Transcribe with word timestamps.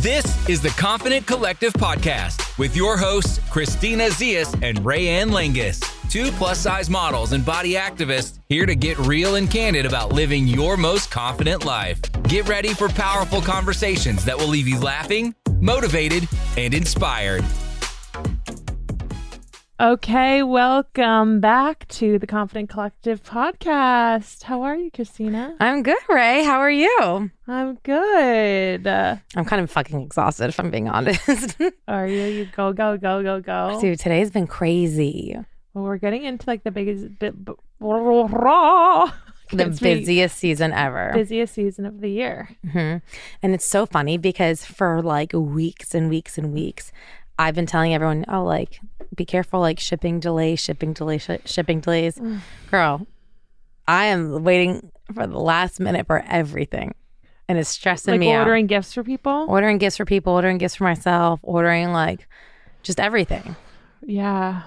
This 0.00 0.48
is 0.48 0.62
the 0.62 0.70
Confident 0.70 1.26
Collective 1.26 1.74
podcast 1.74 2.56
with 2.56 2.74
your 2.74 2.96
hosts, 2.96 3.38
Christina 3.50 4.04
Zias 4.04 4.50
and 4.62 4.78
Rayanne 4.78 5.30
Langus, 5.30 5.78
two 6.08 6.30
plus 6.38 6.58
size 6.58 6.88
models 6.88 7.32
and 7.32 7.44
body 7.44 7.74
activists 7.74 8.38
here 8.48 8.64
to 8.64 8.74
get 8.74 8.98
real 9.00 9.34
and 9.34 9.50
candid 9.50 9.84
about 9.84 10.10
living 10.10 10.48
your 10.48 10.78
most 10.78 11.10
confident 11.10 11.66
life. 11.66 12.00
Get 12.22 12.48
ready 12.48 12.72
for 12.72 12.88
powerful 12.88 13.42
conversations 13.42 14.24
that 14.24 14.38
will 14.38 14.48
leave 14.48 14.66
you 14.66 14.80
laughing, 14.80 15.34
motivated, 15.60 16.26
and 16.56 16.72
inspired. 16.72 17.44
Okay, 19.80 20.42
welcome 20.42 21.40
back 21.40 21.88
to 21.88 22.18
the 22.18 22.26
Confident 22.26 22.68
Collective 22.68 23.22
podcast. 23.22 24.42
How 24.42 24.60
are 24.60 24.76
you, 24.76 24.90
Christina? 24.90 25.56
I'm 25.58 25.82
good, 25.82 25.96
Ray. 26.06 26.44
How 26.44 26.58
are 26.58 26.70
you? 26.70 27.30
I'm 27.48 27.76
good. 27.82 28.86
I'm 28.86 29.44
kind 29.46 29.62
of 29.62 29.70
fucking 29.70 30.02
exhausted, 30.02 30.48
if 30.48 30.60
I'm 30.60 30.70
being 30.70 30.86
honest. 30.90 31.56
are 31.88 32.06
you? 32.06 32.24
You 32.24 32.44
go, 32.54 32.74
go, 32.74 32.98
go, 32.98 33.22
go, 33.22 33.40
go. 33.40 33.78
Dude, 33.80 33.98
today's 33.98 34.30
been 34.30 34.46
crazy. 34.46 35.34
Well, 35.72 35.84
we're 35.84 35.96
getting 35.96 36.24
into 36.24 36.44
like 36.46 36.62
the 36.62 36.70
biggest 36.70 37.18
bit. 37.18 37.34
The 39.52 39.64
busiest 39.82 40.36
season 40.36 40.72
ever. 40.72 41.10
busiest 41.12 41.54
season 41.54 41.84
of 41.84 42.00
the 42.00 42.08
year. 42.08 42.50
hmm 42.70 42.98
And 43.42 43.52
it's 43.54 43.64
so 43.64 43.84
funny 43.84 44.16
because 44.16 44.64
for 44.64 45.02
like 45.02 45.32
weeks 45.32 45.92
and 45.92 46.08
weeks 46.08 46.38
and 46.38 46.52
weeks, 46.52 46.92
I've 47.36 47.54
been 47.56 47.66
telling 47.66 47.92
everyone, 47.94 48.26
oh, 48.28 48.44
like, 48.44 48.78
be 49.20 49.24
careful, 49.26 49.60
like 49.60 49.78
shipping 49.78 50.18
delay, 50.20 50.56
shipping 50.56 50.92
delays, 50.94 51.22
sh- 51.22 51.44
shipping 51.50 51.80
delays. 51.80 52.16
Mm. 52.16 52.40
Girl, 52.70 53.06
I 53.86 54.06
am 54.06 54.42
waiting 54.44 54.90
for 55.14 55.26
the 55.26 55.38
last 55.38 55.78
minute 55.80 56.06
for 56.06 56.24
everything. 56.26 56.94
And 57.48 57.58
it's 57.58 57.68
stressing 57.68 58.12
Like 58.12 58.20
me 58.20 58.32
out. 58.32 58.40
ordering 58.40 58.66
gifts 58.66 58.94
for 58.94 59.02
people. 59.02 59.46
Ordering 59.48 59.78
gifts 59.78 59.96
for 59.96 60.04
people, 60.04 60.32
ordering 60.34 60.56
gifts 60.58 60.76
for 60.76 60.84
myself, 60.84 61.40
ordering 61.42 61.92
like 61.92 62.26
just 62.82 62.98
everything. 63.00 63.56
yeah. 64.06 64.62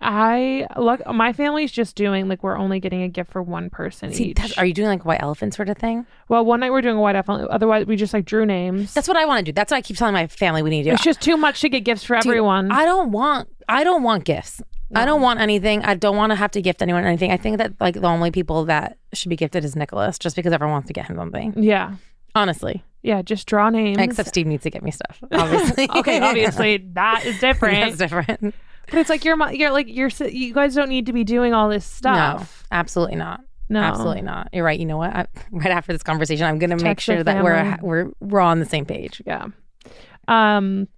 I 0.00 0.68
look. 0.76 1.04
My 1.12 1.32
family's 1.32 1.72
just 1.72 1.96
doing 1.96 2.28
like 2.28 2.44
we're 2.44 2.56
only 2.56 2.78
getting 2.78 3.02
a 3.02 3.08
gift 3.08 3.32
for 3.32 3.42
one 3.42 3.68
person 3.68 4.12
See, 4.12 4.26
each. 4.26 4.56
are 4.56 4.64
you 4.64 4.72
doing 4.72 4.86
like 4.86 5.00
a 5.00 5.08
white 5.08 5.20
elephant 5.20 5.54
sort 5.54 5.68
of 5.68 5.76
thing? 5.76 6.06
well, 6.28 6.44
one 6.44 6.60
night 6.60 6.70
we're 6.70 6.82
doing 6.82 6.94
a 6.96 7.00
white 7.00 7.16
elephant. 7.16 7.48
Otherwise, 7.50 7.84
we 7.86 7.96
just 7.96 8.14
like 8.14 8.24
drew 8.24 8.46
names. 8.46 8.94
That's 8.94 9.08
what 9.08 9.16
I 9.16 9.24
want 9.24 9.44
to 9.44 9.50
do. 9.50 9.52
That's 9.56 9.72
what 9.72 9.78
I 9.78 9.80
keep 9.82 9.96
telling 9.96 10.14
my 10.14 10.28
family 10.28 10.62
we 10.62 10.70
need 10.70 10.84
to 10.84 10.90
do. 10.90 10.94
it's 10.94 11.02
just 11.02 11.20
too 11.20 11.36
much 11.36 11.62
to 11.62 11.68
get 11.68 11.80
gifts 11.80 12.04
for 12.04 12.14
Dude, 12.14 12.26
everyone. 12.30 12.70
I 12.70 12.84
don't 12.84 13.10
want. 13.10 13.48
I 13.68 13.84
don't 13.84 14.02
want 14.02 14.24
gifts. 14.24 14.62
I 14.94 15.04
don't 15.04 15.20
want 15.20 15.38
anything. 15.40 15.84
I 15.84 15.94
don't 15.94 16.16
want 16.16 16.30
to 16.30 16.36
have 16.36 16.50
to 16.52 16.62
gift 16.62 16.80
anyone 16.80 17.04
anything. 17.04 17.30
I 17.30 17.36
think 17.36 17.58
that 17.58 17.74
like 17.78 17.94
the 17.94 18.06
only 18.06 18.30
people 18.30 18.64
that 18.66 18.96
should 19.12 19.28
be 19.28 19.36
gifted 19.36 19.64
is 19.64 19.76
Nicholas, 19.76 20.18
just 20.18 20.34
because 20.34 20.52
everyone 20.52 20.72
wants 20.72 20.86
to 20.86 20.94
get 20.94 21.06
him 21.06 21.16
something. 21.16 21.52
yeah. 21.62 21.94
Honestly, 22.34 22.84
Yeah, 23.02 23.22
just 23.22 23.46
draw 23.46 23.68
names. 23.70 23.98
except 23.98 24.28
Steve 24.28 24.46
needs 24.46 24.62
to 24.62 24.70
get 24.70 24.82
me 24.82 24.90
stuff. 24.90 25.18
Obviously, 25.32 25.88
okay, 25.96 26.20
obviously 26.20 26.76
that 26.92 27.24
is 27.26 27.38
different. 27.40 27.74
that's 27.74 27.96
different. 27.96 28.54
but 28.86 28.94
it's 28.94 29.10
like 29.10 29.24
you're 29.24 29.36
you're 29.52 29.70
like 29.72 29.86
you're 29.88 30.08
you 30.28 30.52
guys 30.54 30.74
don't 30.74 30.88
need 30.90 31.06
to 31.06 31.12
be 31.12 31.24
doing 31.24 31.52
all 31.54 31.68
this 31.68 31.84
stuff. 31.84 32.64
No, 32.70 32.76
absolutely 32.78 33.16
not. 33.16 33.40
No, 33.70 33.80
Absolutely 33.80 34.22
not. 34.22 34.48
You're 34.52 34.64
right. 34.64 34.78
You 34.80 34.86
know 34.86 34.96
what? 34.96 35.10
I, 35.14 35.26
right 35.52 35.70
after 35.70 35.92
this 35.92 36.02
conversation, 36.02 36.46
I'm 36.46 36.58
gonna 36.58 36.76
make 36.76 36.84
Text 36.84 37.08
your 37.08 37.16
sure 37.18 37.24
that 37.24 37.42
we're 37.44 37.76
we're 37.82 38.10
we're 38.20 38.40
on 38.40 38.60
the 38.60 38.66
same 38.66 38.86
page. 38.86 39.20
Yeah. 39.26 39.46
Um. 40.28 40.88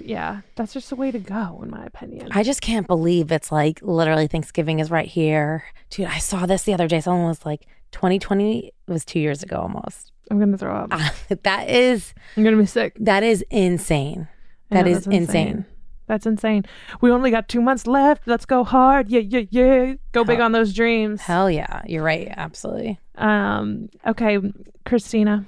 Yeah, 0.00 0.40
that's 0.56 0.72
just 0.72 0.90
the 0.90 0.96
way 0.96 1.10
to 1.10 1.18
go, 1.18 1.60
in 1.62 1.70
my 1.70 1.84
opinion. 1.84 2.28
I 2.32 2.42
just 2.42 2.60
can't 2.60 2.86
believe 2.86 3.30
it's 3.30 3.52
like 3.52 3.80
literally 3.82 4.26
Thanksgiving 4.26 4.80
is 4.80 4.90
right 4.90 5.06
here. 5.06 5.64
Dude, 5.90 6.06
I 6.06 6.18
saw 6.18 6.46
this 6.46 6.64
the 6.64 6.74
other 6.74 6.88
day. 6.88 7.00
Someone 7.00 7.28
was 7.28 7.46
like, 7.46 7.66
2020 7.92 8.72
was 8.88 9.04
two 9.04 9.20
years 9.20 9.42
ago 9.42 9.56
almost. 9.56 10.12
I'm 10.30 10.38
gonna 10.38 10.58
throw 10.58 10.74
up. 10.74 10.90
that 11.42 11.68
is 11.68 12.14
I'm 12.36 12.44
gonna 12.44 12.56
be 12.56 12.66
sick. 12.66 12.96
that 13.00 13.22
is 13.22 13.44
insane. 13.50 14.28
That 14.70 14.86
know, 14.86 14.92
is 14.92 15.04
that's 15.04 15.16
insane. 15.16 15.66
That's 16.06 16.26
insane. 16.26 16.64
We 17.00 17.10
only 17.10 17.30
got 17.30 17.48
two 17.48 17.60
months 17.60 17.86
left. 17.86 18.26
Let's 18.26 18.44
go 18.44 18.64
hard. 18.64 19.08
Yeah, 19.08 19.20
yeah, 19.20 19.42
yeah. 19.50 19.94
Go 20.12 20.24
big 20.24 20.40
on 20.40 20.52
those 20.52 20.72
dreams. 20.74 21.20
Hell 21.20 21.50
yeah. 21.50 21.82
You're 21.86 22.02
right. 22.02 22.28
Absolutely. 22.36 22.98
Um. 23.16 23.88
Okay, 24.06 24.38
Christina, 24.84 25.46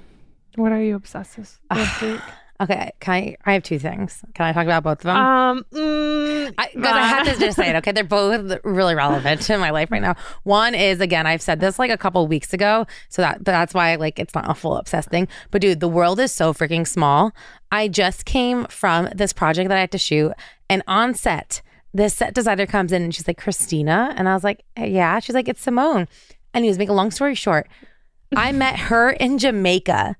what 0.55 0.71
are 0.71 0.81
you 0.81 0.95
obsessed 0.95 1.37
with 1.37 1.59
this 1.73 2.01
week? 2.01 2.21
Okay. 2.61 2.91
Can 3.01 3.13
I 3.13 3.37
I 3.45 3.53
have 3.53 3.63
two 3.63 3.79
things. 3.79 4.23
Can 4.33 4.45
I 4.45 4.53
talk 4.53 4.65
about 4.65 4.83
both 4.83 4.99
of 4.99 5.03
them? 5.03 5.17
Um. 5.17 5.65
mm, 5.73 6.53
I, 6.57 6.69
I 6.77 7.07
have 7.07 7.27
to 7.27 7.39
just 7.39 7.57
say 7.57 7.69
it. 7.69 7.75
Okay, 7.85 7.91
they're 7.91 8.03
both 8.05 8.59
really 8.63 8.95
relevant 8.95 9.41
to 9.41 9.57
my 9.57 9.69
life 9.71 9.91
right 9.91 10.01
now. 10.01 10.15
One 10.43 10.73
is 10.73 11.01
again, 11.01 11.27
I've 11.27 11.41
said 11.41 11.59
this 11.59 11.77
like 11.77 11.91
a 11.91 11.97
couple 11.97 12.25
weeks 12.27 12.53
ago, 12.53 12.87
so 13.09 13.21
that 13.21 13.43
that's 13.43 13.73
why 13.73 13.95
like 13.95 14.17
it's 14.19 14.33
not 14.33 14.49
a 14.49 14.53
full 14.53 14.77
obsessed 14.77 15.09
thing. 15.09 15.27
But 15.51 15.61
dude, 15.61 15.81
the 15.81 15.89
world 15.89 16.19
is 16.19 16.31
so 16.31 16.53
freaking 16.53 16.87
small. 16.87 17.33
I 17.71 17.89
just 17.89 18.23
came 18.25 18.65
from 18.67 19.09
this 19.13 19.33
project 19.33 19.67
that 19.67 19.77
I 19.77 19.81
had 19.81 19.91
to 19.91 19.97
shoot, 19.97 20.31
and 20.69 20.81
on 20.87 21.13
set, 21.13 21.61
this 21.93 22.13
set 22.13 22.33
designer 22.33 22.65
comes 22.65 22.91
in 22.93 23.03
and 23.03 23.13
she's 23.13 23.27
like, 23.27 23.37
Christina, 23.37 24.13
and 24.17 24.29
I 24.29 24.33
was 24.33 24.43
like, 24.43 24.63
"Hey, 24.75 24.91
yeah. 24.91 25.19
She's 25.19 25.35
like, 25.35 25.47
it's 25.49 25.61
Simone. 25.61 26.07
Anyways, 26.53 26.77
make 26.77 26.89
a 26.89 26.93
long 26.93 27.11
story 27.11 27.35
short, 27.35 27.67
I 28.35 28.51
met 28.53 28.77
her 28.79 29.11
in 29.11 29.37
Jamaica. 29.37 30.15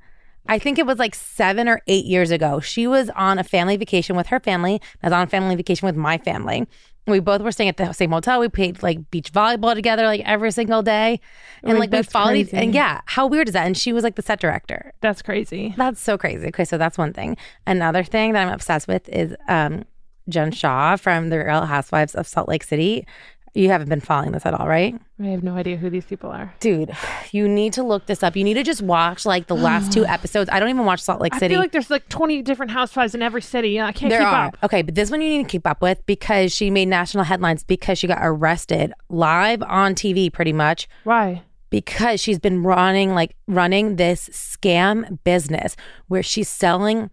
I 0.47 0.59
think 0.59 0.77
it 0.79 0.85
was 0.85 0.99
like 0.99 1.15
seven 1.15 1.67
or 1.67 1.81
eight 1.87 2.05
years 2.05 2.31
ago. 2.31 2.59
She 2.59 2.87
was 2.87 3.09
on 3.11 3.39
a 3.39 3.43
family 3.43 3.77
vacation 3.77 4.15
with 4.15 4.27
her 4.27 4.39
family. 4.39 4.81
I 5.01 5.07
was 5.07 5.13
on 5.13 5.23
a 5.23 5.27
family 5.27 5.55
vacation 5.55 5.85
with 5.85 5.95
my 5.95 6.17
family. 6.19 6.67
We 7.07 7.19
both 7.19 7.41
were 7.41 7.51
staying 7.51 7.69
at 7.69 7.77
the 7.77 7.91
same 7.93 8.09
hotel. 8.11 8.39
We 8.39 8.49
played 8.49 8.81
like 8.81 9.11
beach 9.11 9.31
volleyball 9.31 9.75
together 9.75 10.05
like 10.05 10.21
every 10.25 10.51
single 10.51 10.81
day. 10.81 11.19
And 11.61 11.77
Like, 11.77 11.91
like 11.91 11.99
we 11.99 12.03
followed 12.03 12.35
each- 12.35 12.49
crazy. 12.49 12.65
and 12.65 12.73
yeah, 12.73 13.01
how 13.05 13.27
weird 13.27 13.47
is 13.47 13.53
that? 13.53 13.67
And 13.67 13.77
she 13.77 13.93
was 13.93 14.03
like 14.03 14.15
the 14.15 14.23
set 14.23 14.39
director. 14.39 14.91
That's 15.01 15.21
crazy. 15.21 15.73
That's 15.77 16.01
so 16.01 16.17
crazy. 16.17 16.47
Okay, 16.47 16.65
so 16.65 16.77
that's 16.79 16.97
one 16.97 17.13
thing. 17.13 17.37
Another 17.67 18.03
thing 18.03 18.33
that 18.33 18.45
I'm 18.47 18.53
obsessed 18.53 18.87
with 18.87 19.07
is 19.09 19.35
um 19.47 19.83
Jen 20.27 20.51
Shah 20.51 20.95
from 20.95 21.29
the 21.29 21.37
Real 21.37 21.65
Housewives 21.67 22.15
of 22.15 22.25
Salt 22.27 22.49
Lake 22.49 22.63
City. 22.63 23.05
You 23.55 23.69
haven't 23.69 23.87
been 23.87 24.01
following 24.01 24.33
this 24.33 24.45
at 24.45 24.53
all, 24.53 24.67
right? 24.67 24.93
I 25.17 25.27
have 25.27 25.41
no 25.41 25.55
idea 25.55 25.77
who 25.77 25.89
these 25.89 26.03
people 26.03 26.29
are. 26.29 26.53
Dude, 26.59 26.91
you 27.31 27.47
need 27.47 27.71
to 27.73 27.83
look 27.83 28.05
this 28.05 28.21
up. 28.21 28.35
You 28.35 28.43
need 28.43 28.55
to 28.55 28.63
just 28.63 28.81
watch 28.81 29.25
like 29.25 29.47
the 29.47 29.55
last 29.55 29.93
two 29.93 30.05
episodes. 30.17 30.49
I 30.51 30.59
don't 30.59 30.67
even 30.69 30.83
watch 30.85 31.01
Salt 31.01 31.21
Lake 31.21 31.33
City. 31.35 31.45
I 31.45 31.49
feel 31.55 31.59
like 31.61 31.71
there's 31.71 31.89
like 31.89 32.09
20 32.09 32.41
different 32.41 32.73
housewives 32.73 33.15
in 33.15 33.21
every 33.21 33.41
city. 33.41 33.69
Yeah, 33.69 33.85
I 33.87 33.93
can't 33.93 34.09
there 34.09 34.19
keep 34.19 34.27
are. 34.27 34.45
up. 34.47 34.57
Okay, 34.61 34.81
but 34.81 34.93
this 34.95 35.09
one 35.09 35.21
you 35.21 35.29
need 35.29 35.43
to 35.43 35.49
keep 35.49 35.65
up 35.65 35.81
with 35.81 36.05
because 36.05 36.53
she 36.53 36.69
made 36.69 36.89
national 36.89 37.23
headlines 37.23 37.63
because 37.63 37.97
she 37.97 38.07
got 38.07 38.19
arrested 38.21 38.91
live 39.07 39.63
on 39.63 39.95
TV 39.95 40.31
pretty 40.31 40.53
much 40.53 40.89
Why? 41.05 41.41
because 41.69 42.19
she's 42.19 42.39
been 42.39 42.61
running 42.61 43.13
like 43.15 43.35
running 43.47 43.95
this 43.95 44.27
scam 44.33 45.17
business 45.23 45.77
where 46.09 46.21
she's 46.23 46.49
selling 46.49 47.09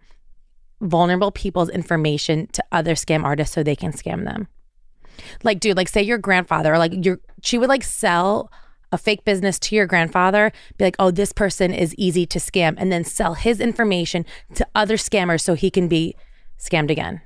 vulnerable 0.81 1.31
people's 1.31 1.69
information 1.69 2.47
to 2.47 2.61
other 2.73 2.95
scam 2.95 3.23
artists 3.23 3.55
so 3.55 3.63
they 3.63 3.77
can 3.77 3.93
scam 3.93 4.25
them. 4.25 4.49
Like 5.43 5.59
dude, 5.59 5.77
like 5.77 5.89
say 5.89 6.01
your 6.01 6.17
grandfather 6.17 6.73
or 6.73 6.77
like 6.77 7.05
your 7.05 7.19
she 7.41 7.57
would 7.57 7.69
like 7.69 7.83
sell 7.83 8.51
a 8.91 8.97
fake 8.97 9.25
business 9.25 9.57
to 9.59 9.75
your 9.75 9.87
grandfather, 9.87 10.51
be 10.77 10.85
like, 10.85 10.95
"Oh, 10.99 11.11
this 11.11 11.33
person 11.33 11.73
is 11.73 11.95
easy 11.95 12.25
to 12.27 12.39
scam," 12.39 12.75
and 12.77 12.91
then 12.91 13.03
sell 13.03 13.33
his 13.33 13.59
information 13.59 14.25
to 14.53 14.67
other 14.75 14.97
scammers 14.97 15.41
so 15.41 15.55
he 15.55 15.71
can 15.71 15.87
be 15.87 16.15
scammed 16.59 16.91
again. 16.91 17.21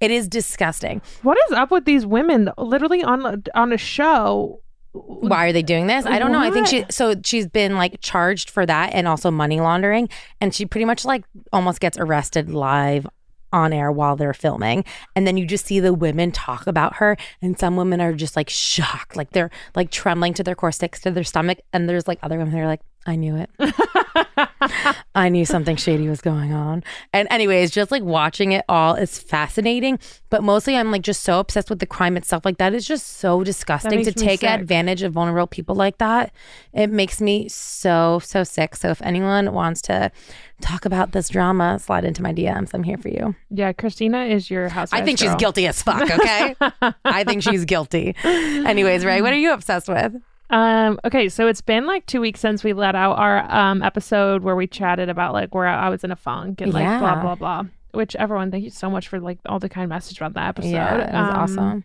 It 0.00 0.10
is 0.10 0.28
disgusting. 0.28 1.00
What 1.22 1.38
is 1.46 1.52
up 1.52 1.70
with 1.70 1.84
these 1.84 2.04
women? 2.06 2.50
Literally 2.58 3.02
on 3.02 3.44
on 3.54 3.72
a 3.72 3.78
show. 3.78 4.60
Why 4.92 5.46
are 5.46 5.52
they 5.52 5.62
doing 5.62 5.86
this? 5.86 6.06
I 6.06 6.18
don't 6.18 6.32
know. 6.32 6.40
I 6.40 6.50
think 6.50 6.66
she 6.66 6.84
so 6.90 7.14
she's 7.22 7.46
been 7.46 7.76
like 7.76 8.00
charged 8.00 8.48
for 8.48 8.64
that 8.64 8.94
and 8.94 9.06
also 9.06 9.30
money 9.30 9.60
laundering 9.60 10.08
and 10.40 10.54
she 10.54 10.64
pretty 10.64 10.86
much 10.86 11.04
like 11.04 11.24
almost 11.52 11.80
gets 11.80 11.98
arrested 11.98 12.50
live 12.50 13.06
on 13.52 13.72
air 13.72 13.90
while 13.90 14.16
they're 14.16 14.34
filming 14.34 14.84
and 15.14 15.26
then 15.26 15.36
you 15.36 15.46
just 15.46 15.66
see 15.66 15.80
the 15.80 15.94
women 15.94 16.32
talk 16.32 16.66
about 16.66 16.96
her 16.96 17.16
and 17.40 17.58
some 17.58 17.76
women 17.76 18.00
are 18.00 18.12
just 18.12 18.36
like 18.36 18.50
shocked 18.50 19.16
like 19.16 19.30
they're 19.30 19.50
like 19.74 19.90
trembling 19.90 20.34
to 20.34 20.42
their 20.42 20.54
core 20.54 20.72
sticks 20.72 21.00
to 21.00 21.10
their 21.10 21.24
stomach 21.24 21.58
and 21.72 21.88
there's 21.88 22.08
like 22.08 22.18
other 22.22 22.38
women 22.38 22.52
that 22.52 22.60
are 22.60 22.66
like 22.66 22.82
I 23.06 23.14
knew 23.16 23.36
it. 23.36 23.50
I 25.14 25.28
knew 25.28 25.44
something 25.44 25.76
shady 25.76 26.08
was 26.08 26.20
going 26.20 26.52
on. 26.52 26.84
And 27.12 27.28
anyways, 27.30 27.70
just 27.70 27.90
like 27.90 28.02
watching 28.02 28.52
it 28.52 28.64
all 28.68 28.94
is 28.94 29.18
fascinating, 29.18 29.98
but 30.30 30.42
mostly 30.42 30.76
I'm 30.76 30.90
like 30.90 31.02
just 31.02 31.22
so 31.22 31.40
obsessed 31.40 31.70
with 31.70 31.78
the 31.78 31.86
crime 31.86 32.16
itself. 32.16 32.44
Like 32.44 32.58
that 32.58 32.74
is 32.74 32.86
just 32.86 33.18
so 33.18 33.44
disgusting 33.44 34.04
to 34.04 34.12
take 34.12 34.40
sick. 34.40 34.50
advantage 34.50 35.02
of 35.02 35.12
vulnerable 35.12 35.46
people 35.46 35.74
like 35.74 35.98
that. 35.98 36.32
It 36.72 36.90
makes 36.90 37.20
me 37.20 37.48
so 37.48 38.20
so 38.22 38.44
sick. 38.44 38.76
So 38.76 38.88
if 38.90 39.02
anyone 39.02 39.52
wants 39.52 39.80
to 39.82 40.10
talk 40.60 40.84
about 40.84 41.12
this 41.12 41.28
drama, 41.28 41.78
slide 41.78 42.04
into 42.04 42.22
my 42.22 42.32
DMs. 42.32 42.70
I'm 42.72 42.82
here 42.82 42.98
for 42.98 43.08
you. 43.08 43.34
Yeah, 43.50 43.72
Christina 43.72 44.24
is 44.24 44.50
your 44.50 44.68
house. 44.68 44.92
I 44.92 45.02
think 45.02 45.18
she's 45.18 45.34
guilty 45.36 45.66
as 45.66 45.82
fuck, 45.82 46.10
okay? 46.10 46.54
I 47.04 47.24
think 47.24 47.42
she's 47.42 47.64
guilty. 47.64 48.14
Anyways, 48.24 49.04
Ray, 49.04 49.20
what 49.20 49.32
are 49.32 49.38
you 49.38 49.52
obsessed 49.52 49.88
with? 49.88 50.14
Um. 50.50 50.98
Okay, 51.04 51.28
so 51.28 51.48
it's 51.48 51.60
been 51.60 51.86
like 51.86 52.06
two 52.06 52.20
weeks 52.20 52.40
since 52.40 52.62
we 52.62 52.72
let 52.72 52.94
out 52.94 53.18
our 53.18 53.50
um 53.52 53.82
episode 53.82 54.42
where 54.42 54.54
we 54.56 54.66
chatted 54.66 55.08
about 55.08 55.32
like 55.32 55.54
where 55.54 55.66
I 55.66 55.88
was 55.88 56.04
in 56.04 56.10
a 56.12 56.16
funk 56.16 56.60
and 56.60 56.72
like 56.72 56.82
Yeah. 56.84 56.98
blah 57.00 57.20
blah 57.20 57.34
blah. 57.34 57.64
Which 57.92 58.14
everyone, 58.16 58.50
thank 58.50 58.62
you 58.64 58.70
so 58.70 58.88
much 58.90 59.08
for 59.08 59.18
like 59.20 59.38
all 59.46 59.58
the 59.58 59.68
kind 59.68 59.88
message 59.88 60.18
about 60.18 60.34
that 60.34 60.48
episode. 60.48 60.68
Yeah, 60.70 60.94
it 60.94 61.12
was 61.12 61.28
Um, 61.30 61.36
awesome. 61.36 61.84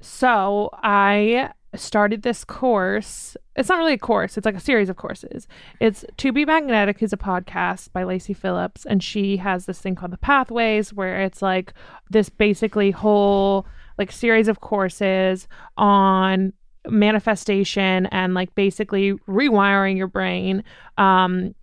So 0.00 0.70
I 0.74 1.50
started 1.74 2.22
this 2.22 2.44
course. 2.44 3.36
It's 3.56 3.68
not 3.68 3.78
really 3.78 3.94
a 3.94 3.98
course, 3.98 4.36
it's 4.36 4.44
like 4.46 4.54
a 4.54 4.60
series 4.60 4.88
of 4.88 4.96
courses. 4.96 5.48
It's 5.80 6.04
To 6.18 6.32
Be 6.32 6.44
Magnetic 6.44 7.02
is 7.02 7.12
a 7.12 7.16
podcast 7.16 7.92
by 7.92 8.04
Lacy 8.04 8.32
Phillips, 8.34 8.86
and 8.86 9.02
she 9.02 9.38
has 9.38 9.66
this 9.66 9.80
thing 9.80 9.94
called 9.96 10.12
the 10.12 10.18
Pathways, 10.18 10.92
where 10.92 11.20
it's 11.22 11.42
like 11.42 11.74
this 12.10 12.28
basically 12.28 12.92
whole 12.92 13.66
like 13.98 14.12
series 14.12 14.46
of 14.46 14.60
courses 14.60 15.48
on 15.76 16.52
manifestation 16.90 18.06
and 18.06 18.34
like 18.34 18.54
basically 18.54 19.12
rewiring 19.28 19.96
your 19.96 20.06
brain 20.06 20.64
um 20.96 21.54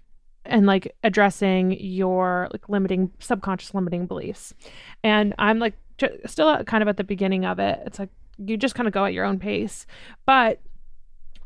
and 0.45 0.65
like 0.65 0.95
addressing 1.03 1.71
your 1.79 2.47
like 2.51 2.69
limiting 2.69 3.11
subconscious 3.19 3.73
limiting 3.73 4.05
beliefs. 4.05 4.53
And 5.03 5.33
i'm 5.39 5.59
like 5.59 5.75
j- 5.97 6.19
still 6.25 6.63
kind 6.63 6.81
of 6.81 6.87
at 6.87 6.97
the 6.97 7.03
beginning 7.03 7.45
of 7.45 7.59
it. 7.59 7.81
It's 7.85 7.99
like 7.99 8.09
you 8.37 8.57
just 8.57 8.75
kind 8.75 8.87
of 8.87 8.93
go 8.93 9.05
at 9.05 9.13
your 9.13 9.25
own 9.25 9.39
pace. 9.39 9.85
But 10.25 10.61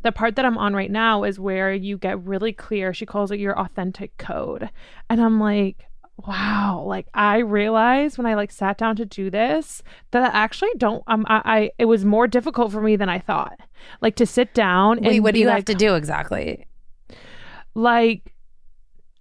the 0.01 0.11
part 0.11 0.35
that 0.37 0.45
i'm 0.45 0.57
on 0.57 0.73
right 0.73 0.91
now 0.91 1.23
is 1.23 1.39
where 1.39 1.73
you 1.73 1.97
get 1.97 2.23
really 2.23 2.53
clear. 2.53 2.93
She 2.93 3.05
calls 3.05 3.31
it 3.31 3.39
your 3.39 3.57
authentic 3.59 4.17
code. 4.17 4.69
And 5.09 5.21
i'm 5.21 5.39
like 5.39 5.88
wow 6.27 6.83
like 6.85 7.07
i 7.13 7.37
realized 7.37 8.17
when 8.17 8.27
i 8.27 8.33
like 8.35 8.51
sat 8.51 8.77
down 8.77 8.95
to 8.95 9.05
do 9.05 9.29
this 9.29 9.81
that 10.11 10.23
i 10.23 10.37
actually 10.37 10.71
don't 10.77 11.03
um 11.07 11.25
i, 11.29 11.41
I 11.45 11.71
it 11.77 11.85
was 11.85 12.03
more 12.03 12.27
difficult 12.27 12.71
for 12.71 12.81
me 12.81 12.95
than 12.95 13.09
i 13.09 13.19
thought 13.19 13.59
like 14.01 14.15
to 14.15 14.25
sit 14.25 14.53
down 14.53 14.97
and 14.97 15.07
Wait, 15.07 15.19
what 15.21 15.33
do 15.33 15.39
you 15.39 15.47
like, 15.47 15.55
have 15.55 15.65
to 15.65 15.73
do 15.75 15.95
exactly? 15.95 16.65
like 17.73 18.33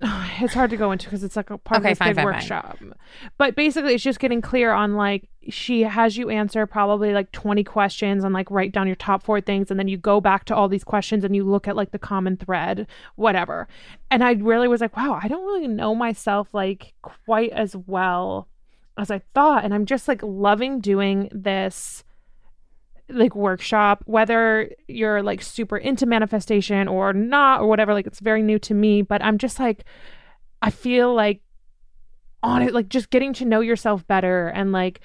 it's 0.40 0.54
hard 0.54 0.70
to 0.70 0.76
go 0.76 0.92
into 0.92 1.06
because 1.06 1.24
it's 1.24 1.34
like 1.34 1.50
a 1.50 1.58
part 1.58 1.80
Okay, 1.80 1.90
of 1.92 1.92
this 1.92 1.98
fine, 1.98 2.08
big 2.10 2.16
fine, 2.16 2.24
fine. 2.24 2.34
workshop. 2.34 2.78
But 3.36 3.56
basically, 3.56 3.94
it's 3.94 4.04
just 4.04 4.20
getting 4.20 4.40
clear 4.40 4.70
on 4.72 4.94
like 4.94 5.28
she 5.48 5.82
has 5.82 6.16
you 6.16 6.30
answer 6.30 6.66
probably 6.66 7.12
like 7.12 7.32
twenty 7.32 7.64
questions 7.64 8.22
and 8.22 8.32
like 8.32 8.50
write 8.50 8.70
down 8.72 8.86
your 8.86 8.96
top 8.96 9.24
four 9.24 9.40
things, 9.40 9.70
and 9.70 9.78
then 9.80 9.88
you 9.88 9.96
go 9.96 10.20
back 10.20 10.44
to 10.46 10.54
all 10.54 10.68
these 10.68 10.84
questions 10.84 11.24
and 11.24 11.34
you 11.34 11.42
look 11.42 11.66
at 11.66 11.74
like 11.74 11.90
the 11.90 11.98
common 11.98 12.36
thread, 12.36 12.86
whatever. 13.16 13.66
And 14.10 14.22
I 14.22 14.32
really 14.32 14.68
was 14.68 14.80
like, 14.80 14.96
wow, 14.96 15.18
I 15.20 15.26
don't 15.26 15.44
really 15.44 15.68
know 15.68 15.94
myself 15.96 16.48
like 16.52 16.94
quite 17.02 17.50
as 17.50 17.74
well 17.74 18.46
as 18.96 19.10
I 19.10 19.22
thought, 19.34 19.64
and 19.64 19.74
I'm 19.74 19.86
just 19.86 20.06
like 20.06 20.22
loving 20.22 20.80
doing 20.80 21.28
this 21.32 22.04
like 23.10 23.34
workshop 23.34 24.02
whether 24.06 24.70
you're 24.86 25.22
like 25.22 25.40
super 25.42 25.76
into 25.78 26.04
manifestation 26.06 26.86
or 26.88 27.12
not 27.12 27.60
or 27.60 27.66
whatever 27.66 27.94
like 27.94 28.06
it's 28.06 28.20
very 28.20 28.42
new 28.42 28.58
to 28.58 28.74
me 28.74 29.00
but 29.02 29.22
i'm 29.24 29.38
just 29.38 29.58
like 29.58 29.84
i 30.62 30.70
feel 30.70 31.14
like 31.14 31.40
on 32.42 32.62
it 32.62 32.74
like 32.74 32.88
just 32.88 33.10
getting 33.10 33.32
to 33.32 33.44
know 33.44 33.60
yourself 33.60 34.06
better 34.06 34.48
and 34.48 34.72
like 34.72 35.00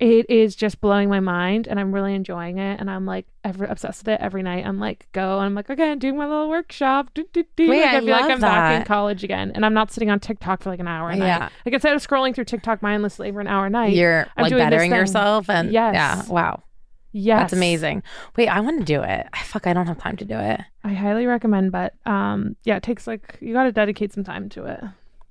it 0.00 0.28
is 0.28 0.56
just 0.56 0.80
blowing 0.80 1.08
my 1.08 1.20
mind 1.20 1.68
and 1.68 1.78
i'm 1.78 1.92
really 1.94 2.14
enjoying 2.14 2.58
it 2.58 2.80
and 2.80 2.90
i'm 2.90 3.06
like 3.06 3.26
ever 3.44 3.64
obsessed 3.66 4.00
with 4.00 4.08
it 4.08 4.20
every 4.20 4.42
night 4.42 4.66
i'm 4.66 4.80
like 4.80 5.06
go 5.12 5.36
and 5.36 5.46
i'm 5.46 5.54
like 5.54 5.68
okay 5.70 5.92
i'm 5.92 5.98
doing 5.98 6.16
my 6.16 6.26
little 6.26 6.48
workshop 6.48 7.10
do, 7.14 7.24
do, 7.32 7.44
do. 7.54 7.68
Wait, 7.68 7.82
like, 7.82 7.90
I 7.92 7.96
i 7.98 8.00
feel 8.00 8.08
like 8.10 8.30
i'm 8.30 8.40
back 8.40 8.80
in 8.80 8.84
college 8.86 9.22
again 9.22 9.52
and 9.54 9.64
i'm 9.64 9.74
not 9.74 9.92
sitting 9.92 10.10
on 10.10 10.18
tiktok 10.18 10.62
for 10.62 10.70
like 10.70 10.80
an 10.80 10.88
hour 10.88 11.10
a 11.10 11.16
Yeah. 11.16 11.38
night 11.38 11.52
like 11.66 11.74
instead 11.74 11.94
of 11.94 12.04
scrolling 12.04 12.34
through 12.34 12.46
tiktok 12.46 12.82
mindlessly 12.82 13.30
for 13.30 13.40
an 13.40 13.46
hour 13.46 13.66
a 13.66 13.70
night 13.70 13.94
You're 13.94 14.26
I'm 14.36 14.44
like 14.44 14.52
bettering 14.56 14.90
yourself 14.90 15.48
and 15.50 15.70
Yes. 15.70 15.94
yeah, 15.94 16.32
wow. 16.32 16.62
Yes 17.12 17.40
That's 17.40 17.52
amazing. 17.52 18.02
Wait, 18.36 18.48
I 18.48 18.60
want 18.60 18.78
to 18.80 18.84
do 18.84 19.02
it. 19.02 19.26
I 19.32 19.42
fuck, 19.44 19.66
I 19.66 19.72
don't 19.72 19.86
have 19.86 19.98
time 19.98 20.16
to 20.18 20.24
do 20.24 20.38
it. 20.38 20.60
I 20.84 20.92
highly 20.94 21.26
recommend, 21.26 21.70
but 21.72 21.94
um, 22.06 22.56
yeah, 22.64 22.76
it 22.76 22.82
takes 22.82 23.06
like 23.06 23.38
you 23.40 23.52
got 23.52 23.64
to 23.64 23.72
dedicate 23.72 24.12
some 24.12 24.24
time 24.24 24.48
to 24.50 24.64
it. 24.64 24.80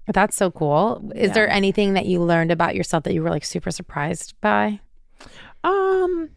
That's 0.07 0.36
so 0.36 0.51
cool. 0.51 1.12
Is 1.16 1.30
Yeah. 1.30 1.33
there 1.33 1.50
anything 1.50 1.94
that 1.94 2.06
you 2.06 2.22
learned 2.22 2.51
about 2.51 2.75
yourself 2.75 3.04
that 3.04 3.13
you 3.13 3.22
were 3.24 3.30
like 3.30 3.45
super 3.45 3.72
surprised 3.72 4.33
by? 4.42 4.80
Um, 5.63 6.30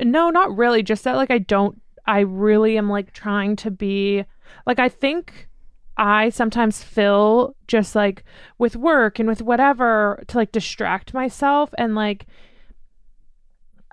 no, 0.00 0.30
not 0.30 0.56
really. 0.56 0.82
Just 0.82 1.04
that 1.04 1.16
like 1.16 1.30
I 1.30 1.38
don't. 1.38 1.80
I 2.06 2.20
really 2.20 2.78
am 2.78 2.88
like 2.88 3.12
trying 3.12 3.56
to 3.56 3.70
be 3.70 4.24
like 4.66 4.78
I 4.78 4.88
think 4.88 5.48
I 5.96 6.30
sometimes 6.30 6.82
fill 6.82 7.54
just 7.66 7.94
like 7.94 8.24
with 8.56 8.76
work 8.76 9.18
and 9.18 9.28
with 9.28 9.42
whatever 9.42 10.22
to 10.28 10.36
like 10.38 10.52
distract 10.52 11.12
myself 11.12 11.70
and 11.76 11.94
like 11.94 12.26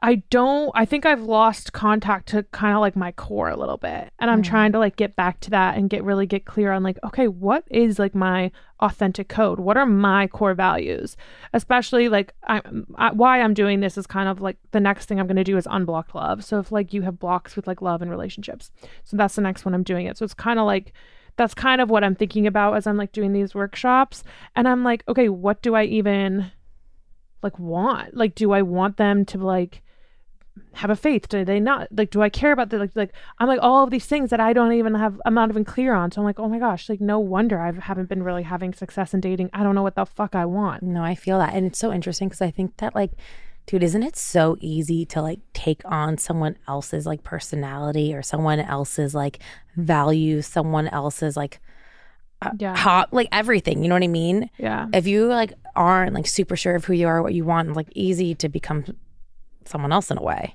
I 0.06 0.16
don't 0.30 0.72
I 0.76 0.86
think 0.86 1.04
I've 1.04 1.24
lost 1.24 1.74
contact 1.74 2.28
to 2.30 2.44
kind 2.52 2.76
of 2.76 2.82
like 2.82 2.96
my 2.96 3.12
core 3.14 3.50
a 3.50 3.58
little 3.58 3.78
bit. 3.78 4.12
And 4.20 4.30
I'm 4.30 4.44
Mm. 4.44 4.46
trying 4.46 4.72
to 4.74 4.80
like 4.80 4.98
get 4.98 5.16
back 5.16 5.40
to 5.42 5.50
that 5.50 5.78
and 5.78 5.90
get 5.90 6.04
really 6.04 6.28
get 6.28 6.46
clear 6.46 6.72
on 6.72 6.84
like 6.84 7.00
okay, 7.04 7.28
what 7.28 7.64
is 7.72 7.98
like 7.98 8.14
my 8.14 8.52
authentic 8.82 9.30
code? 9.30 9.60
What 9.60 9.78
are 9.78 9.86
my 9.88 10.28
core 10.28 10.54
values? 10.54 11.18
Especially 11.54 12.08
like 12.08 12.36
I, 12.44 12.62
I 12.96 13.14
why 13.14 13.42
I'm 13.42 13.56
doing 13.56 13.80
this 13.80 13.98
is 13.98 14.06
kind 14.06 14.30
of 14.30 14.42
like 14.42 14.58
the 14.72 14.80
next 14.80 15.08
thing 15.08 15.20
I'm 15.20 15.26
going 15.26 15.38
to 15.38 15.44
do 15.44 15.58
is 15.58 15.66
unblock 15.66 16.14
love. 16.14 16.46
So 16.46 16.60
if 16.60 16.72
like 16.72 16.94
you 16.94 17.02
have 17.02 17.18
blocks 17.18 17.56
with 17.56 17.66
like 17.66 17.82
love 17.82 18.04
and 18.04 18.12
relationships. 18.12 18.70
So 19.06 19.18
that's 19.18 19.36
the 19.36 19.42
next 19.42 19.66
one 19.66 19.74
I'm 19.74 19.82
doing 19.82 20.06
it. 20.06 20.18
So 20.20 20.24
it's 20.26 20.36
kind 20.36 20.60
of 20.60 20.68
like 20.68 20.94
that's 21.36 21.56
kind 21.56 21.82
of 21.82 21.90
what 21.90 22.04
I'm 22.04 22.16
thinking 22.16 22.46
about 22.46 22.76
as 22.78 22.86
I'm 22.86 22.98
like 22.98 23.12
doing 23.12 23.34
these 23.34 23.56
workshops 23.56 24.24
and 24.56 24.68
I'm 24.68 24.84
like 24.84 25.04
okay, 25.08 25.30
what 25.30 25.64
do 25.64 25.74
I 25.74 25.86
even 25.86 26.52
like 27.42 27.58
want? 27.58 28.16
Like 28.16 28.36
do 28.36 28.52
I 28.52 28.62
want 28.62 28.98
them 28.98 29.26
to 29.26 29.40
like 29.40 29.82
have 30.76 30.90
a 30.90 30.96
faith? 30.96 31.28
Do 31.30 31.44
they 31.46 31.60
not? 31.60 31.88
Like, 31.92 32.10
do 32.12 32.22
I 32.22 32.30
care 32.30 32.52
about 32.52 32.70
the 32.70 32.78
like? 32.78 32.92
Like, 32.96 33.14
I'm 33.40 33.48
like 33.48 33.60
all 33.62 33.84
of 33.84 33.90
these 33.92 34.06
things 34.06 34.30
that 34.30 34.40
I 34.40 34.54
don't 34.54 34.74
even 34.74 34.96
have. 34.96 35.20
I'm 35.26 35.34
not 35.34 35.50
even 35.50 35.66
clear 35.66 35.94
on. 35.94 36.12
So 36.12 36.22
I'm 36.22 36.26
like, 36.26 36.40
oh 36.40 36.50
my 36.50 36.60
gosh, 36.60 36.90
like 36.90 37.02
no 37.02 37.20
wonder 37.20 37.60
I 37.60 37.72
haven't 37.72 38.10
been 38.10 38.24
really 38.24 38.44
having 38.44 38.74
success 38.74 39.14
in 39.14 39.20
dating. 39.22 39.50
I 39.54 39.64
don't 39.64 39.76
know 39.76 39.84
what 39.84 39.96
the 39.96 40.06
fuck 40.06 40.36
I 40.36 40.46
want. 40.46 40.84
No, 40.84 41.04
I 41.04 41.16
feel 41.16 41.40
that. 41.40 41.54
And 41.54 41.66
it's 41.66 41.80
so 41.80 41.92
interesting 41.92 42.28
because 42.30 42.42
I 42.42 42.52
think 42.52 42.78
that, 42.78 42.94
like, 42.96 43.12
dude, 43.66 43.84
isn't 43.84 44.04
it 44.04 44.16
so 44.16 44.58
easy 44.60 45.06
to 45.08 45.22
like 45.22 45.40
take 45.54 45.82
on 45.86 46.18
someone 46.18 46.58
else's 46.68 47.06
like 47.06 47.24
personality 47.24 48.14
or 48.14 48.22
someone 48.22 48.60
else's 48.60 49.16
like 49.16 49.40
values, 49.76 50.46
someone 50.46 50.88
else's 50.90 51.36
like 51.36 51.60
uh, 52.42 52.52
Yeah, 52.60 52.76
hot, 52.78 53.14
like 53.14 53.28
everything? 53.32 53.82
You 53.82 53.90
know 53.90 53.96
what 53.96 54.04
I 54.04 54.08
mean? 54.08 54.50
yeah, 54.58 54.88
If 54.94 55.08
you 55.08 55.26
like 55.28 55.54
aren't 55.76 56.14
like 56.14 56.28
super 56.28 56.56
sure 56.56 56.76
of 56.76 56.86
who 56.86 56.94
you 56.94 57.08
are, 57.08 57.22
what 57.24 57.34
you 57.34 57.44
want, 57.46 57.74
like 57.76 57.88
easy 57.96 58.36
to 58.36 58.50
become 58.50 58.86
someone 59.66 59.92
else 59.92 60.12
in 60.12 60.18
a 60.20 60.22
way. 60.22 60.54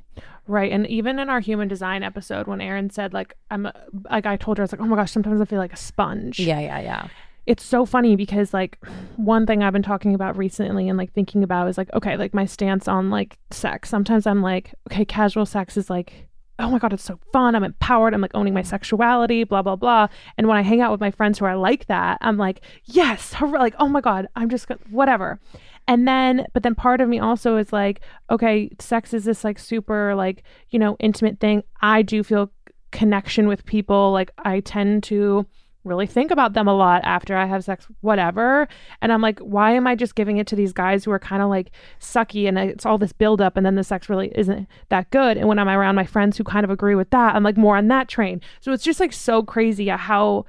Right. 0.50 0.70
And 0.72 0.86
even 0.88 1.18
in 1.18 1.28
our 1.30 1.40
human 1.40 1.68
design 1.68 2.02
episode, 2.02 2.46
when 2.46 2.60
Erin 2.60 2.90
said 2.90 3.12
like 3.12 3.34
I'm 3.50 3.66
a, 3.66 3.74
like 4.10 4.26
I 4.26 4.36
told 4.36 4.58
her 4.58 4.62
I 4.62 4.64
was 4.64 4.72
like, 4.72 4.80
oh 4.80 4.86
my 4.86 4.96
gosh, 4.96 5.12
sometimes 5.12 5.40
I 5.40 5.44
feel 5.44 5.58
like 5.58 5.72
a 5.72 5.76
sponge. 5.76 6.38
Yeah, 6.40 6.60
yeah, 6.60 6.80
yeah. 6.80 7.08
it's 7.46 7.64
so 7.64 7.86
funny 7.86 8.16
because 8.16 8.52
like 8.52 8.78
one 9.16 9.46
thing 9.46 9.62
I've 9.62 9.72
been 9.72 9.82
talking 9.82 10.14
about 10.14 10.36
recently 10.36 10.88
and 10.88 10.98
like 10.98 11.12
thinking 11.12 11.42
about 11.42 11.68
is 11.68 11.78
like 11.78 11.92
okay 11.94 12.16
like 12.16 12.34
my 12.34 12.44
stance 12.44 12.86
on 12.86 13.10
like 13.10 13.38
sex 13.50 13.88
sometimes 13.88 14.26
I'm 14.26 14.42
like 14.42 14.74
okay 14.90 15.04
casual 15.04 15.46
sex 15.46 15.76
is 15.76 15.88
like 15.88 16.28
oh 16.58 16.70
my 16.70 16.78
god 16.78 16.92
it's 16.92 17.02
so 17.02 17.18
fun 17.32 17.54
I'm 17.54 17.64
empowered 17.64 18.12
I'm 18.12 18.20
like 18.20 18.34
owning 18.34 18.52
my 18.52 18.62
sexuality 18.62 19.44
blah 19.44 19.62
blah 19.62 19.76
blah 19.76 20.08
and 20.36 20.46
when 20.46 20.58
I 20.58 20.62
hang 20.62 20.82
out 20.82 20.92
with 20.92 21.00
my 21.00 21.10
friends 21.10 21.38
who 21.38 21.46
are 21.46 21.56
like 21.56 21.86
that 21.86 22.18
I'm 22.20 22.36
like 22.36 22.60
yes 22.84 23.32
hurrah, 23.32 23.58
like 23.58 23.74
oh 23.78 23.88
my 23.88 24.02
god 24.02 24.28
I'm 24.36 24.50
just 24.50 24.66
whatever 24.90 25.40
and 25.90 26.06
then 26.06 26.46
but 26.54 26.62
then 26.62 26.74
part 26.74 27.00
of 27.00 27.08
me 27.08 27.18
also 27.18 27.56
is 27.56 27.72
like 27.72 28.00
okay 28.30 28.70
sex 28.78 29.12
is 29.12 29.24
this 29.24 29.42
like 29.42 29.58
super 29.58 30.14
like 30.14 30.44
you 30.70 30.78
know 30.78 30.96
intimate 31.00 31.40
thing 31.40 31.62
I 31.82 32.02
do 32.02 32.22
feel 32.22 32.50
connection 32.92 33.48
with 33.48 33.66
people 33.66 34.12
like 34.12 34.30
I 34.38 34.60
tend 34.60 35.02
to 35.04 35.46
really 35.82 36.06
think 36.06 36.30
about 36.30 36.52
them 36.52 36.68
a 36.68 36.74
lot 36.74 37.00
after 37.04 37.34
I 37.34 37.46
have 37.46 37.64
sex, 37.64 37.86
whatever. 38.02 38.68
And 39.00 39.10
I'm 39.10 39.22
like, 39.22 39.38
why 39.38 39.72
am 39.72 39.86
I 39.86 39.94
just 39.94 40.14
giving 40.14 40.36
it 40.36 40.46
to 40.48 40.56
these 40.56 40.74
guys 40.74 41.04
who 41.04 41.10
are 41.10 41.18
kind 41.18 41.42
of 41.42 41.48
like 41.48 41.70
sucky 41.98 42.46
and 42.46 42.58
it's 42.58 42.84
all 42.84 42.98
this 42.98 43.14
buildup 43.14 43.56
and 43.56 43.64
then 43.64 43.76
the 43.76 43.82
sex 43.82 44.10
really 44.10 44.30
isn't 44.34 44.68
that 44.90 45.10
good? 45.10 45.38
And 45.38 45.48
when 45.48 45.58
I'm 45.58 45.70
around 45.70 45.94
my 45.94 46.04
friends 46.04 46.36
who 46.36 46.44
kind 46.44 46.64
of 46.64 46.70
agree 46.70 46.94
with 46.94 47.08
that, 47.10 47.34
I'm 47.34 47.42
like 47.42 47.56
more 47.56 47.78
on 47.78 47.88
that 47.88 48.08
train. 48.08 48.42
So 48.60 48.72
it's 48.72 48.84
just 48.84 49.00
like 49.00 49.14
so 49.14 49.42
crazy 49.42 49.88
how 49.88 50.44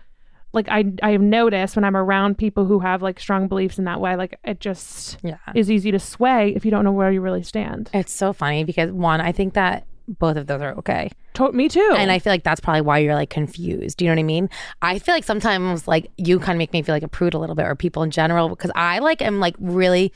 like 0.53 0.67
I 0.69 0.85
I 1.01 1.11
have 1.11 1.21
noticed 1.21 1.75
when 1.75 1.85
I'm 1.85 1.95
around 1.95 2.37
people 2.37 2.65
who 2.65 2.79
have 2.79 3.01
like 3.01 3.19
strong 3.19 3.47
beliefs 3.47 3.77
in 3.79 3.85
that 3.85 4.01
way, 4.01 4.15
like 4.15 4.37
it 4.43 4.59
just 4.59 5.17
Yeah. 5.23 5.37
is 5.55 5.69
easy 5.71 5.91
to 5.91 5.99
sway 5.99 6.53
if 6.55 6.65
you 6.65 6.71
don't 6.71 6.83
know 6.83 6.91
where 6.91 7.11
you 7.11 7.21
really 7.21 7.43
stand. 7.43 7.89
It's 7.93 8.11
so 8.13 8.33
funny 8.33 8.63
because 8.63 8.91
one, 8.91 9.21
I 9.21 9.31
think 9.31 9.53
that 9.53 9.85
both 10.07 10.35
of 10.35 10.47
those 10.47 10.61
are 10.61 10.73
okay. 10.77 11.09
To- 11.35 11.51
me 11.53 11.69
too. 11.69 11.95
And 11.97 12.11
I 12.11 12.19
feel 12.19 12.33
like 12.33 12.43
that's 12.43 12.59
probably 12.59 12.81
why 12.81 12.97
you're 12.97 13.15
like 13.15 13.29
confused. 13.29 13.97
Do 13.97 14.03
you 14.03 14.11
know 14.11 14.15
what 14.15 14.19
I 14.19 14.23
mean? 14.23 14.49
I 14.81 14.99
feel 14.99 15.15
like 15.15 15.23
sometimes 15.23 15.87
like 15.87 16.11
you 16.17 16.37
kind 16.39 16.51
of 16.51 16.57
make 16.57 16.73
me 16.73 16.81
feel 16.81 16.95
like 16.95 17.03
a 17.03 17.07
prude 17.07 17.33
a 17.33 17.39
little 17.39 17.55
bit 17.55 17.65
or 17.65 17.75
people 17.75 18.03
in 18.03 18.11
general 18.11 18.49
because 18.49 18.71
I 18.75 18.99
like 18.99 19.21
am 19.21 19.39
like 19.39 19.55
really 19.59 20.11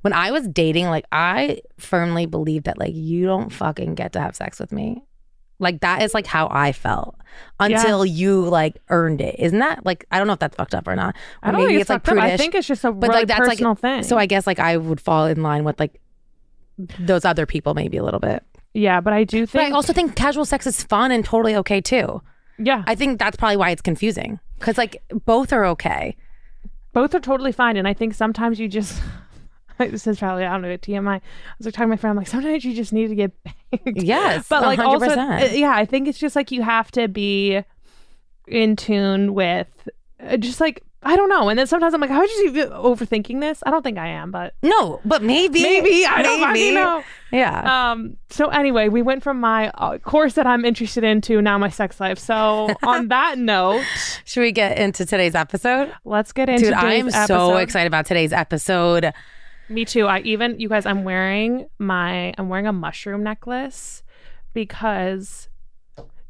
when 0.00 0.12
I 0.14 0.30
was 0.30 0.46
dating, 0.48 0.86
like 0.86 1.04
I 1.12 1.60
firmly 1.78 2.24
believe 2.26 2.62
that 2.64 2.78
like 2.78 2.94
you 2.94 3.26
don't 3.26 3.50
fucking 3.52 3.94
get 3.96 4.12
to 4.14 4.20
have 4.20 4.36
sex 4.36 4.58
with 4.60 4.72
me. 4.72 5.02
Like 5.58 5.80
that 5.80 6.02
is 6.02 6.12
like 6.14 6.26
how 6.26 6.48
I 6.50 6.72
felt 6.72 7.16
until 7.58 8.04
you 8.04 8.42
like 8.42 8.76
earned 8.90 9.20
it. 9.20 9.36
Isn't 9.38 9.58
that 9.60 9.86
like 9.86 10.04
I 10.10 10.18
don't 10.18 10.26
know 10.26 10.34
if 10.34 10.38
that's 10.38 10.56
fucked 10.56 10.74
up 10.74 10.86
or 10.86 10.94
not. 10.94 11.16
Or 11.42 11.48
I 11.48 11.52
don't 11.52 11.66
think 11.66 11.80
it's, 11.80 11.88
fucked 11.88 12.08
up. 12.08 12.18
I 12.18 12.36
think 12.36 12.54
it's 12.54 12.66
just 12.66 12.84
a 12.84 12.92
but 12.92 13.08
really 13.08 13.20
like 13.20 13.28
that's 13.28 13.40
personal 13.40 13.72
like 13.72 13.80
thing. 13.80 14.02
so 14.02 14.18
I 14.18 14.26
guess 14.26 14.46
like 14.46 14.58
I 14.58 14.76
would 14.76 15.00
fall 15.00 15.26
in 15.26 15.42
line 15.42 15.64
with 15.64 15.80
like 15.80 16.00
those 16.98 17.24
other 17.24 17.46
people 17.46 17.74
maybe 17.74 17.96
a 17.96 18.04
little 18.04 18.20
bit. 18.20 18.42
yeah, 18.74 19.00
but 19.00 19.12
I 19.14 19.24
do 19.24 19.46
But 19.46 19.62
I 19.62 19.70
also 19.70 19.92
think 19.94 20.14
casual 20.14 20.44
sex 20.44 20.66
is 20.66 20.82
fun 20.82 21.10
and 21.10 21.24
totally 21.24 21.56
okay 21.56 21.80
too. 21.80 22.20
yeah. 22.58 22.84
I 22.86 22.94
think 22.94 23.18
that's 23.18 23.36
probably 23.36 23.56
why 23.56 23.70
it's 23.70 23.82
confusing 23.82 24.38
because 24.58 24.76
like 24.76 25.02
both 25.24 25.52
are 25.52 25.64
okay. 25.66 26.16
both 26.92 27.14
are 27.14 27.20
totally 27.20 27.52
fine 27.52 27.76
and 27.76 27.86
i 27.86 27.92
think 27.92 28.14
sometimes 28.14 28.58
you 28.58 28.68
just 28.68 29.02
this 29.90 30.06
is 30.06 30.18
probably 30.18 30.44
I 30.44 30.52
don't 30.52 30.62
know 30.62 30.76
TMI. 30.76 31.16
I 31.16 31.20
was 31.58 31.66
like 31.66 31.74
talking 31.74 31.84
to 31.84 31.88
my 31.88 31.96
friend. 31.96 32.12
I'm 32.12 32.16
like, 32.16 32.28
sometimes 32.28 32.64
you 32.64 32.74
just 32.74 32.92
need 32.92 33.08
to 33.08 33.14
get 33.14 33.32
banged. 33.44 34.02
Yes, 34.02 34.46
but 34.48 34.62
like 34.62 34.78
also, 34.78 35.06
100%. 35.06 35.42
uh, 35.42 35.54
yeah, 35.54 35.72
I 35.74 35.84
think 35.84 36.08
it's 36.08 36.18
just 36.18 36.36
like 36.36 36.50
you 36.50 36.62
have 36.62 36.90
to 36.92 37.08
be 37.08 37.62
in 38.46 38.76
tune 38.76 39.34
with 39.34 39.88
uh, 40.20 40.36
just 40.36 40.60
like 40.60 40.82
I 41.02 41.14
don't 41.14 41.28
know. 41.28 41.48
And 41.48 41.56
then 41.56 41.68
sometimes 41.68 41.94
I'm 41.94 42.00
like, 42.00 42.10
how 42.10 42.22
is 42.22 42.30
you 42.32 42.46
even 42.48 42.70
overthinking 42.70 43.40
this? 43.40 43.62
I 43.64 43.70
don't 43.70 43.82
think 43.82 43.96
I 43.96 44.08
am, 44.08 44.32
but 44.32 44.54
no, 44.62 45.00
but 45.04 45.22
maybe, 45.22 45.62
maybe 45.62 46.04
I 46.04 46.20
don't 46.20 46.52
maybe. 46.52 46.74
know. 46.74 47.04
Yeah. 47.30 47.90
Um. 47.92 48.16
So 48.30 48.48
anyway, 48.48 48.88
we 48.88 49.02
went 49.02 49.22
from 49.22 49.38
my 49.38 49.70
uh, 49.74 49.98
course 49.98 50.34
that 50.34 50.48
I'm 50.48 50.64
interested 50.64 51.04
in 51.04 51.20
to 51.22 51.40
now 51.40 51.58
my 51.58 51.68
sex 51.68 52.00
life. 52.00 52.18
So 52.18 52.74
on 52.82 53.08
that 53.08 53.38
note, 53.38 53.84
Should 54.24 54.40
we 54.40 54.50
get 54.50 54.78
into 54.78 55.06
today's 55.06 55.36
episode? 55.36 55.92
let's 56.04 56.32
get 56.32 56.48
into 56.48 56.66
Dude, 56.66 56.74
I 56.74 56.94
am 56.94 57.06
today's 57.06 57.26
so 57.26 57.56
excited 57.58 57.86
about 57.86 58.06
today's 58.06 58.32
episode. 58.32 59.12
Me 59.68 59.84
too. 59.84 60.06
I 60.06 60.20
even 60.20 60.58
you 60.60 60.68
guys, 60.68 60.86
I'm 60.86 61.04
wearing 61.04 61.66
my 61.78 62.32
I'm 62.38 62.48
wearing 62.48 62.66
a 62.66 62.72
mushroom 62.72 63.22
necklace 63.22 64.02
because 64.54 65.48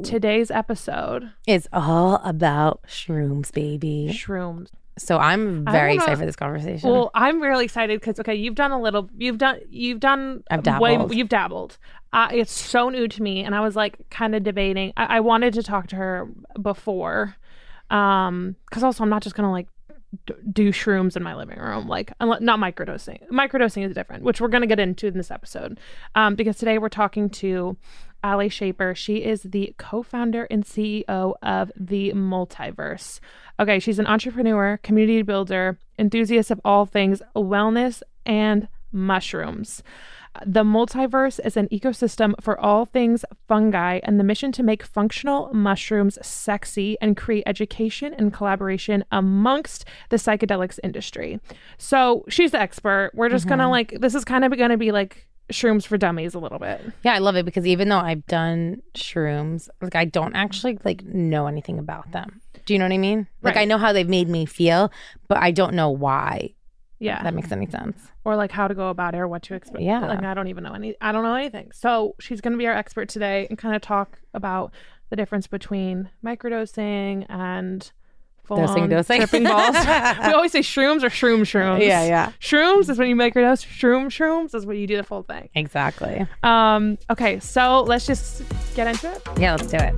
today's 0.02 0.50
episode 0.50 1.31
is 1.47 1.69
all 1.73 2.21
about 2.25 2.83
shrooms, 2.88 3.52
baby. 3.52 4.09
shrooms. 4.12 4.69
So 4.99 5.19
I'm 5.19 5.64
very 5.66 5.90
wanna- 5.90 5.95
excited 5.97 6.19
for 6.19 6.26
this 6.26 6.37
conversation. 6.37 6.88
Well, 6.90 7.11
I'm 7.14 7.40
really 7.43 7.66
excited 7.66 8.00
because 8.00 8.19
okay, 8.21 8.35
you've 8.35 8.55
done 8.55 8.71
a 8.71 8.81
little, 8.81 9.11
you've 9.16 9.37
done, 9.38 9.61
you've 9.69 10.00
done, 10.00 10.43
I've 10.50 10.64
way- 10.81 10.93
dabbled. 10.97 11.14
you've 11.14 11.28
dabbled. 11.28 11.76
Uh, 12.12 12.28
it's 12.33 12.52
so 12.52 12.88
new 12.88 13.07
to 13.07 13.23
me, 13.23 13.45
and 13.45 13.55
I 13.55 13.61
was 13.61 13.76
like 13.76 13.99
kind 14.09 14.35
of 14.35 14.43
debating. 14.43 14.95
I-, 14.97 15.16
I 15.16 15.21
wanted 15.21 15.52
to 15.55 15.62
talk 15.62 15.88
to 15.88 15.97
her 15.97 16.26
before, 16.62 17.37
um, 17.90 18.57
because 18.71 18.83
also 18.83 19.02
I'm 19.05 19.11
not 19.11 19.23
just 19.23 19.37
gonna 19.37 19.50
like 19.52 19.69
d- 20.27 20.35
do 20.53 20.73
shrooms 20.73 21.17
in 21.17 21.23
my 21.23 21.35
living 21.35 21.59
room, 21.59 21.89
like 21.89 22.13
not 22.21 22.41
microdosing. 22.41 23.27
Microdosing 23.29 23.87
is 23.87 23.95
different, 23.95 24.23
which 24.23 24.41
we're 24.41 24.49
gonna 24.49 24.67
get 24.67 24.81
into 24.81 25.07
in 25.07 25.15
this 25.15 25.31
episode, 25.31 25.79
um, 26.15 26.35
because 26.35 26.57
today 26.57 26.79
we're 26.79 26.89
talking 26.89 27.29
to. 27.31 27.77
Ali 28.25 28.49
Shaper. 28.49 28.95
She 28.95 29.19
is 29.19 29.43
the 29.43 29.73
co 29.79 30.03
founder 30.03 30.49
and 30.51 30.65
CEO 30.65 31.35
of 31.43 31.71
The 31.77 32.13
Multiverse. 32.13 33.21
Okay, 33.61 33.79
she's 33.79 34.01
an 34.01 34.07
entrepreneur, 34.07 34.81
community 34.83 35.23
builder, 35.23 35.79
enthusiast 35.97 36.51
of 36.51 36.61
all 36.65 36.87
things 36.87 37.23
wellness 37.37 38.03
and 38.25 38.67
mushrooms. 38.91 39.83
The 40.45 40.64
multiverse 40.64 41.40
is 41.45 41.57
an 41.57 41.69
ecosystem 41.69 42.35
for 42.40 42.59
all 42.61 42.85
things 42.85 43.25
fungi, 43.49 44.00
and 44.02 44.19
the 44.19 44.25
mission 44.25 44.52
to 44.52 44.62
make 44.62 44.83
functional 44.83 45.52
mushrooms 45.52 46.19
sexy 46.23 46.97
and 47.00 47.16
create 47.16 47.45
education 47.47 48.14
and 48.14 48.33
collaboration 48.33 49.05
amongst 49.12 49.85
the 50.11 50.16
psychedelics 50.16 50.78
industry. 50.83 51.40
So 51.78 52.25
she's 52.28 52.50
the 52.50 52.61
expert. 52.61 53.12
We're 53.14 53.28
just 53.28 53.47
gonna 53.49 53.64
mm-hmm. 53.64 53.73
like, 53.73 54.00
this 54.00 54.14
is 54.14 54.25
kind 54.25 54.45
of 54.45 54.57
gonna 54.57 54.76
be 54.76 54.93
like 54.93 55.26
shrooms 55.52 55.87
for 55.87 55.97
dummies 55.97 56.35
a 56.35 56.38
little 56.38 56.59
bit. 56.59 56.81
yeah, 57.05 57.14
I 57.14 57.19
love 57.19 57.37
it 57.37 57.45
because 57.45 57.66
even 57.66 57.88
though 57.88 57.99
I've 57.99 58.26
done 58.26 58.83
shrooms, 58.95 59.69
like 59.81 59.95
I 59.95 60.05
don't 60.05 60.35
actually 60.35 60.78
like 60.85 61.05
know 61.05 61.47
anything 61.47 61.78
about 61.78 62.11
them. 62.12 62.40
Do 62.64 62.75
you 62.75 62.78
know 62.78 62.85
what 62.85 62.93
I 62.93 62.99
mean? 62.99 63.28
Like 63.43 63.55
Right. 63.55 63.62
I 63.62 63.64
know 63.64 63.78
how 63.78 63.93
they've 63.93 64.09
made 64.09 64.28
me 64.28 64.45
feel, 64.45 64.90
but 65.28 65.38
I 65.38 65.52
don't 65.52 65.75
know 65.75 65.90
why. 65.90 66.56
Yeah. 66.99 67.19
If 67.19 67.25
that 67.25 67.35
makes 67.35 67.53
any 67.53 67.67
sense. 67.67 67.99
or 68.25 68.37
like 68.37 68.50
how 68.50 68.69
to 68.69 68.75
go 68.75 68.88
about 68.88 69.15
it 69.15 69.19
or 69.19 69.29
what 69.29 69.43
to 69.45 69.55
expect. 69.55 69.83
Yeah. 69.83 70.00
Like 70.07 70.25
I 70.25 70.35
don't 70.35 70.49
even 70.49 70.65
know 70.65 70.73
any 70.73 70.95
I 71.00 71.12
don't 71.12 71.23
know 71.23 71.35
anything. 71.35 71.71
So 71.73 72.15
she's 72.21 72.41
gonna 72.41 72.57
be 72.57 72.67
our 72.67 72.75
expert 72.75 73.09
today 73.09 73.47
and 73.50 73.59
kind 73.59 73.76
of 73.76 73.83
talk 73.83 74.19
about 74.35 74.73
the 75.11 75.17
difference 75.17 75.47
between 75.47 76.09
microdosing 76.25 77.26
and 77.29 77.91
full 78.45 78.57
Dosing, 78.59 78.85
on 78.85 78.88
dosing. 78.88 79.19
tripping 79.19 79.45
balls. 79.45 79.75
we 80.26 80.33
always 80.33 80.53
say 80.53 80.61
shrooms 80.61 81.03
or 81.03 81.09
shroom 81.11 81.41
shrooms. 81.41 81.81
Yeah, 81.85 82.05
yeah. 82.07 82.33
Shrooms 82.41 82.88
is 82.88 82.99
when 82.99 83.09
you 83.09 83.17
microdose. 83.17 83.67
Shroom 83.67 84.07
shrooms 84.07 84.55
is 84.55 84.65
when 84.65 84.79
you 84.79 84.87
do 84.87 84.97
the 84.97 85.03
full 85.03 85.23
thing. 85.25 85.49
Exactly. 85.55 86.26
Um, 86.43 86.97
okay, 87.11 87.41
so 87.41 87.83
let's 87.83 88.07
just 88.07 88.43
get 88.75 88.87
into 88.87 89.11
it. 89.12 89.23
Yeah, 89.38 89.57
let's 89.57 89.67
do 89.67 89.76
it. 89.79 89.95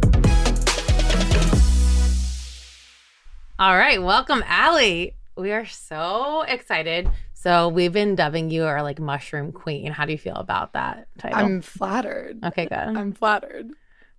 All 3.59 3.77
right, 3.77 4.01
welcome, 4.03 4.43
Allie. 4.47 5.15
We 5.39 5.53
are 5.53 5.67
so 5.67 6.43
excited. 6.43 7.09
So 7.35 7.69
we've 7.69 7.93
been 7.93 8.15
dubbing 8.17 8.51
you 8.51 8.65
our 8.65 8.83
like 8.83 8.99
mushroom 8.99 9.53
queen. 9.53 9.93
How 9.93 10.05
do 10.05 10.13
you 10.13 10.19
feel 10.19 10.35
about 10.37 10.73
that 10.73 11.07
title? 11.19 11.39
I'm 11.39 11.63
flattered. 11.63 12.39
okay, 12.45 12.67
good. 12.67 12.77
I'm 12.77 13.13
flattered. 13.13 13.71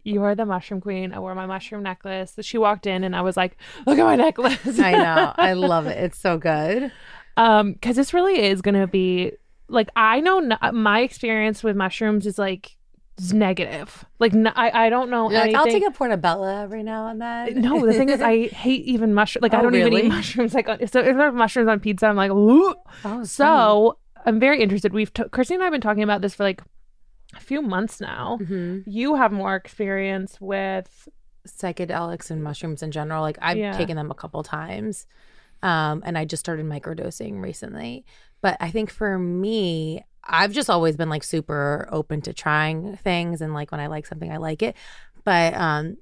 You 0.04 0.24
are 0.24 0.34
the 0.34 0.46
mushroom 0.46 0.80
queen. 0.80 1.12
I 1.14 1.20
wore 1.20 1.36
my 1.36 1.46
mushroom 1.46 1.84
necklace. 1.84 2.36
She 2.42 2.58
walked 2.58 2.88
in 2.88 3.04
and 3.04 3.16
I 3.16 3.22
was 3.22 3.36
like, 3.36 3.58
look 3.86 4.00
at 4.00 4.06
my 4.06 4.16
necklace. 4.16 4.80
I 4.80 4.92
know. 4.94 5.34
I 5.38 5.54
love 5.54 5.88
it. 5.88 5.98
It's 6.02 6.18
so 6.18 6.38
good. 6.38 6.92
um 7.38 7.74
because 7.74 7.96
this 7.98 8.14
really 8.14 8.42
is 8.42 8.62
gonna 8.62 8.88
be 8.88 9.34
like 9.68 9.90
i 9.96 10.20
know 10.20 10.40
n- 10.40 10.58
my 10.76 11.02
experience 11.02 11.64
with 11.64 11.76
mushrooms 11.76 12.26
is 12.26 12.40
like 12.40 12.76
negative 13.34 14.06
like 14.20 14.34
n- 14.34 14.48
I, 14.56 14.86
I 14.86 14.90
don't 14.90 15.10
know 15.10 15.28
like, 15.28 15.54
I'll 15.56 15.66
take 15.66 15.86
a 15.86 15.92
portabella 15.92 16.64
every 16.64 16.84
now 16.84 17.08
and 17.08 17.22
then. 17.22 17.62
no 17.62 17.86
the 17.86 17.94
thing 17.94 18.10
is 18.10 18.22
i 18.22 18.48
hate 18.66 18.86
even 18.86 19.14
mushrooms. 19.14 19.42
like 19.44 19.54
i 19.54 19.60
Oh, 19.60 19.64
don't 19.64 19.76
even 19.76 19.94
eat 19.94 20.06
mushrooms 20.06 20.54
like 20.54 20.68
on- 20.70 20.80
so 20.88 21.00
if 21.00 21.16
there's 21.18 21.34
mushrooms 21.34 21.68
on 21.70 21.80
pizza 21.80 22.08
i'm 22.08 22.16
like 22.16 22.32
Ooh. 22.32 22.74
Oh, 23.06 23.24
so 23.24 23.98
i'm 24.26 24.40
very 24.40 24.62
interested 24.62 24.94
we've 24.94 25.14
t- 25.14 25.24
christine 25.32 25.56
and 25.60 25.64
i've 25.66 25.72
been 25.72 25.82
talking 25.82 26.04
about 26.04 26.22
this 26.22 26.34
for 26.36 26.44
like 26.44 26.62
a 27.36 27.40
few 27.40 27.62
months 27.62 28.00
now 28.02 28.38
Mhm. 28.42 28.84
you 28.88 29.16
have 29.16 29.32
more 29.32 29.56
experience 29.56 30.40
with 30.42 31.08
psychedelics 31.48 32.30
and 32.32 32.44
mushrooms 32.44 32.84
in 32.84 32.92
general. 32.92 33.22
Like 33.22 33.38
I've 33.42 33.58
Yeah. 33.58 33.72
taken 33.76 33.96
them 33.96 34.12
a 34.12 34.14
couple 34.16 34.44
times. 34.44 35.08
Um, 35.64 36.04
and 36.06 36.18
I 36.18 36.26
just 36.26 36.42
started 36.42 36.66
microdosing 36.66 37.42
recently. 37.42 38.06
But 38.42 38.58
I 38.60 38.70
think 38.72 38.90
for 38.92 39.18
me, 39.18 40.06
I've 40.30 40.54
just 40.54 40.70
always 40.70 40.96
been 40.96 41.10
like 41.10 41.24
super 41.24 41.90
open 41.92 42.22
to 42.22 42.34
trying 42.34 42.98
things 42.98 43.42
and 43.42 43.54
like 43.54 43.72
when 43.72 43.82
I 43.82 43.88
like 43.88 44.06
something, 44.06 44.32
I 44.32 44.38
like 44.38 44.62
it. 44.62 44.76
But 45.24 45.54
um 45.56 45.98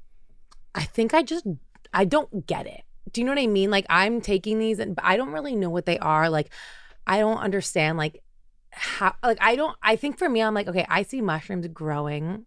I 0.76 0.84
think 0.84 1.14
I 1.14 1.24
just 1.24 1.46
I 1.94 2.06
don't 2.06 2.46
get 2.46 2.68
it. 2.68 2.84
Do 3.12 3.22
you 3.22 3.26
know 3.26 3.32
what 3.32 3.42
I 3.42 3.48
mean? 3.48 3.72
Like 3.72 3.86
I'm 3.90 4.22
taking 4.22 4.60
these 4.60 4.80
and 4.80 5.00
I 5.02 5.18
don't 5.18 5.32
really 5.32 5.56
know 5.56 5.70
what 5.70 5.86
they 5.86 5.98
are. 6.00 6.30
Like 6.30 6.52
I 7.08 7.20
don't 7.20 7.38
understand 7.38 7.98
like 7.98 8.22
how 8.72 9.16
like 9.24 9.40
I 9.42 9.56
don't 9.56 9.76
I 9.82 9.96
think 9.96 10.18
for 10.18 10.30
me 10.30 10.42
I'm 10.42 10.54
like, 10.54 10.68
okay, 10.68 10.86
I 10.90 11.04
see 11.04 11.22
mushrooms 11.22 11.68
growing 11.68 12.46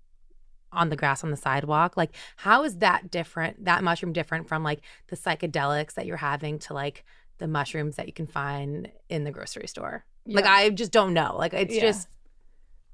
on 0.73 0.89
the 0.89 0.97
grass 0.97 1.25
on 1.25 1.31
the 1.31 1.37
sidewalk. 1.37 1.97
Like, 1.97 2.15
how 2.37 2.65
is 2.65 2.77
that 2.79 3.11
different? 3.11 3.65
That 3.65 3.83
mushroom 3.83 4.13
different 4.13 4.49
from 4.49 4.63
like 4.63 4.81
the 5.09 5.17
psychedelics 5.17 5.95
that 5.95 6.07
you're 6.07 6.17
having 6.17 6.59
to 6.61 6.75
like 6.75 7.05
the 7.39 7.49
mushrooms 7.49 7.97
that 7.97 8.07
you 8.07 8.13
can 8.13 8.27
find 8.27 8.91
in 9.09 9.25
the 9.25 9.31
grocery 9.31 9.67
store? 9.67 10.05
Like, 10.27 10.45
I 10.47 10.71
just 10.71 10.93
don't 10.93 11.15
know. 11.15 11.37
Like, 11.37 11.53
it's 11.55 11.75
Yeah. 11.75 11.81
just, 11.81 12.09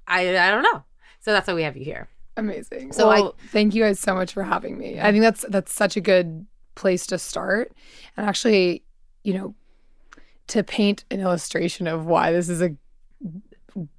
I 0.06 0.21
I 0.38 0.50
don't 0.50 0.62
know. 0.62 0.85
So 1.21 1.33
that's 1.33 1.47
why 1.49 1.54
we 1.54 1.62
have 1.62 1.76
you 1.76 1.85
here. 1.85 2.09
Amazing. 2.37 2.92
So 2.92 2.99
So 3.00 3.11
I- 3.11 3.30
thank 3.49 3.75
you 3.75 3.83
guys 3.83 3.99
so 3.99 4.14
much 4.14 4.33
for 4.33 4.42
having 4.42 4.78
me. 4.78 5.00
I 5.00 5.11
think 5.11 5.23
that's 5.23 5.45
that's 5.49 5.73
such 5.75 5.97
a 5.97 6.00
good 6.00 6.47
place 6.75 7.06
to 7.09 7.18
start. 7.18 7.73
And 8.16 8.26
actually, 8.26 8.85
you 9.25 9.35
know, 9.35 9.54
to 10.49 10.62
paint 10.62 11.04
an 11.11 11.21
illustration 11.21 11.87
of 11.87 12.06
why 12.06 12.30
this 12.33 12.49
is 12.49 12.62
a 12.62 12.75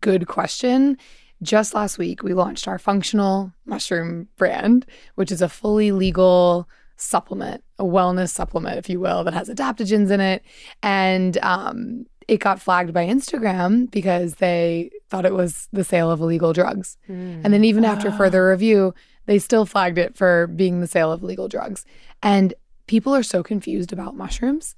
good 0.02 0.28
question, 0.28 0.98
just 1.44 1.74
last 1.74 1.98
week 1.98 2.24
we 2.24 2.34
launched 2.34 2.68
our 2.68 2.80
functional 2.80 3.52
mushroom 3.66 4.28
brand, 4.38 4.86
which 5.16 5.32
is 5.32 5.42
a 5.42 5.50
fully 5.50 5.92
legal 5.92 6.68
supplement, 6.96 7.64
a 7.78 7.84
wellness 7.84 8.30
supplement, 8.30 8.78
if 8.78 8.90
you 8.90 9.00
will, 9.00 9.24
that 9.24 9.34
has 9.34 9.50
adaptogens 9.50 10.10
in 10.10 10.20
it. 10.22 10.44
And 10.82 11.38
um, 11.40 12.06
it 12.28 12.40
got 12.40 12.62
flagged 12.62 12.94
by 12.94 13.06
Instagram 13.08 13.90
because 13.90 14.36
they 14.36 14.92
thought 15.10 15.26
it 15.26 15.34
was 15.34 15.70
the 15.72 15.84
sale 15.84 16.12
of 16.12 16.20
illegal 16.20 16.52
drugs. 16.54 16.98
And 17.08 17.54
then 17.54 17.64
even 17.64 17.86
after 17.86 18.10
Ah. 18.10 18.18
further 18.18 18.50
review, 18.50 18.94
they 19.28 19.40
still 19.40 19.66
flagged 19.66 19.98
it 19.98 20.16
for 20.18 20.48
being 20.48 20.82
the 20.82 20.88
sale 20.88 21.12
of 21.12 21.24
illegal 21.24 21.48
drugs. 21.48 21.86
And 22.22 22.54
people 22.88 23.16
are 23.16 23.24
so 23.24 23.44
confused 23.44 23.94
about 23.94 24.16
mushrooms. 24.16 24.76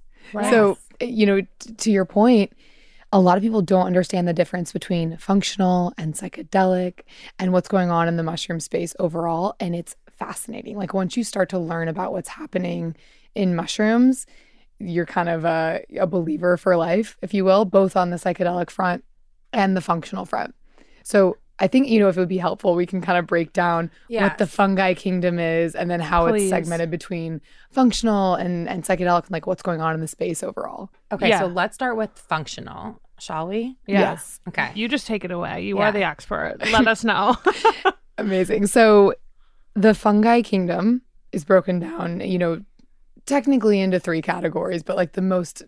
So, 0.50 0.78
you 1.02 1.26
know, 1.26 1.42
t- 1.42 1.74
to 1.78 1.92
your 1.92 2.06
point, 2.06 2.54
a 3.12 3.20
lot 3.20 3.38
of 3.38 3.42
people 3.44 3.62
don't 3.64 3.88
understand 3.88 4.28
the 4.28 4.34
difference 4.34 4.72
between 4.72 5.18
functional 5.18 5.94
and 5.98 6.14
psychedelic 6.14 7.00
and 7.40 7.52
what's 7.52 7.68
going 7.68 7.90
on 7.90 8.08
in 8.08 8.18
the 8.18 8.24
mushroom 8.24 8.60
space 8.60 8.96
overall. 9.00 9.56
And 9.60 9.76
it's 9.76 9.96
fascinating. 10.18 10.78
Like, 10.78 10.94
once 10.94 11.18
you 11.18 11.24
start 11.24 11.50
to 11.50 11.58
learn 11.58 11.88
about 11.88 12.12
what's 12.12 12.30
happening 12.30 12.96
in 13.34 13.56
mushrooms, 13.56 14.28
you're 14.80 15.06
kind 15.06 15.30
of 15.30 15.46
a, 15.46 15.84
a 16.00 16.08
believer 16.08 16.58
for 16.58 16.76
life, 16.78 17.18
if 17.22 17.34
you 17.34 17.44
will, 17.46 17.66
both 17.66 17.96
on 17.98 18.10
the 18.10 18.18
psychedelic 18.18 18.70
front 18.70 19.04
and 19.54 19.76
the 19.76 19.82
functional 19.82 20.26
front. 20.26 20.56
So, 21.04 21.38
I 21.62 21.68
think, 21.68 21.90
you 21.90 22.00
know, 22.00 22.08
if 22.08 22.16
it 22.16 22.20
would 22.22 22.30
be 22.30 22.38
helpful, 22.38 22.74
we 22.74 22.86
can 22.86 23.02
kind 23.02 23.18
of 23.20 23.28
break 23.28 23.52
down 23.52 23.92
what 24.08 24.38
the 24.38 24.48
fungi 24.48 24.94
kingdom 24.94 25.40
is 25.40 25.76
and 25.76 25.92
then 25.92 26.00
how 26.00 26.26
Please. 26.30 26.44
it's 26.44 26.50
segmented 26.52 26.90
between 26.90 27.42
functional 27.70 28.36
and, 28.36 28.70
and 28.70 28.86
psychedelic 28.86 29.24
and 29.24 29.32
like 29.32 29.46
what's 29.46 29.62
going 29.62 29.82
on 29.82 29.94
in 29.94 30.00
the 30.00 30.08
space 30.08 30.42
overall. 30.42 30.90
okay, 31.12 31.28
Yeah. 31.28 31.40
so 31.40 31.48
let's 31.48 31.76
start 31.76 31.98
with 31.98 32.12
functional, 32.18 33.02
shall 33.20 33.48
we? 33.50 33.76
yeah. 33.88 34.00
Yes. 34.00 34.40
Okay. 34.48 34.72
You 34.74 34.88
just 34.88 35.06
take 35.06 35.26
it 35.26 35.32
away. 35.32 35.64
You 35.66 35.78
Yeah. 35.80 35.90
are 35.90 35.92
the 35.92 36.04
expert. 36.04 36.56
Let 36.72 36.88
us 36.88 37.04
know. 37.04 37.36
Amazing. 38.18 38.68
So 38.68 39.14
the 39.74 39.94
fungi 39.94 40.42
kingdom 40.42 41.02
is 41.34 41.44
broken 41.44 41.80
down, 41.80 42.22
you 42.22 42.38
know, 42.38 42.62
technically 43.30 43.80
into 43.80 44.00
three 44.00 44.22
categories, 44.22 44.84
but 44.84 44.98
like 44.98 45.14
the 45.14 45.22
most 45.22 45.64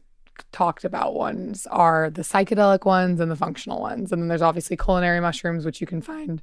talked 0.52 0.84
about 0.84 1.14
ones 1.14 1.68
are 1.68 2.10
the 2.10 2.24
psychedelic 2.24 2.86
ones 2.86 3.20
and 3.20 3.32
the 3.32 3.36
functional 3.36 3.80
ones. 3.80 4.12
And 4.12 4.22
then 4.22 4.28
there's 4.28 4.42
obviously 4.42 4.76
culinary 4.76 5.20
mushrooms, 5.22 5.66
which 5.66 5.80
you 5.80 5.88
can 5.88 6.02
find 6.02 6.42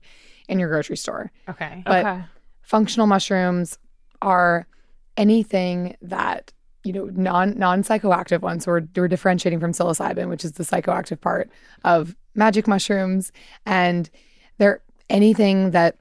in 0.49 0.59
your 0.59 0.69
grocery 0.69 0.97
store. 0.97 1.31
Okay. 1.49 1.83
But 1.85 2.07
okay. 2.07 2.25
functional 2.63 3.07
mushrooms 3.07 3.79
are 4.23 4.67
anything 5.17 5.97
that 6.01 6.53
you 6.85 6.93
know 6.93 7.07
non 7.07 7.59
non 7.59 7.83
psychoactive 7.83 8.41
ones. 8.41 8.65
So 8.65 8.73
we're, 8.73 8.89
we're 8.97 9.09
differentiating 9.09 9.61
from 9.61 9.73
psilocybin, 9.73 10.29
which 10.29 10.45
is 10.45 10.53
the 10.53 10.65
psychoactive 10.65 11.21
part 11.21 11.51
of 11.85 12.15
magic 12.35 12.67
mushrooms, 12.69 13.33
and 13.67 14.09
they're 14.59 14.81
anything 15.11 15.73
that 15.73 15.97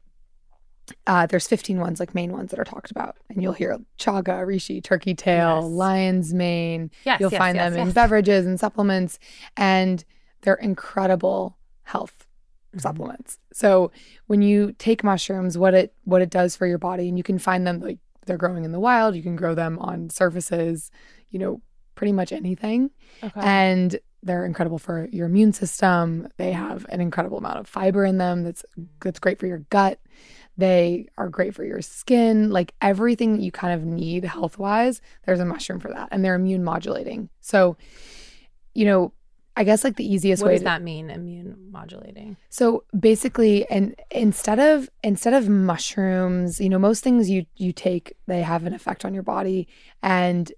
uh, 1.06 1.25
there's 1.25 1.48
15 1.48 1.79
ones 1.79 2.00
like 2.00 2.15
main 2.15 2.32
ones 2.32 2.51
that 2.51 2.60
are 2.60 2.63
talked 2.65 2.91
about, 2.91 3.17
and 3.29 3.41
you'll 3.41 3.53
hear 3.53 3.77
chaga, 3.98 4.46
reishi, 4.46 4.84
turkey 4.84 5.13
tail, 5.13 5.62
Yes. 5.62 5.72
lion's 5.72 6.34
mane. 6.34 6.91
Yes. 7.06 7.20
You'll 7.20 7.32
yes, 7.32 7.39
find 7.39 7.56
yes, 7.56 7.74
them 7.74 7.88
in 7.88 7.94
beverages 7.94 8.46
and 8.46 8.60
supplements, 8.60 9.20
and 9.56 10.03
they're 10.41 10.56
incredible 10.56 11.58
health 11.84 12.27
Mhm. 12.75 12.82
supplements. 12.82 13.38
So 13.53 13.91
when 14.27 14.41
you 14.41 14.74
take 14.74 15.03
mushrooms, 15.03 15.58
what 15.58 15.74
it 15.74 15.94
what 16.03 16.22
it 16.22 16.29
does 16.29 16.56
for 16.56 16.65
your 16.67 16.77
body, 16.77 17.08
and 17.10 17.17
you 17.17 17.24
can 17.24 17.39
find 17.39 17.65
them 17.65 17.79
like 17.79 18.00
they're 18.25 18.38
growing 18.38 18.63
in 18.65 18.72
the 18.74 18.79
wild. 18.79 19.15
You 19.15 19.24
can 19.24 19.36
grow 19.38 19.56
them 19.56 19.79
on 19.79 20.10
surfaces, 20.10 20.91
you 21.29 21.39
know, 21.39 21.62
pretty 21.96 22.12
much 22.12 22.32
anything, 22.32 22.91
Okay. 23.24 23.39
and 23.41 24.00
they're 24.24 24.46
incredible 24.46 24.79
for 24.79 25.08
your 25.12 25.27
immune 25.27 25.53
system. 25.53 26.27
They 26.38 26.51
have 26.51 26.86
an 26.89 27.00
incredible 27.01 27.38
amount 27.38 27.60
of 27.60 27.67
fiber 27.67 28.03
in 28.03 28.17
them. 28.17 28.44
That's 28.44 28.65
that's 29.01 29.20
great 29.20 29.39
for 29.39 29.48
your 29.48 29.60
gut. 29.70 30.00
They 30.58 31.08
are 31.18 31.30
great 31.30 31.54
for 31.54 31.64
your 31.64 31.82
skin. 31.82 32.50
Like 32.50 32.74
everything 32.82 33.34
that 33.34 33.42
you 33.42 33.52
kind 33.52 33.74
of 33.74 33.86
need 33.86 34.26
health 34.26 34.58
wise, 34.58 35.02
there's 35.26 35.40
a 35.40 35.46
mushroom 35.46 35.80
for 35.80 35.90
that, 35.90 36.10
and 36.12 36.26
they're 36.26 36.36
immune 36.36 36.64
modulating. 36.64 37.30
So, 37.42 37.78
you 38.74 38.86
know. 38.86 39.14
I 39.60 39.64
guess 39.64 39.84
like 39.84 39.96
the 39.96 40.06
easiest 40.06 40.44
What 40.44 40.50
way 40.50 40.54
does 40.54 40.62
to, 40.62 40.66
that 40.66 40.84
mean? 40.84 41.10
Immune 41.10 41.58
modulating. 41.72 42.38
so 42.48 42.84
basically, 43.00 43.68
and 43.72 43.96
instead 44.12 44.60
of 44.60 44.88
instead 45.04 45.34
of 45.34 45.50
mushrooms, 45.50 46.60
you 46.60 46.70
know, 46.70 46.78
most 46.78 47.04
things 47.04 47.28
you 47.28 47.48
you 47.56 47.74
take 47.74 48.16
they 48.28 48.44
have 48.44 48.68
an 48.68 48.74
effect 48.76 49.04
on 49.04 49.16
your 49.16 49.24
body, 49.24 49.68
and 50.04 50.52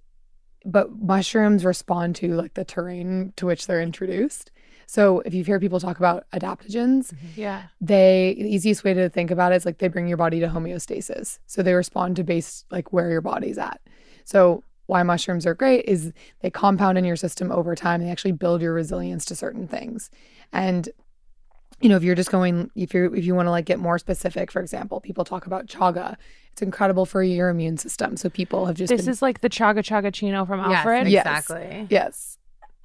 but 0.66 0.92
mushrooms 1.00 1.64
respond 1.64 2.18
to 2.18 2.34
like 2.36 2.56
the 2.56 2.66
terrain 2.66 3.32
to 3.38 3.46
which 3.46 3.68
they're 3.68 3.82
introduced. 3.82 4.52
So 4.90 5.20
if 5.20 5.36
you 5.36 5.44
hear 5.44 5.60
people 5.60 5.80
talk 5.80 6.00
about 6.00 6.26
adaptogens, 6.34 7.14
mm-hmm. 7.14 7.28
yeah. 7.36 7.66
they 7.80 8.36
the 8.40 8.50
easiest 8.50 8.84
way 8.84 8.96
to 8.96 9.08
think 9.08 9.30
about 9.30 9.52
it 9.52 9.58
is 9.58 9.64
like 9.64 9.78
they 9.78 9.88
bring 9.88 10.08
your 10.08 10.18
body 10.18 10.40
to 10.40 10.48
homeostasis. 10.48 11.38
So 11.46 11.62
they 11.62 11.76
respond 11.76 12.16
to 12.16 12.24
base 12.24 12.66
like 12.72 12.92
where 12.92 13.12
your 13.12 13.22
body's 13.22 13.60
at. 13.60 13.80
So 14.26 14.64
why 14.88 15.04
mushrooms 15.04 15.46
are 15.46 15.54
great 15.54 15.86
is 15.86 16.12
they 16.42 16.50
compound 16.50 16.98
in 16.98 17.06
your 17.06 17.18
system 17.18 17.52
over 17.52 17.76
time. 17.76 18.02
They 18.02 18.10
actually 18.10 18.32
build 18.32 18.64
your 18.64 18.74
resilience 18.74 19.26
to 19.26 19.36
certain 19.36 19.68
things. 19.68 20.10
And 20.52 20.90
you 21.82 21.88
know, 21.88 21.96
if 21.96 22.02
you're 22.02 22.16
just 22.16 22.32
going 22.32 22.72
if 22.74 22.92
you 22.96 23.14
if 23.14 23.24
you 23.24 23.36
want 23.36 23.46
to 23.46 23.52
like 23.52 23.66
get 23.66 23.78
more 23.78 24.00
specific, 24.00 24.52
for 24.52 24.60
example, 24.60 25.00
people 25.02 25.24
talk 25.24 25.46
about 25.46 25.68
chaga. 25.68 26.16
It's 26.52 26.64
incredible 26.64 27.06
for 27.06 27.22
your 27.22 27.50
immune 27.50 27.78
system. 27.78 28.18
So 28.18 28.28
people 28.28 28.66
have 28.66 28.76
just 28.76 28.90
This 28.90 29.02
been, 29.02 29.12
is 29.12 29.22
like 29.22 29.42
the 29.42 29.50
chaga 29.50 29.84
chaga 29.84 30.12
chino 30.12 30.48
from 30.48 30.62
Alfred. 30.62 31.10
Yes. 31.10 31.28
exactly. 31.28 31.86
yes. 31.92 32.39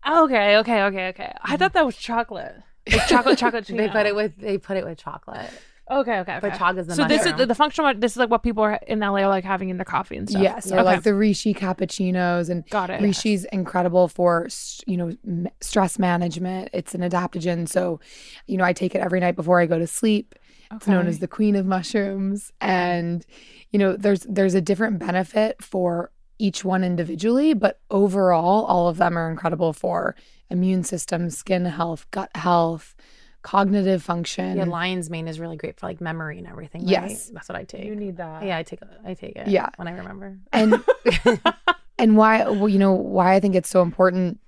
Okay, 0.06 0.56
okay, 0.58 0.82
okay, 0.84 1.08
okay. 1.08 1.32
I 1.42 1.56
thought 1.56 1.72
that 1.72 1.86
was 1.86 1.96
chocolate. 1.96 2.54
Like 2.90 3.06
chocolate 3.06 3.38
chocolate. 3.38 3.66
They 3.68 3.88
put 3.88 4.06
it 4.06 4.14
with 4.14 4.36
they 4.36 4.58
put 4.58 4.76
it 4.76 4.84
with 4.84 4.98
chocolate. 4.98 5.50
Okay, 5.90 6.18
okay, 6.20 6.36
okay. 6.36 6.38
But 6.40 6.58
chaga's 6.58 6.86
the 6.86 6.94
so 6.94 7.06
this 7.06 7.26
is 7.26 7.34
the, 7.34 7.44
the 7.44 7.54
functional. 7.54 7.92
This 7.94 8.12
is 8.12 8.16
like 8.16 8.30
what 8.30 8.42
people 8.42 8.62
are 8.62 8.80
in 8.86 9.00
LA 9.00 9.20
are 9.20 9.28
like 9.28 9.44
having 9.44 9.68
in 9.68 9.76
their 9.76 9.84
coffee 9.84 10.16
and 10.16 10.28
stuff. 10.28 10.40
Yes, 10.42 10.70
or 10.72 10.76
Okay. 10.76 10.82
like 10.82 11.02
the 11.02 11.10
reishi 11.10 11.54
cappuccinos 11.54 12.48
and 12.48 12.68
Got 12.70 12.88
it. 12.90 13.00
Reishi's 13.02 13.44
incredible 13.46 14.08
for 14.08 14.48
you 14.86 14.96
know 14.96 15.14
stress 15.60 15.98
management. 15.98 16.70
It's 16.72 16.94
an 16.94 17.02
adaptogen, 17.02 17.68
so 17.68 18.00
you 18.46 18.56
know 18.56 18.64
I 18.64 18.72
take 18.72 18.94
it 18.94 18.98
every 19.00 19.20
night 19.20 19.36
before 19.36 19.60
I 19.60 19.66
go 19.66 19.78
to 19.78 19.86
sleep. 19.86 20.34
It's 20.72 20.86
known 20.88 21.06
as 21.06 21.18
the 21.20 21.28
queen 21.28 21.54
of 21.54 21.66
mushrooms, 21.66 22.50
and 22.60 23.24
you 23.70 23.78
know 23.78 23.94
there's 23.96 24.20
there's 24.28 24.54
a 24.54 24.60
different 24.62 24.98
benefit 24.98 25.62
for 25.62 26.10
each 26.38 26.64
one 26.64 26.84
individually, 26.84 27.54
but 27.54 27.80
overall, 27.90 28.64
all 28.64 28.88
of 28.88 28.96
them 28.96 29.16
are 29.16 29.30
incredible 29.30 29.72
for 29.72 30.16
immune 30.50 30.84
system, 30.84 31.30
skin 31.30 31.64
health, 31.64 32.06
gut 32.10 32.30
health, 32.34 32.94
cognitive 33.42 34.02
function. 34.02 34.56
Yeah, 34.56 34.64
lion's 34.64 35.10
mane 35.10 35.28
is 35.28 35.38
really 35.38 35.56
great 35.56 35.78
for 35.78 35.86
like 35.86 36.00
memory 36.00 36.38
and 36.38 36.46
everything. 36.46 36.82
Right? 36.82 36.90
Yes. 37.10 37.30
that's 37.32 37.48
what 37.48 37.56
I 37.56 37.64
take. 37.64 37.84
You 37.84 37.94
need 37.94 38.16
that. 38.16 38.42
yeah, 38.44 38.56
I 38.56 38.62
take 38.62 38.80
I 39.04 39.14
take 39.14 39.36
it. 39.36 39.48
Yeah. 39.48 39.68
when 39.76 39.86
I 39.86 39.92
remember. 39.92 40.38
and 40.52 40.82
and 41.98 42.16
why 42.16 42.48
well, 42.48 42.68
you 42.68 42.78
know 42.78 42.92
why 42.92 43.34
I 43.34 43.40
think 43.40 43.54
it's 43.54 43.68
so 43.68 43.82
important 43.82 44.40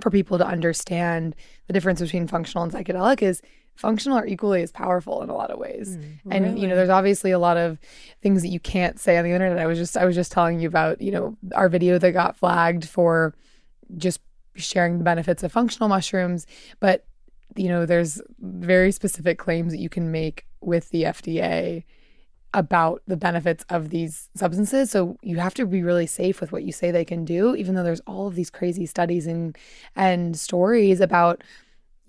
for 0.00 0.10
people 0.10 0.38
to 0.38 0.46
understand 0.46 1.36
the 1.68 1.72
difference 1.72 2.00
between 2.00 2.26
functional 2.26 2.64
and 2.64 2.72
psychedelic 2.72 3.22
is 3.22 3.40
functional 3.76 4.18
are 4.18 4.26
equally 4.26 4.62
as 4.62 4.72
powerful 4.72 5.22
in 5.22 5.28
a 5.28 5.34
lot 5.34 5.50
of 5.50 5.58
ways. 5.58 5.96
Mm, 5.96 6.18
and 6.30 6.58
you 6.58 6.66
know, 6.66 6.76
there's 6.76 6.88
obviously 6.88 7.30
a 7.30 7.38
lot 7.38 7.56
of 7.56 7.78
things 8.22 8.42
that 8.42 8.48
you 8.48 8.60
can't 8.60 8.98
say 8.98 9.16
on 9.16 9.24
the 9.24 9.32
internet. 9.32 9.58
I 9.58 9.66
was 9.66 9.78
just 9.78 9.96
I 9.96 10.04
was 10.04 10.14
just 10.14 10.32
telling 10.32 10.60
you 10.60 10.68
about, 10.68 11.00
you 11.00 11.10
know, 11.10 11.36
our 11.54 11.68
video 11.68 11.98
that 11.98 12.12
got 12.12 12.36
flagged 12.36 12.88
for 12.88 13.34
just 13.96 14.20
sharing 14.54 14.98
the 14.98 15.04
benefits 15.04 15.42
of 15.42 15.52
functional 15.52 15.88
mushrooms, 15.88 16.46
but 16.80 17.04
you 17.56 17.68
know, 17.68 17.86
there's 17.86 18.20
very 18.40 18.90
specific 18.90 19.38
claims 19.38 19.72
that 19.72 19.78
you 19.78 19.88
can 19.88 20.10
make 20.10 20.46
with 20.60 20.90
the 20.90 21.04
FDA 21.04 21.84
about 22.52 23.02
the 23.06 23.16
benefits 23.16 23.64
of 23.68 23.90
these 23.90 24.30
substances. 24.34 24.90
So 24.90 25.18
you 25.22 25.38
have 25.38 25.54
to 25.54 25.66
be 25.66 25.82
really 25.82 26.06
safe 26.06 26.40
with 26.40 26.52
what 26.52 26.62
you 26.62 26.72
say 26.72 26.90
they 26.90 27.04
can 27.04 27.24
do, 27.24 27.54
even 27.56 27.74
though 27.74 27.82
there's 27.82 28.00
all 28.06 28.28
of 28.28 28.36
these 28.36 28.50
crazy 28.50 28.86
studies 28.86 29.26
and 29.26 29.56
and 29.96 30.38
stories 30.38 31.00
about 31.00 31.42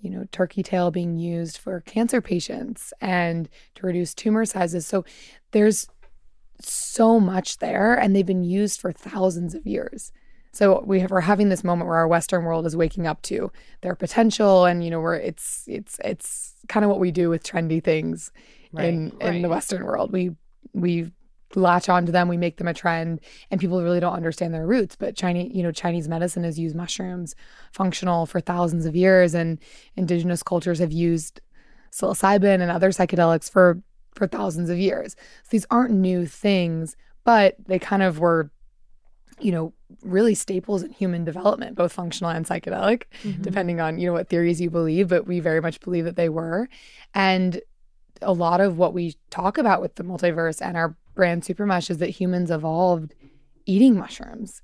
you 0.00 0.10
know 0.10 0.24
turkey 0.32 0.62
tail 0.62 0.90
being 0.90 1.16
used 1.16 1.58
for 1.58 1.80
cancer 1.80 2.20
patients 2.20 2.92
and 3.00 3.48
to 3.74 3.86
reduce 3.86 4.14
tumor 4.14 4.44
sizes. 4.44 4.86
So 4.86 5.04
there's 5.52 5.88
so 6.60 7.20
much 7.20 7.58
there, 7.58 7.94
and 7.94 8.14
they've 8.14 8.26
been 8.26 8.44
used 8.44 8.80
for 8.80 8.92
thousands 8.92 9.54
of 9.54 9.66
years. 9.66 10.12
So 10.52 10.82
we 10.86 11.00
have, 11.00 11.10
we're 11.10 11.20
having 11.20 11.50
this 11.50 11.62
moment 11.62 11.86
where 11.86 11.98
our 11.98 12.08
Western 12.08 12.44
world 12.44 12.64
is 12.64 12.74
waking 12.74 13.06
up 13.06 13.20
to 13.22 13.52
their 13.82 13.94
potential, 13.94 14.64
and 14.64 14.82
you 14.82 14.90
know, 14.90 15.00
we're 15.00 15.16
it's 15.16 15.64
it's 15.66 15.98
it's 16.02 16.54
kind 16.68 16.84
of 16.84 16.90
what 16.90 17.00
we 17.00 17.10
do 17.10 17.28
with 17.28 17.44
trendy 17.44 17.82
things 17.82 18.32
in 18.78 19.12
in 19.20 19.42
the. 19.42 19.48
Western 19.48 19.84
world. 19.84 20.12
We 20.12 20.30
we 20.72 21.12
latch 21.56 21.88
onto 21.88 22.12
them, 22.12 22.28
we 22.28 22.36
make 22.36 22.58
them 22.58 22.68
a 22.68 22.74
trend, 22.74 23.20
and 23.50 23.60
people 23.60 23.82
really 23.82 24.00
don't 24.00 24.12
understand 24.14 24.52
their 24.54 24.66
roots. 24.66 24.94
But 24.96 25.16
Chinese, 25.16 25.52
you 25.54 25.62
know, 25.62 25.72
Chinese 25.72 26.08
medicine 26.08 26.44
has 26.44 26.58
used 26.58 26.76
mushrooms 26.76 27.34
functional 27.72 28.26
for 28.26 28.40
thousands 28.40 28.86
of 28.86 28.94
years, 28.94 29.34
and 29.34 29.58
indigenous 29.96 30.42
cultures 30.42 30.78
have 30.78 30.92
used 30.92 31.40
psilocybin 31.90 32.60
and 32.60 32.70
other 32.70 32.90
psychedelics 32.90 33.50
for 33.50 33.80
for 34.14 34.26
thousands 34.26 34.70
of 34.70 34.78
years. 34.78 35.14
So 35.42 35.48
these 35.50 35.66
aren't 35.70 35.92
new 35.92 36.24
things, 36.26 36.96
but 37.24 37.54
they 37.66 37.78
kind 37.78 38.02
of 38.02 38.18
were, 38.18 38.50
you 39.38 39.52
know, 39.52 39.74
really 40.02 40.34
staples 40.34 40.82
in 40.82 40.90
human 40.90 41.22
development, 41.24 41.76
both 41.76 41.92
functional 41.92 42.30
and 42.30 42.46
psychedelic, 42.46 43.02
Mhm. 43.24 43.42
depending 43.42 43.78
on 43.80 43.98
you 43.98 44.06
know 44.06 44.14
what 44.14 44.28
theories 44.28 44.60
you 44.60 44.70
believe. 44.70 45.08
But 45.08 45.26
we 45.26 45.40
very 45.40 45.60
much 45.60 45.80
believe 45.80 46.04
that 46.04 46.16
they 46.16 46.28
were, 46.28 46.68
and 47.14 47.60
a 48.22 48.32
lot 48.32 48.62
of 48.62 48.78
what 48.78 48.94
we 48.94 49.14
talk 49.28 49.58
about 49.58 49.82
with 49.82 49.96
the 49.96 50.02
multiverse 50.02 50.62
and 50.62 50.76
our 50.76 50.96
brand 51.16 51.42
Supermush 51.42 51.90
is 51.90 51.98
that 51.98 52.10
humans 52.10 52.52
evolved 52.52 53.14
eating 53.64 53.98
mushrooms, 53.98 54.62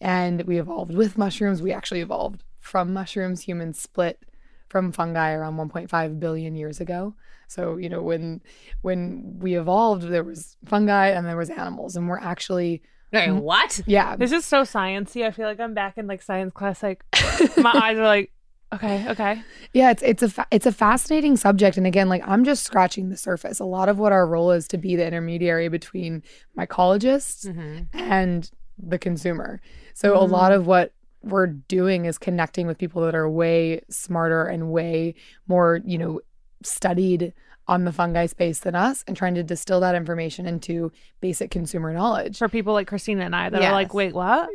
and 0.00 0.42
we 0.42 0.60
evolved 0.60 0.94
with 0.94 1.18
mushrooms. 1.18 1.60
We 1.60 1.72
actually 1.72 2.02
evolved 2.02 2.44
from 2.60 2.92
mushrooms. 2.92 3.42
Humans 3.42 3.80
split 3.80 4.20
from 4.68 4.92
fungi 4.92 5.32
around 5.32 5.56
1.5 5.56 6.20
billion 6.20 6.54
years 6.54 6.80
ago. 6.80 7.16
So 7.48 7.76
you 7.76 7.88
know 7.88 8.02
when 8.02 8.42
when 8.82 9.38
we 9.40 9.58
evolved, 9.58 10.04
there 10.04 10.22
was 10.22 10.56
fungi 10.64 11.08
and 11.08 11.26
there 11.26 11.36
was 11.36 11.50
animals, 11.50 11.96
and 11.96 12.08
we're 12.08 12.20
actually 12.20 12.82
Wait, 13.12 13.30
what? 13.30 13.80
yeah 13.86 14.16
This 14.16 14.32
is 14.32 14.44
so 14.44 14.62
sciencey. 14.62 15.24
I 15.24 15.30
feel 15.30 15.46
like 15.46 15.60
I'm 15.60 15.74
back 15.74 15.96
in 15.96 16.06
like 16.06 16.22
science 16.22 16.52
class. 16.52 16.82
Like 16.82 17.04
my 17.56 17.72
eyes 17.72 17.98
are 17.98 18.04
like, 18.04 18.32
okay, 18.74 19.08
okay. 19.08 19.42
Yeah, 19.72 19.90
it's 19.90 20.02
it's 20.02 20.22
a 20.22 20.28
fa- 20.28 20.46
it's 20.50 20.66
a 20.66 20.72
fascinating 20.72 21.36
subject, 21.36 21.76
and 21.76 21.86
again, 21.86 22.08
like 22.08 22.22
I'm 22.26 22.44
just 22.44 22.64
scratching 22.64 23.08
the 23.08 23.16
surface. 23.16 23.60
A 23.60 23.64
lot 23.64 23.88
of 23.88 23.98
what 23.98 24.12
our 24.12 24.26
role 24.26 24.50
is 24.52 24.66
to 24.68 24.78
be 24.78 24.96
the 24.96 25.06
intermediary 25.06 25.68
between 25.68 26.22
mycologists 26.58 27.46
Mm-hmm. 27.46 27.98
and 27.98 28.50
the 28.78 28.98
consumer. 28.98 29.60
So 29.94 30.16
a 30.16 30.20
lot 30.24 30.52
of 30.52 30.66
what 30.66 30.92
we're 31.22 31.46
doing 31.46 32.04
is 32.04 32.18
connecting 32.18 32.66
with 32.66 32.76
people 32.78 33.02
that 33.02 33.14
are 33.14 33.28
way 33.28 33.80
smarter 33.88 34.44
and 34.44 34.70
way 34.70 35.14
more, 35.48 35.80
you 35.84 35.96
know, 35.98 36.20
studied 36.62 37.32
on 37.68 37.84
the 37.84 37.92
fungi 37.92 38.26
space 38.26 38.60
than 38.60 38.74
us, 38.76 39.02
and 39.08 39.16
trying 39.16 39.34
to 39.34 39.42
distill 39.42 39.80
that 39.80 39.94
information 39.96 40.46
into 40.46 40.92
basic 41.20 41.50
consumer 41.50 41.92
knowledge. 41.92 42.38
For 42.38 42.48
people 42.48 42.74
like 42.74 42.86
Christina 42.86 43.24
and 43.24 43.34
I 43.34 43.48
that 43.50 43.60
are 43.70 43.72
like, 43.72 43.92
wait, 43.94 44.14
what? 44.14 44.48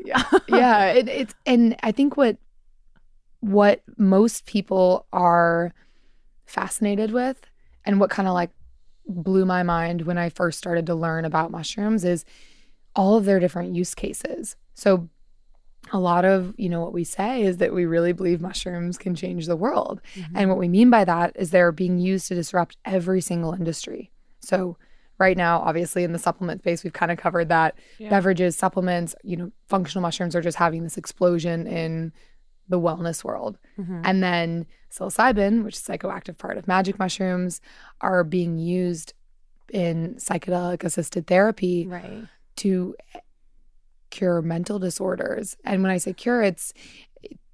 yeah 0.47 0.91
it, 0.91 1.09
it's 1.09 1.33
and 1.45 1.75
i 1.83 1.91
think 1.91 2.15
what 2.15 2.37
what 3.41 3.81
most 3.97 4.45
people 4.45 5.05
are 5.13 5.73
fascinated 6.45 7.11
with 7.11 7.41
and 7.85 7.99
what 7.99 8.09
kind 8.09 8.27
of 8.27 8.33
like 8.33 8.51
blew 9.07 9.45
my 9.45 9.63
mind 9.63 10.03
when 10.03 10.17
i 10.17 10.29
first 10.29 10.57
started 10.57 10.85
to 10.85 10.95
learn 10.95 11.25
about 11.25 11.51
mushrooms 11.51 12.05
is 12.05 12.23
all 12.95 13.17
of 13.17 13.25
their 13.25 13.39
different 13.39 13.75
use 13.75 13.95
cases. 13.95 14.55
So 14.73 15.09
a 15.91 15.99
lot 15.99 16.25
of 16.25 16.53
you 16.57 16.69
know 16.69 16.79
what 16.79 16.93
we 16.93 17.03
say 17.03 17.41
is 17.41 17.57
that 17.57 17.73
we 17.73 17.85
really 17.85 18.13
believe 18.13 18.39
mushrooms 18.39 18.97
can 18.97 19.15
change 19.15 19.47
the 19.47 19.55
world. 19.55 20.01
Mm-hmm. 20.15 20.37
And 20.37 20.49
what 20.49 20.59
we 20.59 20.67
mean 20.67 20.89
by 20.89 21.05
that 21.05 21.35
is 21.35 21.51
they're 21.51 21.71
being 21.71 21.97
used 21.97 22.27
to 22.27 22.35
disrupt 22.35 22.77
every 22.85 23.21
single 23.21 23.53
industry. 23.53 24.11
So 24.39 24.77
right 25.17 25.37
now 25.37 25.59
obviously 25.59 26.03
in 26.03 26.13
the 26.13 26.19
supplement 26.19 26.61
space 26.61 26.83
we've 26.83 26.93
kind 26.93 27.11
of 27.11 27.17
covered 27.17 27.49
that. 27.49 27.75
Yeah. 27.97 28.09
beverages 28.09 28.55
supplements 28.55 29.15
you 29.23 29.37
know 29.37 29.51
functional 29.67 30.01
mushrooms 30.01 30.35
are 30.35 30.41
just 30.41 30.57
having 30.57 30.83
this 30.83 30.97
explosion 30.97 31.67
in 31.67 32.13
the 32.71 32.79
wellness 32.79 33.23
world 33.23 33.57
Mhm. 33.77 34.01
and 34.03 34.23
then 34.23 34.65
psilocybin 34.91 35.63
which 35.63 35.75
is 35.75 35.81
psychoactive 35.83 36.37
part 36.37 36.57
of 36.57 36.67
magic 36.67 36.97
mushrooms 36.99 37.61
are 38.01 38.23
being 38.23 38.57
used 38.57 39.13
in 39.71 40.15
psychedelic 40.15 40.83
assisted 40.83 41.27
therapy 41.27 41.85
Right. 41.87 42.23
to 42.57 42.95
cure 44.09 44.41
mental 44.41 44.79
disorders. 44.79 45.55
And 45.63 45.81
when 45.81 45.91
I 45.91 45.97
say 45.97 46.13
cure, 46.13 46.41
it's 46.43 46.73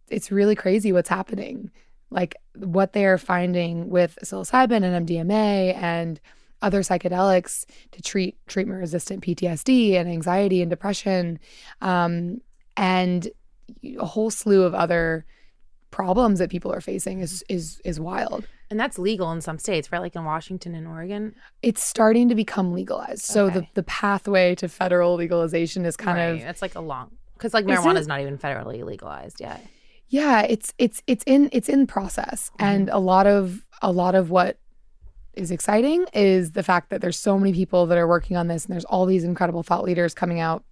it's 0.09 0.31
really 0.31 0.55
crazy 0.55 0.91
what's 0.93 1.09
happening. 1.09 1.69
Like 2.09 2.35
what 2.55 2.93
they 2.93 3.05
are 3.05 3.17
finding 3.17 3.89
with 3.89 4.17
psilocybin 4.23 4.81
and 4.83 5.07
MDMA 5.07 5.73
and 5.75 6.19
other 6.61 6.79
psychedelics 6.81 7.65
to 7.91 8.01
treat 8.01 8.37
treatment 8.47 8.79
resistant 8.79 9.21
PTSD 9.21 9.95
and 9.95 10.09
anxiety 10.09 10.61
and 10.61 10.69
depression, 10.71 11.37
um, 11.81 12.41
and 12.77 13.27
a 13.99 14.05
whole 14.05 14.29
slew 14.29 14.63
of 14.63 14.73
other 14.73 15.25
problems 15.91 16.39
that 16.39 16.49
people 16.49 16.71
are 16.73 16.81
facing 16.81 17.19
is 17.19 17.43
is 17.49 17.81
is 17.85 17.99
wild. 17.99 18.47
And 18.69 18.77
that's 18.79 18.99
legal 18.99 19.31
in 19.31 19.39
some 19.39 19.57
states, 19.59 19.91
right? 19.93 19.99
Like 19.99 20.15
in 20.15 20.25
Washington 20.25 20.75
and 20.75 20.87
Oregon. 20.87 21.33
It's 21.61 21.81
starting 21.81 22.27
to 22.27 22.35
become 22.35 22.73
legalized. 22.73 23.23
So 23.23 23.49
the 23.49 23.59
Okay. 23.59 23.71
the 23.75 23.83
pathway 23.83 24.55
to 24.55 24.67
federal 24.67 25.15
legalization 25.15 25.85
is 25.85 25.95
kind 25.95 26.17
right. 26.17 26.43
of 26.43 26.49
It's 26.49 26.61
like 26.61 26.75
a 26.75 26.81
long 26.81 27.11
because 27.33 27.53
like 27.53 27.65
marijuana 27.65 27.97
is 27.97 28.07
not 28.07 28.19
even 28.19 28.37
federally 28.37 28.83
legalized 28.83 29.39
yet. 29.39 29.63
yeah 30.09 30.41
it's 30.41 30.73
it's 30.77 31.03
it's 31.07 31.23
in 31.27 31.49
it's 31.51 31.69
in 31.69 31.85
process 31.85 32.49
mm-hmm. 32.55 32.65
and 32.65 32.89
a 32.89 32.97
lot 32.97 33.27
of 33.27 33.63
a 33.81 33.91
lot 33.91 34.15
of 34.15 34.29
what 34.31 34.57
is 35.35 35.51
exciting 35.51 36.05
is 36.13 36.53
the 36.53 36.63
fact 36.63 36.89
that 36.89 36.99
there's 36.99 37.17
so 37.19 37.37
many 37.37 37.53
people 37.53 37.85
that 37.85 37.97
are 37.97 38.07
working 38.07 38.35
on 38.35 38.47
this 38.47 38.65
and 38.65 38.73
there's 38.73 38.85
all 38.85 39.05
these 39.05 39.23
incredible 39.23 39.61
thought 39.61 39.83
leaders 39.83 40.13
coming 40.15 40.39
out 40.39 40.63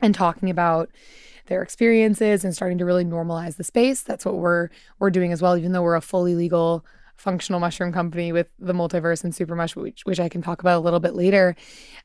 and 0.00 0.14
talking 0.14 0.50
about 0.50 0.90
their 1.46 1.62
experiences 1.62 2.44
and 2.44 2.54
starting 2.54 2.78
to 2.78 2.84
really 2.84 3.04
normalize 3.04 3.56
the 3.56 3.64
space 3.64 4.02
that's 4.02 4.24
what 4.24 4.36
we're 4.36 4.68
we're 4.98 5.10
doing 5.10 5.32
as 5.32 5.40
well 5.42 5.56
even 5.56 5.72
though 5.72 5.82
we're 5.82 5.94
a 5.94 6.00
fully 6.00 6.34
legal 6.34 6.84
functional 7.16 7.60
mushroom 7.60 7.92
company 7.92 8.30
with 8.32 8.50
the 8.58 8.72
multiverse 8.74 9.24
and 9.24 9.32
supermush 9.32 9.74
which, 9.76 10.04
which 10.04 10.20
i 10.20 10.28
can 10.28 10.42
talk 10.42 10.60
about 10.60 10.76
a 10.78 10.80
little 10.84 11.00
bit 11.00 11.14
later 11.14 11.56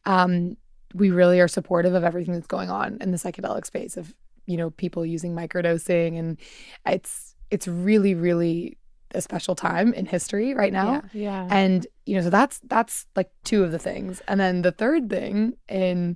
um, 0.05 0.55
we 0.93 1.09
really 1.11 1.39
are 1.39 1.47
supportive 1.47 1.93
of 1.93 2.03
everything 2.03 2.33
that's 2.33 2.47
going 2.47 2.69
on 2.69 2.97
in 3.01 3.11
the 3.11 3.17
psychedelic 3.17 3.65
space 3.65 3.97
of 3.97 4.13
you 4.45 4.57
know 4.57 4.69
people 4.71 5.05
using 5.05 5.33
microdosing 5.35 6.17
and 6.17 6.37
it's 6.85 7.35
it's 7.49 7.67
really 7.67 8.15
really 8.15 8.77
a 9.13 9.21
special 9.21 9.55
time 9.55 9.93
in 9.93 10.05
history 10.05 10.53
right 10.53 10.71
now 10.71 11.01
Yeah. 11.13 11.45
Yeah. 11.45 11.47
and 11.51 11.85
you 12.05 12.15
know 12.15 12.21
so 12.21 12.29
that's 12.29 12.59
that's 12.69 13.05
like 13.15 13.29
two 13.43 13.63
of 13.65 13.71
the 13.71 13.79
things 13.79 14.21
and 14.27 14.39
then 14.39 14.61
the 14.61 14.71
third 14.71 15.09
thing 15.09 15.53
in 15.67 16.15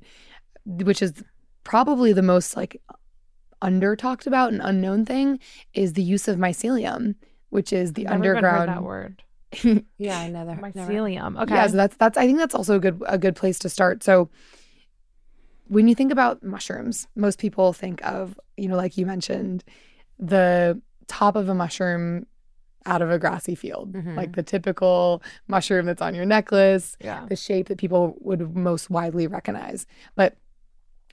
which 0.66 1.02
is 1.02 1.22
probably 1.66 2.14
the 2.14 2.22
most 2.22 2.56
like 2.56 2.82
under 3.68 3.96
talked 3.96 4.28
about 4.28 4.52
and 4.54 4.62
unknown 4.64 5.06
thing 5.06 5.40
is 5.74 5.94
the 5.94 6.04
use 6.04 6.28
of 6.28 6.38
mycelium 6.38 7.16
which 7.50 7.72
is 7.72 7.94
the 7.94 8.04
Never 8.04 8.16
even 8.16 8.24
heard 8.26 8.36
underground 8.46 8.70
that 8.70 8.84
word. 8.84 9.24
Yeah, 9.98 10.20
I 10.20 10.28
know 10.30 10.46
that. 10.46 10.60
Mycelium. 10.60 11.42
Okay. 11.42 11.54
yeah, 11.56 11.68
so 11.68 11.78
that's 11.78 11.96
that's 11.98 12.18
I 12.18 12.26
think 12.26 12.38
that's 12.38 12.56
also 12.56 12.76
a 12.76 12.80
good 12.80 13.02
a 13.08 13.18
good 13.18 13.36
place 13.36 13.58
to 13.60 13.70
start. 13.70 14.04
So 14.04 14.30
when 15.68 15.88
you 15.88 15.96
think 15.96 16.12
about 16.12 16.44
mushrooms, 16.44 17.08
most 17.16 17.40
people 17.40 17.74
think 17.74 18.06
of, 18.06 18.40
you 18.58 18.68
know, 18.68 18.76
like 18.76 18.98
you 18.98 19.06
mentioned, 19.06 19.64
the 20.20 20.80
top 21.08 21.36
of 21.36 21.50
a 21.50 21.56
mushroom 21.56 22.26
out 22.86 23.02
of 23.02 23.10
a 23.10 23.18
grassy 23.18 23.56
field, 23.56 23.94
Mhm. 23.94 24.16
like 24.16 24.36
the 24.36 24.44
typical 24.44 25.24
mushroom 25.48 25.86
that's 25.88 26.02
on 26.04 26.14
your 26.14 26.26
necklace, 26.26 26.96
yeah. 27.02 27.26
the 27.28 27.36
shape 27.36 27.68
that 27.70 27.78
people 27.80 28.16
would 28.22 28.56
most 28.56 28.90
widely 28.92 29.26
recognize. 29.28 29.88
But 30.16 30.36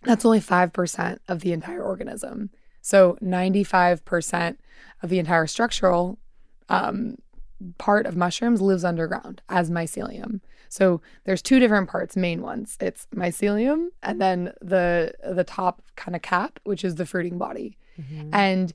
that's 0.04 0.24
only 0.24 0.40
5% 0.40 1.18
of 1.28 1.40
the 1.40 1.52
entire 1.52 1.82
organism. 1.82 2.50
So 2.80 3.16
95% 3.22 4.56
of 5.02 5.10
the 5.10 5.18
entire 5.18 5.46
structural 5.46 6.18
um, 6.68 7.16
part 7.78 8.06
of 8.06 8.16
mushrooms 8.16 8.60
lives 8.60 8.84
underground 8.84 9.42
as 9.48 9.70
mycelium. 9.70 10.40
So 10.68 11.00
there's 11.24 11.42
two 11.42 11.60
different 11.60 11.88
parts, 11.88 12.16
main 12.16 12.40
ones. 12.40 12.76
It's 12.80 13.06
mycelium 13.14 13.88
and 14.02 14.20
then 14.20 14.52
the 14.60 15.12
the 15.22 15.44
top 15.44 15.82
kind 15.96 16.16
of 16.16 16.22
cap, 16.22 16.58
which 16.64 16.82
is 16.82 16.94
the 16.94 17.06
fruiting 17.06 17.36
body. 17.38 17.76
Mhm. 18.00 18.30
And 18.32 18.72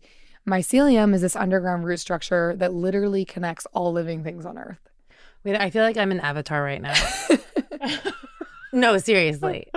mycelium 0.47 1.13
is 1.15 1.21
this 1.21 1.35
underground 1.35 1.85
root 1.85 1.99
structure 1.99 2.55
that 2.57 2.73
literally 2.73 3.25
connects 3.25 3.65
all 3.73 3.91
living 3.91 4.23
things 4.23 4.45
on 4.45 4.57
earth. 4.57 4.89
Wait, 5.43 5.55
I 5.59 5.69
feel 5.69 5.83
like 5.83 5.97
I'm 5.97 6.11
an 6.11 6.19
avatar 6.19 6.61
right 6.63 6.81
now. 6.81 6.93
no, 8.77 8.97
seriously. 8.97 9.67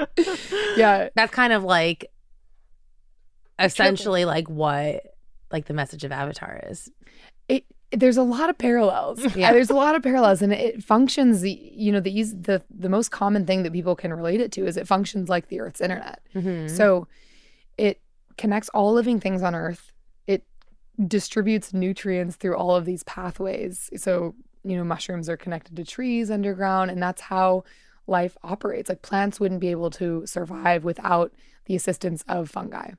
Yeah, 0.76 1.08
That's 1.14 1.32
kind 1.32 1.52
of 1.52 1.64
like 1.64 2.10
essentially 3.58 4.24
like 4.24 4.48
what 4.48 5.02
like 5.52 5.66
the 5.66 5.74
message 5.74 6.04
of 6.04 6.12
Avatar 6.12 6.60
is. 6.68 6.90
it 7.48 7.64
there's 7.92 8.16
a 8.16 8.22
lot 8.22 8.48
of 8.48 8.56
parallels. 8.56 9.18
Yeah. 9.36 9.52
There's 9.52 9.68
a 9.70 9.74
lot 9.74 9.96
of 9.96 10.02
parallels 10.02 10.42
and 10.42 10.52
it 10.52 10.82
functions 10.82 11.40
the 11.40 11.50
you 11.74 11.90
know 11.92 12.00
the 12.00 12.22
the 12.22 12.62
the 12.70 12.88
most 12.88 13.10
common 13.10 13.46
thing 13.46 13.64
that 13.64 13.72
people 13.72 13.96
can 13.96 14.12
relate 14.12 14.40
it 14.40 14.52
to 14.52 14.66
is 14.66 14.76
it 14.76 14.86
functions 14.86 15.28
like 15.28 15.48
the 15.48 15.60
earth's 15.60 15.80
internet. 15.80 16.20
Mhm. 16.34 16.70
So 16.70 17.08
it 17.76 18.00
connects 18.38 18.68
all 18.70 18.92
living 18.92 19.18
things 19.18 19.42
on 19.42 19.54
earth. 19.54 19.92
It 20.26 20.44
distributes 21.06 21.74
nutrients 21.74 22.36
through 22.36 22.56
all 22.56 22.76
of 22.76 22.84
these 22.84 23.02
pathways. 23.02 23.90
So, 23.96 24.34
you 24.62 24.76
know, 24.76 24.84
mushrooms 24.84 25.28
are 25.28 25.36
connected 25.36 25.74
to 25.76 25.84
trees 25.84 26.30
underground 26.30 26.90
and 26.92 27.02
that's 27.02 27.22
how 27.22 27.64
life 28.10 28.36
operates. 28.42 28.88
Like 28.88 29.02
plants 29.02 29.40
wouldn't 29.40 29.60
be 29.60 29.68
able 29.68 29.90
to 29.90 30.26
survive 30.26 30.84
without 30.84 31.32
the 31.66 31.76
assistance 31.76 32.24
of 32.28 32.50
fungi. 32.50 32.92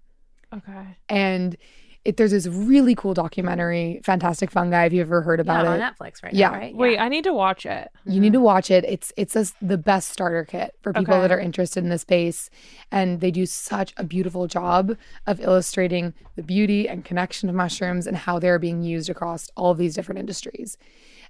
Okay. 0.54 0.98
And 1.10 1.58
it, 2.04 2.18
there's 2.18 2.32
this 2.32 2.48
really 2.48 2.96
cool 2.96 3.14
documentary, 3.14 4.02
Fantastic 4.04 4.50
Fungi. 4.50 4.84
Have 4.84 4.94
you 4.94 5.02
ever 5.02 5.22
heard 5.22 5.40
about 5.40 5.66
yeah, 5.66 5.76
it? 5.76 5.82
on 5.82 5.94
Netflix 5.94 6.24
right 6.24 6.34
Yeah. 6.34 6.50
now, 6.50 6.58
right? 6.58 6.76
Wait, 6.76 6.98
I 6.98 7.10
need 7.10 7.24
to 7.26 7.34
watch 7.34 7.66
it. 7.66 7.92
You 8.06 8.20
need 8.20 8.34
to 8.34 8.40
mm-hmm. 8.40 8.46
watch 8.46 8.72
it. 8.72 8.84
It's 8.86 9.14
it's 9.18 9.36
a, 9.36 9.46
the 9.62 9.78
best 9.78 10.10
starter 10.10 10.44
kit 10.44 10.74
for 10.82 10.94
people 10.94 11.14
Okay. 11.14 11.22
that 11.22 11.32
are 11.32 11.40
interested 11.40 11.84
in 11.84 11.92
the 11.92 12.00
space, 12.00 12.50
and 12.92 13.20
they 13.20 13.30
do 13.30 13.46
such 13.46 13.94
a 13.98 14.04
beautiful 14.04 14.48
job 14.48 14.98
of 15.28 15.40
illustrating 15.42 16.16
the 16.36 16.42
beauty 16.44 16.90
and 16.90 17.06
connection 17.06 17.50
of 17.50 17.56
mushrooms 17.56 18.08
and 18.08 18.18
how 18.18 18.40
they're 18.40 18.60
being 18.60 18.82
used 18.82 19.10
across 19.10 19.52
all 19.56 19.70
of 19.70 19.78
these 19.78 19.94
different 19.94 20.18
industries. 20.18 20.78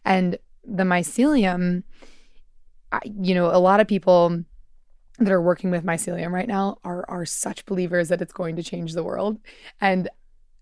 And 0.05 0.37
the 0.63 0.83
mycelium, 0.83 1.83
I, 1.83 1.83
you 3.05 3.33
know, 3.35 3.47
a 3.47 3.59
lot 3.59 3.79
of 3.79 3.87
people 3.87 4.43
that 5.19 5.31
are 5.31 5.41
working 5.41 5.69
with 5.71 5.83
mycelium 5.85 6.31
right 6.31 6.47
now 6.47 6.77
are 6.83 7.05
are 7.09 7.25
such 7.25 7.65
believers 7.65 8.09
that 8.09 8.21
it's 8.21 8.33
going 8.33 8.55
to 8.55 8.63
change 8.63 8.93
the 8.93 9.03
world, 9.03 9.39
and 9.79 10.09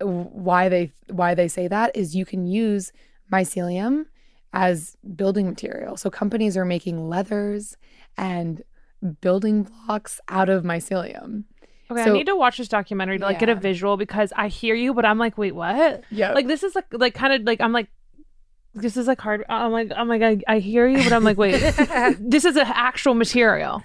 why 0.01 0.69
they 0.69 0.91
why 1.07 1.33
they 1.35 1.47
say 1.47 1.67
that 1.67 1.95
is 1.95 2.15
you 2.15 2.25
can 2.25 2.45
use 2.47 2.91
mycelium 3.31 4.05
as 4.53 4.97
building 5.15 5.45
material. 5.47 5.95
So 5.97 6.09
companies 6.09 6.57
are 6.57 6.65
making 6.65 7.07
leathers 7.09 7.77
and 8.17 8.63
building 9.21 9.63
blocks 9.85 10.19
out 10.27 10.49
of 10.49 10.63
mycelium. 10.63 11.43
Okay, 11.91 12.03
So- 12.03 12.11
I 12.11 12.13
need 12.13 12.27
to 12.27 12.35
watch 12.35 12.57
this 12.57 12.67
documentary 12.67 13.17
to 13.19 13.25
like 13.25 13.39
get 13.39 13.49
a 13.49 13.55
visual 13.55 13.97
because 13.97 14.31
I 14.35 14.47
hear 14.47 14.75
you, 14.75 14.93
but 14.93 15.05
I'm 15.05 15.17
like, 15.17 15.37
wait, 15.37 15.53
what? 15.55 16.03
Yeah. 16.11 16.33
Like 16.33 16.47
this 16.47 16.63
is 16.63 16.75
like 16.75 16.85
like 16.91 17.13
kind 17.13 17.33
of 17.33 17.41
like 17.43 17.61
I'm 17.61 17.71
like 17.73 17.89
this 18.75 18.97
is 18.97 19.07
like 19.07 19.19
hard. 19.21 19.43
I'm 19.49 19.71
like 19.71 19.91
I'm 19.95 20.07
like 20.07 20.21
I, 20.21 20.41
I 20.47 20.59
hear 20.59 20.87
you, 20.87 20.97
but 21.03 21.13
I'm 21.13 21.23
like, 21.23 21.37
wait, 21.37 21.59
this 22.19 22.45
is 22.45 22.55
an 22.55 22.67
actual 22.67 23.13
material. 23.13 23.83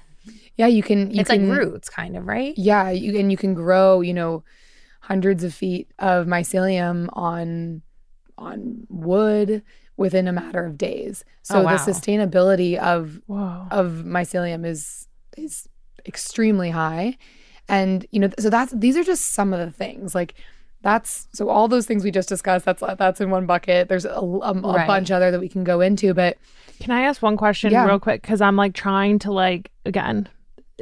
yeah, 0.56 0.66
you 0.66 0.82
can 0.82 1.10
you 1.10 1.20
it's 1.20 1.30
can 1.30 1.48
like 1.48 1.58
roots, 1.58 1.88
kind 1.88 2.16
of, 2.16 2.26
right? 2.26 2.54
Yeah, 2.56 2.90
you 2.90 3.18
and 3.18 3.30
you 3.30 3.36
can 3.36 3.54
grow, 3.54 4.00
you 4.00 4.14
know, 4.14 4.44
hundreds 5.00 5.44
of 5.44 5.54
feet 5.54 5.90
of 5.98 6.26
mycelium 6.26 7.08
on 7.12 7.82
on 8.38 8.86
wood 8.88 9.62
within 9.96 10.26
a 10.26 10.32
matter 10.32 10.64
of 10.64 10.76
days. 10.76 11.24
Oh, 11.26 11.30
so 11.42 11.58
Oh, 11.60 11.62
wow. 11.64 11.70
the 11.76 11.92
sustainability 11.92 12.76
of 12.78 13.20
Whoa. 13.26 13.66
of 13.70 14.02
mycelium 14.04 14.66
is 14.66 15.06
is 15.36 15.68
extremely 16.06 16.70
high 16.70 17.16
and 17.68 18.04
you 18.10 18.20
know 18.20 18.28
so 18.38 18.50
that's 18.50 18.72
these 18.72 18.94
are 18.96 19.02
just 19.04 19.32
some 19.32 19.52
of 19.54 19.58
the 19.58 19.70
things 19.72 20.14
like 20.14 20.34
that's 20.84 21.26
so 21.32 21.48
all 21.48 21.66
those 21.66 21.86
things 21.86 22.04
we 22.04 22.10
just 22.12 22.28
discussed 22.28 22.64
that's 22.66 22.82
that's 22.98 23.20
in 23.20 23.30
one 23.30 23.46
bucket 23.46 23.88
there's 23.88 24.04
a, 24.04 24.10
a, 24.10 24.52
a 24.52 24.52
Right. 24.74 24.86
bunch 24.86 25.10
other 25.10 25.30
that 25.32 25.40
we 25.40 25.48
can 25.48 25.64
go 25.64 25.80
into 25.80 26.12
but 26.14 26.36
Can 26.78 26.90
I 26.92 27.00
ask 27.02 27.22
one 27.22 27.36
question 27.38 27.72
Yeah. 27.72 27.86
real 27.86 27.98
quick? 27.98 28.20
Because 28.22 28.40
I'm 28.40 28.56
like 28.56 28.74
trying 28.74 29.18
to 29.20 29.32
like 29.32 29.70
again, 29.86 30.28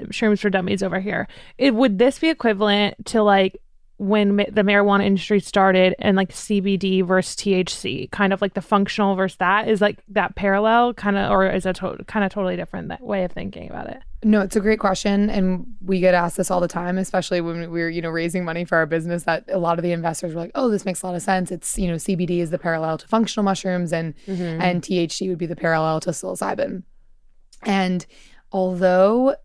shrooms 0.08 0.40
for 0.40 0.50
dummies 0.50 0.82
over 0.82 0.98
here. 1.00 1.28
It 1.58 1.74
would 1.74 1.98
this 1.98 2.18
be 2.18 2.28
equivalent 2.30 2.94
to 3.06 3.22
like 3.22 3.56
when 4.02 4.34
ma- 4.34 4.44
the 4.50 4.62
marijuana 4.62 5.04
industry 5.04 5.38
started 5.38 5.94
and 6.00 6.16
like 6.16 6.30
CBD 6.30 7.06
versus 7.06 7.36
THC, 7.36 8.10
kind 8.10 8.32
of 8.32 8.42
like 8.42 8.54
the 8.54 8.60
functional 8.60 9.14
versus 9.14 9.36
that 9.38 9.68
is 9.68 9.80
like 9.80 10.02
that 10.08 10.34
parallel 10.34 10.92
kind 10.94 11.16
of, 11.16 11.30
or 11.30 11.48
is 11.48 11.66
a 11.66 11.72
to- 11.72 12.04
kind 12.08 12.24
of 12.24 12.32
totally 12.32 12.56
different 12.56 12.88
that 12.88 13.00
way 13.00 13.22
of 13.22 13.30
thinking 13.30 13.70
about 13.70 13.88
it? 13.88 13.98
No, 14.24 14.40
it's 14.40 14.56
a 14.56 14.60
great 14.60 14.80
question. 14.80 15.30
And 15.30 15.66
we 15.80 16.00
get 16.00 16.14
asked 16.14 16.36
this 16.36 16.50
all 16.50 16.58
the 16.58 16.66
time, 16.66 16.98
especially 16.98 17.40
when 17.40 17.70
we 17.70 17.80
were, 17.80 17.88
you 17.88 18.02
know, 18.02 18.10
raising 18.10 18.44
money 18.44 18.64
for 18.64 18.76
our 18.76 18.86
business, 18.86 19.22
that 19.22 19.44
a 19.48 19.58
lot 19.58 19.78
of 19.78 19.84
the 19.84 19.92
investors 19.92 20.34
were 20.34 20.40
like, 20.40 20.52
oh, 20.56 20.68
this 20.68 20.84
makes 20.84 21.02
a 21.02 21.06
lot 21.06 21.14
of 21.14 21.22
sense. 21.22 21.52
It's, 21.52 21.78
you 21.78 21.86
know, 21.86 21.94
CBD 21.94 22.40
is 22.40 22.50
the 22.50 22.58
parallel 22.58 22.98
to 22.98 23.06
functional 23.06 23.44
mushrooms 23.44 23.92
and 23.92 24.14
mm-hmm. 24.26 24.60
and 24.60 24.82
THC 24.82 25.28
would 25.28 25.38
be 25.38 25.46
the 25.46 25.54
parallel 25.54 26.00
to 26.00 26.10
psilocybin. 26.10 26.82
And 27.62 28.04
although 28.50 29.36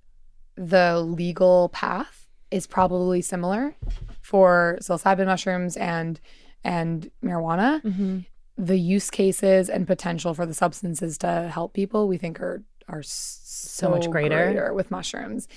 the 0.56 1.00
legal 1.00 1.70
path 1.70 2.27
is 2.52 2.68
probably 2.68 3.22
similar 3.22 3.76
for 4.22 4.78
psilocybin 4.82 5.26
mushrooms 5.26 5.78
and 5.78 6.20
and 6.64 7.12
marijuana, 7.24 7.82
Mm-hmm. 7.84 8.20
the 8.58 8.78
use 8.78 9.10
cases 9.10 9.70
and 9.70 9.86
potential 9.88 10.34
for 10.34 10.46
the 10.46 10.54
substances 10.54 11.18
to 11.20 11.50
help 11.54 11.74
people 11.74 12.08
we 12.08 12.18
think 12.18 12.40
are 12.42 12.64
are 12.90 13.04
so, 13.04 13.90
much 13.90 14.10
greater. 14.10 14.74
with 14.74 14.90
mushrooms 14.92 15.48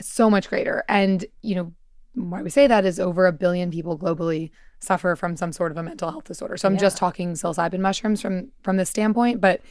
so 0.00 0.28
much 0.28 0.48
greater 0.50 0.84
and 0.88 1.24
you 1.40 1.54
know 1.54 1.72
why 2.14 2.42
we 2.42 2.50
say 2.50 2.66
that 2.66 2.84
is 2.84 3.00
over 3.00 3.26
a 3.26 3.32
billion 3.32 3.70
people 3.70 3.98
globally 3.98 4.50
suffer 4.80 5.16
from 5.16 5.34
some 5.36 5.50
sort 5.50 5.72
of 5.72 5.78
a 5.78 5.82
mental 5.82 6.10
health 6.10 6.24
disorder 6.24 6.56
so 6.58 6.68
i'm 6.68 6.76
just 6.76 6.96
talking 6.98 7.32
psilocybin 7.32 7.80
mushrooms 7.80 8.20
from 8.20 8.48
from 8.62 8.76
this 8.76 8.90
standpoint 8.90 9.40
but 9.40 9.62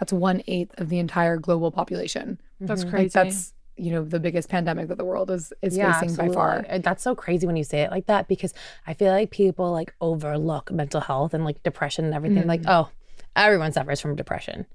that's 0.00 0.12
one 0.14 0.42
eighth 0.48 0.72
of 0.80 0.88
the 0.88 0.98
entire 0.98 1.36
global 1.36 1.70
population 1.70 2.40
That's 2.60 2.84
Mhm. 2.84 2.90
crazy. 2.90 3.04
like 3.04 3.12
that's 3.12 3.52
you 3.76 3.90
know 3.90 4.04
the 4.04 4.20
biggest 4.20 4.48
pandemic 4.48 4.88
that 4.88 4.98
the 4.98 5.04
world 5.04 5.30
is 5.30 5.52
is 5.62 5.76
facing 6.00 6.14
by 6.16 6.28
far 6.34 6.64
Uh, 6.68 6.78
That's 6.78 7.02
so 7.02 7.14
crazy 7.14 7.46
when 7.46 7.56
you 7.56 7.64
say 7.64 7.80
it 7.82 7.90
like 7.90 8.06
that 8.06 8.28
because 8.28 8.52
I 8.86 8.94
feel 8.94 9.12
like 9.12 9.30
people 9.30 9.72
like 9.72 9.94
overlook 10.00 10.70
mental 10.70 11.00
health 11.00 11.34
and 11.34 11.44
like 11.44 11.62
depression 11.62 12.04
and 12.04 12.14
everything. 12.14 12.46
Like, 12.46 12.62
oh, 12.66 12.90
everyone 13.34 13.72
suffers 13.72 14.00
from 14.00 14.14
depression. 14.16 14.66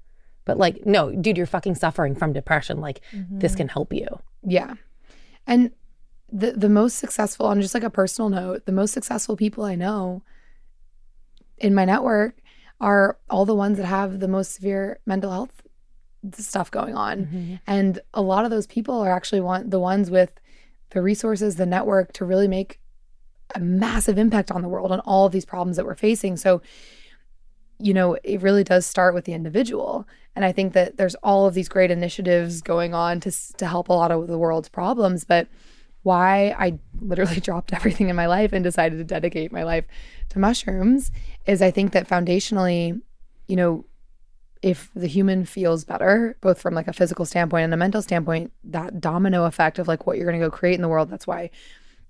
But 0.44 0.56
like, 0.58 0.84
no, 0.86 1.12
dude, 1.12 1.36
you're 1.36 1.46
fucking 1.46 1.74
suffering 1.74 2.14
from 2.14 2.32
depression. 2.32 2.80
Like, 2.80 3.00
this 3.30 3.54
can 3.54 3.68
help 3.68 3.92
you. 3.92 4.06
Yeah. 4.42 4.74
And 5.46 5.70
the 6.30 6.52
the 6.52 6.68
most 6.68 6.98
successful 6.98 7.46
on 7.46 7.60
just 7.60 7.74
like 7.74 7.84
a 7.84 7.90
personal 7.90 8.28
note, 8.30 8.66
the 8.66 8.72
most 8.72 8.92
successful 8.92 9.36
people 9.36 9.64
I 9.64 9.74
know 9.74 10.22
in 11.58 11.74
my 11.74 11.84
network 11.84 12.36
are 12.80 13.18
all 13.30 13.44
the 13.44 13.54
ones 13.54 13.76
that 13.78 13.86
have 13.86 14.20
the 14.20 14.28
most 14.28 14.54
severe 14.54 14.98
mental 15.06 15.30
health 15.30 15.62
stuff 16.32 16.70
going 16.70 16.94
on. 16.94 17.26
Mm-hmm. 17.26 17.54
And 17.66 18.00
a 18.14 18.22
lot 18.22 18.44
of 18.44 18.50
those 18.50 18.66
people 18.66 18.98
are 19.00 19.10
actually 19.10 19.40
want 19.40 19.70
the 19.70 19.80
ones 19.80 20.10
with 20.10 20.32
the 20.90 21.02
resources, 21.02 21.56
the 21.56 21.66
network 21.66 22.12
to 22.14 22.24
really 22.24 22.48
make 22.48 22.80
a 23.54 23.60
massive 23.60 24.18
impact 24.18 24.50
on 24.50 24.62
the 24.62 24.68
world 24.68 24.92
on 24.92 25.00
all 25.00 25.26
of 25.26 25.32
these 25.32 25.44
problems 25.44 25.76
that 25.76 25.86
we're 25.86 25.94
facing. 25.94 26.36
So, 26.36 26.60
you 27.78 27.94
know, 27.94 28.16
it 28.24 28.42
really 28.42 28.64
does 28.64 28.86
start 28.86 29.14
with 29.14 29.24
the 29.24 29.32
individual. 29.32 30.06
And 30.34 30.44
I 30.44 30.52
think 30.52 30.72
that 30.74 30.96
there's 30.96 31.14
all 31.16 31.46
of 31.46 31.54
these 31.54 31.68
great 31.68 31.90
initiatives 31.90 32.60
going 32.60 32.94
on 32.94 33.20
to 33.20 33.32
to 33.56 33.66
help 33.66 33.88
a 33.88 33.92
lot 33.92 34.10
of 34.10 34.26
the 34.26 34.38
world's 34.38 34.68
problems, 34.68 35.24
but 35.24 35.48
why 36.02 36.54
I 36.58 36.78
literally 37.00 37.40
dropped 37.48 37.72
everything 37.72 38.08
in 38.08 38.16
my 38.16 38.26
life 38.26 38.52
and 38.52 38.62
decided 38.62 38.98
to 38.98 39.04
dedicate 39.04 39.52
my 39.52 39.62
life 39.62 39.84
to 40.30 40.38
mushrooms 40.38 41.10
is 41.46 41.62
I 41.62 41.70
think 41.70 41.92
that 41.92 42.08
foundationally, 42.08 43.00
you 43.46 43.56
know, 43.56 43.84
if 44.62 44.90
the 44.94 45.06
human 45.06 45.44
feels 45.44 45.84
better, 45.84 46.36
both 46.40 46.60
from 46.60 46.74
like 46.74 46.88
a 46.88 46.92
physical 46.92 47.24
standpoint 47.24 47.64
and 47.64 47.74
a 47.74 47.76
mental 47.76 48.02
standpoint, 48.02 48.52
that 48.64 49.00
domino 49.00 49.44
effect 49.44 49.78
of 49.78 49.86
like 49.88 50.06
what 50.06 50.16
you're 50.16 50.26
going 50.28 50.40
to 50.40 50.44
go 50.46 50.50
create 50.50 50.74
in 50.74 50.82
the 50.82 50.88
world. 50.88 51.10
That's 51.10 51.26
why, 51.26 51.50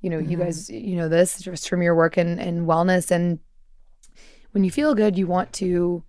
you 0.01 0.11
know, 0.11 0.19
you 0.19 0.37
guys, 0.39 0.71
you 0.71 0.97
know, 0.97 1.09
this 1.09 1.41
just 1.41 1.69
from 1.69 1.83
your 1.83 1.95
work 1.95 2.17
and 2.17 2.41
and 2.41 2.67
wellness. 2.67 3.11
And 3.11 3.39
when 4.53 4.65
you 4.65 4.71
feel 4.71 4.95
good, 4.95 5.19
you 5.19 5.27
want 5.27 5.53
to, 5.55 6.03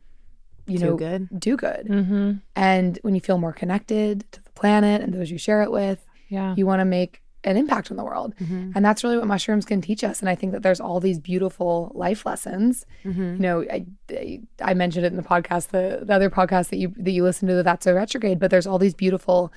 you 0.67 0.78
Do 0.78 0.86
know, 0.86 0.95
good. 0.97 1.28
do 1.39 1.58
good. 1.58 1.88
Mm-hmm. 1.88 2.32
And 2.56 2.99
when 3.02 3.15
you 3.15 3.21
feel 3.21 3.38
more 3.38 3.54
connected 3.54 4.30
to 4.32 4.43
the 4.43 4.52
planet 4.52 5.02
and 5.02 5.13
those 5.13 5.30
you 5.32 5.38
share 5.38 5.62
it 5.63 5.71
with, 5.71 6.06
Yeah. 6.30 6.54
you 6.56 6.65
want 6.65 6.80
to 6.80 6.86
make 6.86 7.21
an 7.45 7.56
impact 7.56 7.89
on 7.89 7.97
the 7.97 8.04
world. 8.04 8.36
Mhm. 8.38 8.73
And 8.75 8.84
that's 8.84 9.04
really 9.04 9.17
what 9.17 9.28
mushrooms 9.28 9.63
can 9.65 9.82
teach 9.82 10.04
us. 10.04 10.19
And 10.19 10.28
I 10.28 10.36
think 10.36 10.52
that 10.52 10.62
there's 10.62 10.82
all 10.82 10.99
these 10.99 11.19
beautiful 11.19 11.91
life 11.95 12.25
lessons. 12.25 12.86
Mhm. 13.06 13.36
You 13.36 13.39
know, 13.39 13.62
I, 13.63 13.86
I, 14.12 14.41
I 14.62 14.73
mentioned 14.73 15.06
it 15.06 15.12
in 15.13 15.17
the 15.17 15.23
podcast, 15.23 15.69
the, 15.69 16.02
the 16.04 16.13
other 16.13 16.30
podcast 16.30 16.69
that 16.69 16.78
you 16.78 16.93
that 16.97 17.12
you 17.12 17.23
listen 17.23 17.47
to, 17.47 17.56
the 17.56 17.63
That's 17.63 17.86
So 17.86 17.93
Retrograde, 17.93 18.39
but 18.39 18.52
there's 18.52 18.67
all 18.67 18.78
these 18.78 18.93
beautiful 18.93 19.54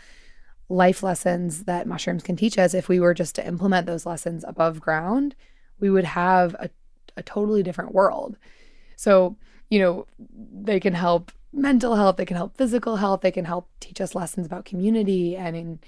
life 0.68 1.03
lessons 1.03 1.64
that 1.64 1.87
mushrooms 1.87 2.23
can 2.23 2.37
teach 2.37 2.57
us. 2.57 2.73
If 2.73 2.88
we 2.88 3.01
were 3.01 3.14
just 3.14 3.35
to 3.35 3.47
implement 3.47 3.87
those 3.87 4.07
lessons 4.07 4.45
above 4.47 4.81
ground, 4.81 5.35
we 5.81 5.90
would 5.90 6.05
have 6.05 6.55
a, 6.55 6.71
a 7.16 7.23
totally 7.23 7.62
different 7.62 7.92
world. 7.92 8.37
So, 8.97 9.37
you 9.71 9.81
know, 9.81 10.07
they 10.29 10.79
can 10.79 10.95
help 10.95 11.33
mental 11.53 11.97
health, 11.97 12.16
they 12.16 12.25
can 12.25 12.37
help 12.37 12.57
physical 12.57 12.97
health, 12.97 13.21
they 13.23 13.33
can 13.33 13.45
help 13.45 13.68
teach 13.81 14.01
us 14.01 14.14
lessons 14.14 14.47
about 14.47 14.64
community 14.64 15.37
and 15.37 15.57
in 15.57 15.81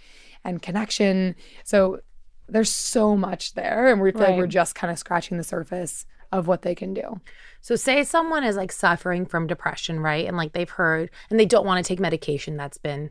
and 0.44 0.60
connection. 0.62 1.34
So 1.64 2.00
there's 2.48 2.70
so 2.70 3.16
much 3.16 3.54
there 3.54 3.90
and 3.90 4.00
we 4.00 4.12
feel 4.12 4.20
like 4.20 4.36
we're 4.36 4.46
just 4.46 4.74
kind 4.74 4.90
of 4.90 4.98
scratching 4.98 5.38
the 5.38 5.44
surface 5.44 6.06
of 6.32 6.46
what 6.46 6.62
they 6.62 6.74
can 6.74 6.92
do. 6.92 7.20
So, 7.60 7.76
say 7.76 8.02
someone 8.04 8.44
is 8.44 8.56
like 8.56 8.72
suffering 8.72 9.24
from 9.24 9.46
depression, 9.46 10.00
right? 10.00 10.26
And 10.26 10.36
like 10.36 10.52
they've 10.52 10.68
heard 10.68 11.10
and 11.30 11.38
they 11.38 11.46
don't 11.46 11.64
want 11.64 11.84
to 11.84 11.88
take 11.88 12.00
medication 12.00 12.56
that's 12.56 12.76
been 12.76 13.10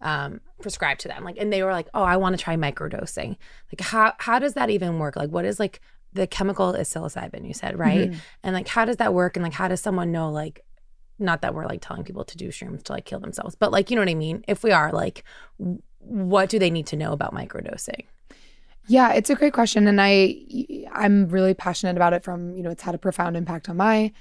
um, 0.00 0.40
prescribed 0.60 1.00
to 1.00 1.08
them. 1.08 1.24
Like, 1.24 1.36
and 1.38 1.52
they 1.52 1.62
were 1.62 1.72
like, 1.72 1.88
oh, 1.92 2.02
I 2.02 2.16
want 2.16 2.38
to 2.38 2.42
try 2.42 2.56
microdosing. 2.56 3.36
Like, 3.72 3.80
how, 3.80 4.14
how 4.18 4.38
does 4.38 4.54
that 4.54 4.70
even 4.70 4.98
work? 4.98 5.16
Like, 5.16 5.30
what 5.30 5.44
is 5.44 5.58
like 5.58 5.80
the 6.12 6.26
chemical 6.26 6.72
is 6.74 6.88
psilocybin, 6.88 7.46
you 7.46 7.54
said, 7.54 7.78
right? 7.78 8.10
And 8.42 8.54
like, 8.54 8.68
how 8.68 8.84
does 8.84 8.96
that 8.96 9.12
work? 9.12 9.36
And 9.36 9.42
like, 9.42 9.52
how 9.52 9.68
does 9.68 9.80
someone 9.80 10.12
know, 10.12 10.30
like, 10.30 10.64
not 11.18 11.42
that 11.42 11.54
we're 11.54 11.66
like 11.66 11.80
telling 11.80 12.04
people 12.04 12.24
to 12.24 12.36
do 12.36 12.48
shrooms 12.48 12.82
to 12.84 12.92
like 12.92 13.06
kill 13.06 13.20
themselves, 13.20 13.54
but 13.54 13.72
like, 13.72 13.90
you 13.90 13.96
know 13.96 14.02
what 14.02 14.08
I 14.08 14.14
mean? 14.14 14.44
If 14.46 14.62
we 14.62 14.70
are, 14.70 14.92
like, 14.92 15.24
what 16.06 16.48
do 16.48 16.58
they 16.58 16.70
need 16.70 16.86
to 16.88 16.96
know 16.96 17.12
about 17.12 17.34
microdosing? 17.34 18.04
Yeah, 18.88 19.12
it's 19.12 19.30
a 19.30 19.34
great 19.34 19.52
question 19.52 19.88
and 19.88 20.00
I 20.00 20.86
I'm 20.92 21.28
really 21.28 21.54
passionate 21.54 21.96
about 21.96 22.12
it 22.12 22.22
from, 22.22 22.54
you 22.54 22.62
know, 22.62 22.70
it's 22.70 22.82
had 22.82 22.94
a 22.94 22.98
profound 22.98 23.36
impact 23.36 23.68
on 23.68 23.76
my 23.76 24.12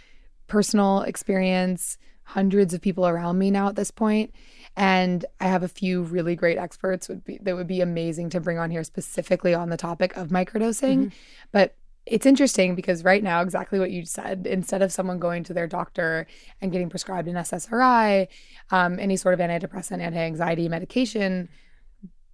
personal 0.47 1.01
experience, 1.01 1.97
hundreds 2.23 2.73
of 2.73 2.81
people 2.81 3.07
around 3.07 3.37
me 3.37 3.51
now 3.51 3.67
at 3.67 3.75
this 3.75 3.91
point, 3.91 4.33
and 4.75 5.25
I 5.39 5.45
have 5.45 5.63
a 5.63 5.67
few 5.67 6.01
really 6.01 6.35
great 6.35 6.57
experts 6.57 7.07
would 7.07 7.23
be 7.23 7.39
that 7.41 7.55
would 7.55 7.67
be 7.67 7.81
amazing 7.81 8.29
to 8.31 8.39
bring 8.39 8.57
on 8.57 8.71
here 8.71 8.83
specifically 8.83 9.53
on 9.53 9.69
the 9.69 9.77
topic 9.77 10.15
of 10.17 10.29
microdosing. 10.29 11.11
But 11.51 11.75
it's 12.05 12.25
interesting 12.25 12.75
because 12.75 13.03
right 13.03 13.23
now, 13.23 13.41
exactly 13.41 13.79
what 13.79 13.91
you 13.91 14.05
said, 14.05 14.45
instead 14.45 14.81
of 14.81 14.91
someone 14.91 15.17
going 15.17 15.43
to 15.45 15.53
their 15.53 15.67
doctor 15.67 16.27
and 16.61 16.71
getting 16.71 16.89
prescribed 16.89 17.27
an 17.27 17.35
SSRI, 17.35 18.27
um, 18.71 18.99
any 18.99 19.17
sort 19.17 19.33
of 19.33 19.39
antidepressant, 19.39 20.01
anti 20.01 20.19
anxiety 20.19 20.69
medication, 20.69 21.49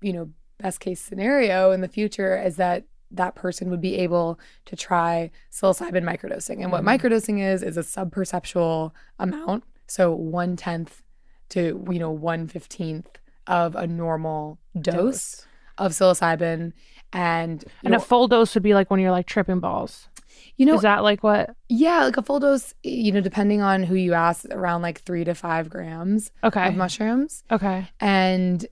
you 0.01 0.13
know, 0.13 0.29
best 0.59 0.79
case 0.79 0.99
scenario 1.01 1.71
in 1.71 1.81
the 1.81 1.87
future 1.87 2.39
is 2.41 2.55
that 2.57 2.85
that 3.13 3.35
person 3.35 3.69
would 3.69 3.81
be 3.81 3.95
able 3.97 4.39
to 4.65 4.75
try 4.75 5.31
psilocybin 5.51 6.03
microdosing. 6.03 6.61
And 6.61 6.71
what 6.71 6.83
mm-hmm. 6.83 7.05
microdosing 7.05 7.41
is, 7.45 7.61
is 7.61 7.75
a 7.77 7.81
subperceptual 7.81 8.91
amount. 9.19 9.63
So 9.87 10.13
one 10.13 10.55
tenth 10.55 11.03
to, 11.49 11.85
you 11.91 11.99
know, 11.99 12.11
one 12.11 12.47
fifteenth 12.47 13.19
of 13.47 13.75
a 13.75 13.85
normal 13.87 14.59
dose, 14.79 15.45
of 15.77 15.91
psilocybin. 15.91 16.73
And, 17.11 17.65
And 17.83 17.91
know, 17.91 17.97
a 17.97 17.99
full 17.99 18.27
dose 18.29 18.53
would 18.53 18.63
be 18.63 18.73
like 18.73 18.89
when 18.89 18.99
you're 19.01 19.11
like 19.11 19.25
tripping 19.25 19.59
balls. 19.59 20.07
you 20.55 20.65
know 20.65 20.75
Is 20.75 20.83
that 20.83 21.03
like 21.03 21.23
what? 21.23 21.53
yeah, 21.67 22.05
like 22.05 22.15
a 22.15 22.21
full 22.21 22.39
dose, 22.39 22.73
you 22.83 23.11
know, 23.11 23.19
depending 23.19 23.61
on 23.61 23.83
who 23.83 23.95
you 23.95 24.13
ask, 24.13 24.45
around 24.51 24.81
like 24.83 25.01
three 25.01 25.25
to 25.25 25.33
five 25.35 25.69
grams 25.69 26.31
Okay. 26.43 26.67
of 26.69 26.75
mushrooms. 26.75 27.43
okay. 27.51 27.89
And 27.99 28.65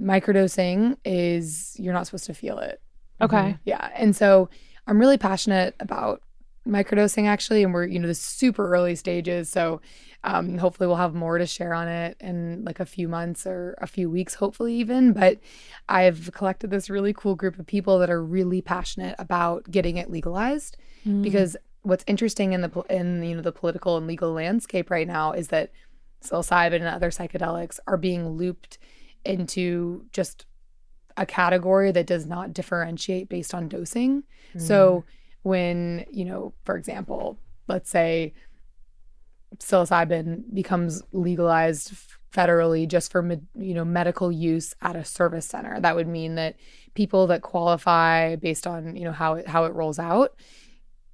microdosing 0.00 0.96
is 1.04 1.76
you're 1.78 1.94
not 1.94 2.06
supposed 2.06 2.26
to 2.26 2.34
feel 2.34 2.58
it. 2.58 2.80
Okay. 3.20 3.56
Yeah. 3.64 3.90
And 3.94 4.14
so 4.14 4.48
I'm 4.86 4.98
really 4.98 5.18
passionate 5.18 5.74
about 5.80 6.22
microdosing 6.66 7.26
actually. 7.26 7.62
And 7.62 7.72
we're, 7.72 7.86
you 7.86 7.98
know, 7.98 8.06
the 8.06 8.14
super 8.14 8.72
early 8.74 8.94
stages. 8.94 9.48
So 9.50 9.80
um, 10.24 10.58
hopefully 10.58 10.86
we'll 10.86 10.96
have 10.96 11.14
more 11.14 11.38
to 11.38 11.46
share 11.46 11.74
on 11.74 11.88
it 11.88 12.16
in 12.20 12.64
like 12.64 12.80
a 12.80 12.86
few 12.86 13.08
months 13.08 13.46
or 13.46 13.76
a 13.80 13.86
few 13.86 14.10
weeks, 14.10 14.34
hopefully 14.34 14.74
even. 14.74 15.12
But 15.12 15.38
I've 15.88 16.30
collected 16.32 16.70
this 16.70 16.90
really 16.90 17.12
cool 17.12 17.34
group 17.34 17.58
of 17.58 17.66
people 17.66 17.98
that 18.00 18.10
are 18.10 18.22
really 18.22 18.60
passionate 18.60 19.14
about 19.18 19.70
getting 19.70 19.96
it 19.96 20.10
legalized 20.10 20.76
Mm. 21.06 21.22
because 21.22 21.56
what's 21.82 22.02
interesting 22.08 22.52
in 22.54 22.60
the 22.60 22.84
in 22.90 23.22
you 23.22 23.36
know 23.36 23.40
the 23.40 23.52
political 23.52 23.96
and 23.96 24.08
legal 24.08 24.32
landscape 24.32 24.90
right 24.90 25.06
now 25.06 25.30
is 25.30 25.46
that 25.48 25.70
psilocybin 26.24 26.74
and 26.74 26.86
other 26.88 27.10
psychedelics 27.10 27.78
are 27.86 27.96
being 27.96 28.30
looped 28.30 28.78
into 29.24 30.06
just 30.12 30.46
a 31.16 31.26
category 31.26 31.90
that 31.92 32.06
does 32.06 32.26
not 32.26 32.52
differentiate 32.52 33.28
based 33.28 33.54
on 33.54 33.68
dosing. 33.68 34.22
So 34.58 35.04
when, 35.42 36.04
you 36.10 36.24
know, 36.24 36.52
for 36.64 36.76
example, 36.76 37.38
let's 37.66 37.90
say 37.90 38.34
psilocybin 39.58 40.42
becomes 40.54 41.02
legalized 41.12 41.92
federally 42.32 42.86
just 42.86 43.10
for 43.10 43.26
you 43.56 43.74
know 43.74 43.84
medical 43.84 44.30
use 44.30 44.74
at 44.82 44.94
a 44.94 45.04
service 45.04 45.46
center 45.46 45.80
that 45.80 45.96
would 45.96 46.06
mean 46.06 46.34
that 46.34 46.56
people 46.92 47.26
that 47.26 47.40
qualify 47.40 48.36
based 48.36 48.66
on 48.66 48.94
you 48.94 49.04
know 49.04 49.12
how 49.12 49.34
it 49.34 49.48
how 49.48 49.64
it 49.64 49.72
rolls 49.72 49.98
out. 49.98 50.34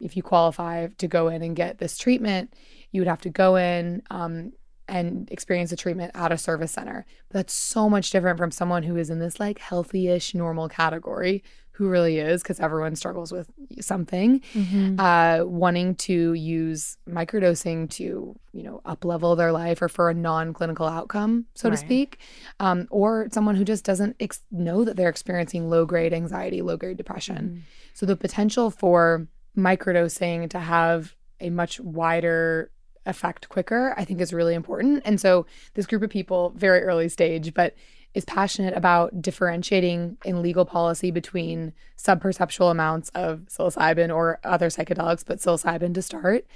If 0.01 0.17
you 0.17 0.23
qualify 0.23 0.89
to 0.99 1.09
go 1.09 1.29
in 1.29 1.43
and 1.43 1.55
get 1.55 1.79
this 1.79 1.97
treatment, 1.97 2.53
you 2.91 3.01
would 3.01 3.09
have 3.09 3.21
to 3.23 3.31
go 3.31 3.57
in 3.57 4.03
um, 4.11 4.53
and 4.89 5.31
experience 5.31 5.73
a 5.73 5.77
treatment 5.77 6.13
at 6.15 6.31
a 6.33 6.39
service 6.39 6.73
center. 6.73 7.07
But 7.29 7.35
that's 7.39 7.55
so 7.55 7.89
much 7.89 8.11
different 8.11 8.39
from 8.39 8.51
someone 8.51 8.83
who 8.83 8.97
is 8.97 9.11
in 9.11 9.19
this 9.19 9.41
like 9.41 9.59
healthy-ish 9.59 10.35
normal 10.35 10.69
category 10.69 11.43
who 11.73 11.89
really 11.89 12.19
is 12.21 12.41
because 12.41 12.61
everyone 12.61 12.95
struggles 12.95 13.33
with 13.33 13.51
something 13.81 14.39
Mhm. 14.55 14.95
uh, 15.01 15.45
wanting 15.45 15.97
to 15.97 16.33
use 16.35 16.97
microdosing 17.09 17.91
to 17.91 18.37
you 18.53 18.63
know 18.63 18.81
up 18.85 19.05
level 19.05 19.35
their 19.35 19.51
life 19.51 19.83
or 19.83 19.89
for 19.89 20.09
a 20.09 20.15
non-clinical 20.15 20.87
outcome 20.87 21.47
so 21.57 21.69
to 21.69 21.77
speak 21.77 22.19
um, 22.61 22.87
or 22.91 23.27
someone 23.33 23.57
who 23.57 23.65
just 23.65 23.85
doesn't 23.85 24.15
ex- 24.21 24.43
know 24.53 24.85
that 24.85 24.97
they're 24.97 25.09
experiencing 25.09 25.69
low 25.69 25.85
grade 25.85 26.13
anxiety 26.13 26.63
low 26.63 26.77
grade 26.77 26.97
depression 26.97 27.65
so 27.93 28.07
the 28.07 28.15
potential 28.15 28.71
for 28.71 29.27
microdosing 29.57 30.49
to 30.51 30.61
have 30.61 31.17
a 31.41 31.51
much 31.51 31.81
wider 31.81 32.71
effect 33.07 33.49
quicker 33.49 33.95
i 33.97 34.05
think 34.05 34.21
is 34.21 34.33
really 34.33 34.55
important 34.55 35.03
and 35.05 35.21
so 35.21 35.47
this 35.75 35.87
group 35.87 36.03
of 36.03 36.11
people 36.11 36.53
very 36.57 36.83
early 36.83 37.09
stage 37.09 37.53
but 37.55 37.75
is 38.15 38.25
passionate 38.25 38.75
about 38.77 39.21
differentiating 39.21 40.17
in 40.25 40.41
legal 40.41 40.65
policy 40.65 41.11
between 41.11 41.73
subperceptual 41.99 42.71
amounts 42.71 43.09
of 43.11 43.41
psilocybin 43.49 44.15
or 44.15 44.39
other 44.45 44.69
psychedelics, 44.69 45.25
but 45.27 45.39
psilocybin 45.39 45.93
to 45.93 46.01
start, 46.01 46.47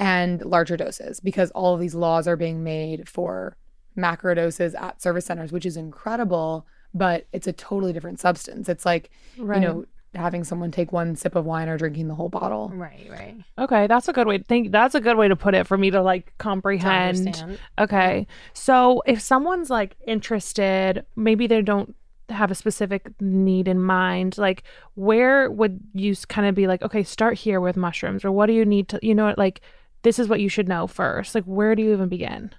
and 0.00 0.44
larger 0.44 0.76
doses 0.76 1.20
because 1.20 1.52
all 1.52 1.74
of 1.74 1.80
these 1.80 1.94
laws 1.94 2.26
are 2.26 2.34
being 2.36 2.64
made 2.64 3.08
for 3.08 3.56
macro 3.94 4.34
doses 4.34 4.74
at 4.74 5.00
service 5.00 5.24
centers, 5.26 5.52
which 5.52 5.64
is 5.64 5.76
incredible, 5.76 6.66
but 6.92 7.28
it's 7.32 7.46
a 7.46 7.52
totally 7.52 7.92
different 7.92 8.18
substance. 8.18 8.68
It's 8.68 8.84
like, 8.84 9.08
Right. 9.38 9.62
you 9.62 9.68
know, 9.68 9.84
having 10.16 10.44
someone 10.44 10.70
take 10.70 10.92
one 10.92 11.16
sip 11.16 11.34
of 11.34 11.44
wine 11.44 11.68
or 11.68 11.78
drinking 11.78 12.08
the 12.08 12.14
whole 12.14 12.28
bottle. 12.28 12.70
Right, 12.74 13.06
right. 13.10 13.36
Okay, 13.58 13.86
that's 13.86 14.08
a 14.08 14.12
good 14.12 14.26
way 14.26 14.38
to 14.38 14.44
think. 14.44 14.72
That's 14.72 14.94
a 14.94 15.00
good 15.00 15.16
way 15.16 15.28
to 15.28 15.36
put 15.36 15.54
it 15.54 15.66
for 15.66 15.76
me 15.76 15.90
to 15.90 16.02
like 16.02 16.32
comprehend. 16.38 17.18
understand. 17.18 17.58
Okay. 17.78 18.26
So 18.52 19.02
if 19.06 19.20
someone's 19.20 19.70
like 19.70 19.96
interested, 20.06 21.04
maybe 21.16 21.46
they 21.46 21.62
don't 21.62 21.94
have 22.28 22.50
a 22.50 22.54
specific 22.54 23.10
need 23.20 23.68
in 23.68 23.80
mind, 23.80 24.36
like 24.38 24.64
where 24.94 25.50
would 25.50 25.80
you 25.94 26.14
kind 26.28 26.48
of 26.48 26.54
be 26.54 26.66
like, 26.66 26.82
okay, 26.82 27.02
start 27.02 27.38
here 27.38 27.60
with 27.60 27.76
mushrooms 27.76 28.24
or 28.24 28.32
what 28.32 28.46
do 28.46 28.52
you 28.52 28.64
need 28.64 28.88
to, 28.88 28.98
you 29.02 29.14
know, 29.14 29.34
like 29.36 29.60
this 30.02 30.18
is 30.18 30.28
what 30.28 30.40
you 30.40 30.48
should 30.48 30.68
know 30.68 30.86
first. 30.86 31.34
Like 31.34 31.44
where 31.44 31.74
do 31.74 31.82
you 31.82 31.92
even 31.92 32.08
begin? 32.08 32.50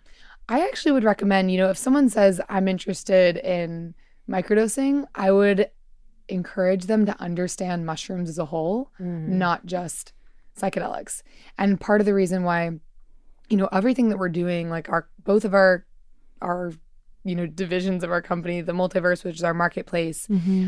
I 0.50 0.66
actually 0.66 0.94
would 0.94 1.04
recommend, 1.04 1.52
you 1.52 1.58
know, 1.58 1.70
if 1.70 1.78
someone 1.78 2.10
says, 2.10 2.40
I'm 2.48 2.68
interested 2.68 3.38
in 3.38 3.94
microdosing, 4.30 5.06
I 5.16 5.32
would 5.32 5.70
encourage 6.30 6.86
them 6.86 7.06
to 7.06 7.20
understand 7.22 7.86
mushrooms 7.86 8.30
as 8.30 8.38
a 8.38 8.46
whole, 8.46 8.92
Mhm. 9.00 9.28
not 9.30 9.66
just 9.66 10.14
psychedelics. 10.58 11.22
And 11.58 11.80
part 11.80 12.02
of 12.02 12.06
the 12.06 12.14
reason 12.14 12.44
why, 12.44 12.72
you 13.50 13.58
know, 13.58 13.70
everything 13.72 14.10
that 14.10 14.18
we're 14.18 14.30
doing, 14.30 14.70
like 14.70 14.90
our 14.90 15.08
both 15.24 15.46
of 15.46 15.54
our 15.54 15.86
our 16.42 16.74
you 17.24 17.36
know 17.36 17.46
divisions 17.46 18.04
of 18.04 18.12
our 18.12 18.22
company, 18.22 18.62
the 18.62 18.72
multiverse, 18.72 19.24
which 19.24 19.36
is 19.36 19.44
our 19.44 19.54
marketplace 19.54 20.28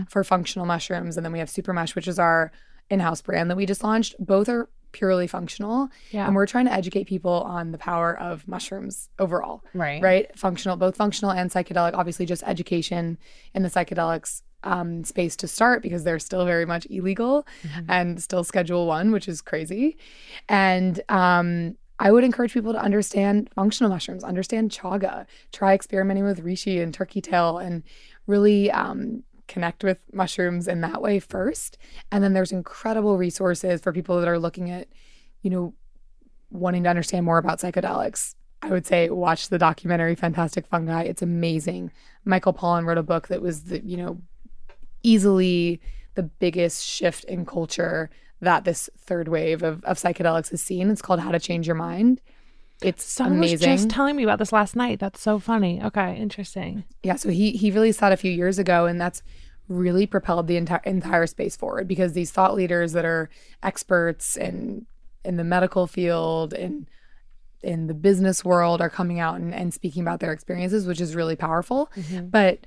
for 0.09 0.23
functional 0.23 0.65
mushrooms, 0.65 1.15
and 1.15 1.25
then 1.25 1.31
we 1.31 1.39
have 1.39 1.47
Supermush, 1.49 1.95
which 1.95 2.07
is 2.07 2.19
our 2.19 2.51
in-house 2.89 3.21
brand 3.21 3.49
that 3.49 3.55
we 3.55 3.65
just 3.65 3.83
launched. 3.83 4.15
Both 4.19 4.49
are 4.49 4.67
purely 4.91 5.27
functional, 5.27 5.89
Yeah. 6.11 6.25
and 6.25 6.35
we're 6.35 6.47
trying 6.47 6.65
to 6.65 6.73
educate 6.73 7.03
people 7.05 7.43
on 7.43 7.71
the 7.71 7.77
power 7.77 8.17
of 8.17 8.47
mushrooms 8.47 9.09
overall 9.19 9.63
Right. 9.75 10.01
right? 10.01 10.37
Functional, 10.37 10.75
both 10.75 10.97
functional 10.97 11.31
and 11.31 11.51
psychedelic. 11.51 11.93
Obviously, 11.93 12.25
just 12.25 12.43
education 12.45 13.19
in 13.53 13.61
the 13.63 13.69
psychedelics 13.69 14.41
um, 14.63 15.03
space 15.03 15.35
to 15.37 15.47
start 15.47 15.81
because 15.81 16.03
they're 16.03 16.19
still 16.19 16.45
very 16.45 16.65
much 16.65 16.85
illegal 16.89 17.47
and 17.87 18.21
still 18.21 18.43
Schedule 18.43 18.87
One, 18.87 19.11
which 19.11 19.27
is 19.27 19.41
crazy. 19.41 19.97
And 20.47 21.01
um, 21.09 21.77
I 21.99 22.11
would 22.11 22.23
encourage 22.23 22.53
people 22.53 22.73
to 22.73 22.81
understand 22.81 23.49
functional 23.53 23.89
mushrooms, 23.89 24.23
understand 24.23 24.71
chaga, 24.71 25.25
try 25.51 25.73
experimenting 25.73 26.23
with 26.23 26.43
reishi 26.43 26.81
and 26.81 26.93
turkey 26.93 27.21
tail, 27.21 27.57
and 27.57 27.83
really 28.27 28.71
um, 28.71 29.23
connect 29.47 29.83
with 29.83 29.97
mushrooms 30.13 30.67
in 30.67 30.81
that 30.81 31.01
way 31.01 31.19
first. 31.19 31.77
And 32.11 32.23
then 32.23 32.33
there's 32.33 32.51
incredible 32.51 33.17
resources 33.17 33.81
for 33.81 33.91
people 33.91 34.19
that 34.19 34.29
are 34.29 34.39
looking 34.39 34.69
at, 34.71 34.87
you 35.41 35.49
know, 35.49 35.73
wanting 36.51 36.83
to 36.83 36.89
understand 36.89 37.25
more 37.25 37.37
about 37.37 37.59
psychedelics. 37.59 38.35
I 38.61 38.69
would 38.69 38.85
say 38.85 39.09
watch 39.09 39.49
the 39.49 39.57
documentary 39.57 40.15
Fantastic 40.15 40.67
Fungi. 40.67 41.03
It's 41.03 41.21
amazing. 41.21 41.91
Michael 42.25 42.53
Pollan 42.53 42.85
wrote 42.85 42.97
a 42.97 43.03
book 43.03 43.27
that 43.27 43.41
was 43.41 43.63
the, 43.63 43.85
you 43.85 43.97
know, 43.97 44.21
easily 45.03 45.81
the 46.15 46.23
biggest 46.23 46.85
shift 46.85 47.23
in 47.25 47.45
culture 47.45 48.09
that 48.41 48.63
this 48.63 48.89
third 48.97 49.27
wave 49.27 49.63
of, 49.63 49.83
of 49.83 49.97
psychedelics 49.97 50.49
has 50.51 50.61
seen. 50.61 50.89
It's 50.89 51.01
called 51.01 51.19
How 51.19 51.31
to 51.31 51.39
Change 51.39 51.67
Your 51.67 51.75
Mind. 51.75 52.21
It's 52.81 53.03
Someone 53.03 53.39
was 53.41 53.59
just 53.59 53.89
telling 53.89 54.15
me 54.15 54.23
about 54.23 54.39
this 54.39 54.53
last 54.53 54.75
night. 54.75 54.99
That's 54.99 55.21
so 55.21 55.37
funny. 55.37 55.81
Okay, 55.83 56.15
interesting. 56.15 56.85
Yeah, 57.03 57.15
so 57.15 57.29
he 57.29 57.51
he 57.51 57.71
released 57.71 57.99
that 57.99 58.13
a 58.13 58.17
few 58.17 58.31
years 58.31 58.57
ago, 58.57 58.85
and 58.85 59.01
that's 59.01 59.21
really 59.67 60.07
propelled 60.07 60.47
the 60.47 60.55
entire 60.55 60.81
entire 60.85 61.27
space 61.27 61.57
forward 61.57 61.87
because 61.87 62.13
these 62.13 62.31
thought 62.31 62.55
leaders 62.55 62.93
that 62.93 63.03
are 63.03 63.29
experts 63.63 64.37
in 64.37 64.85
in 65.25 65.35
the 65.35 65.43
medical 65.43 65.87
field 65.87 66.53
and 66.53 66.87
in 67.61 67.87
the 67.87 67.93
business 67.93 68.45
world 68.45 68.81
are 68.81 68.89
coming 68.89 69.19
out 69.19 69.35
and, 69.35 69.53
and 69.53 69.73
speaking 69.73 70.01
about 70.01 70.21
their 70.21 70.31
experiences, 70.31 70.87
which 70.87 71.01
is 71.01 71.15
really 71.15 71.35
powerful. 71.35 71.91
Mm-hmm. 71.97 72.27
But 72.27 72.59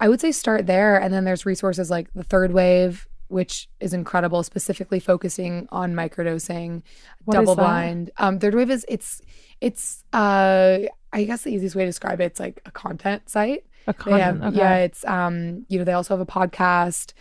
I 0.00 0.08
would 0.08 0.20
say 0.20 0.32
start 0.32 0.66
there, 0.66 1.00
and 1.00 1.12
then 1.12 1.24
there's 1.24 1.46
resources 1.46 1.90
like 1.90 2.12
the 2.14 2.22
Third 2.24 2.52
Wave, 2.52 3.08
which 3.28 3.68
is 3.80 3.92
incredible, 3.92 4.42
specifically 4.42 5.00
focusing 5.00 5.68
on 5.72 5.94
microdosing, 5.94 6.82
What 7.24 7.34
double 7.34 7.54
blind. 7.56 8.10
Um, 8.18 8.38
Third 8.38 8.54
Wave 8.54 8.70
is 8.70 8.84
it's 8.88 9.22
it's 9.60 10.04
uh 10.12 10.80
I 11.12 11.24
guess 11.24 11.42
the 11.42 11.50
easiest 11.50 11.74
way 11.74 11.84
to 11.84 11.88
describe 11.88 12.20
it, 12.20 12.24
it's 12.24 12.40
like 12.40 12.60
a 12.66 12.70
content 12.70 13.28
site. 13.28 13.64
A 13.86 13.94
They 14.04 14.20
have, 14.20 14.34
content. 14.40 14.44
okay. 14.54 14.56
Yeah, 14.58 14.76
it's 14.78 15.04
um, 15.06 15.64
you 15.68 15.78
know, 15.78 15.84
they 15.84 15.92
also 15.94 16.16
have 16.16 16.20
a 16.20 16.30
podcast. 16.30 17.12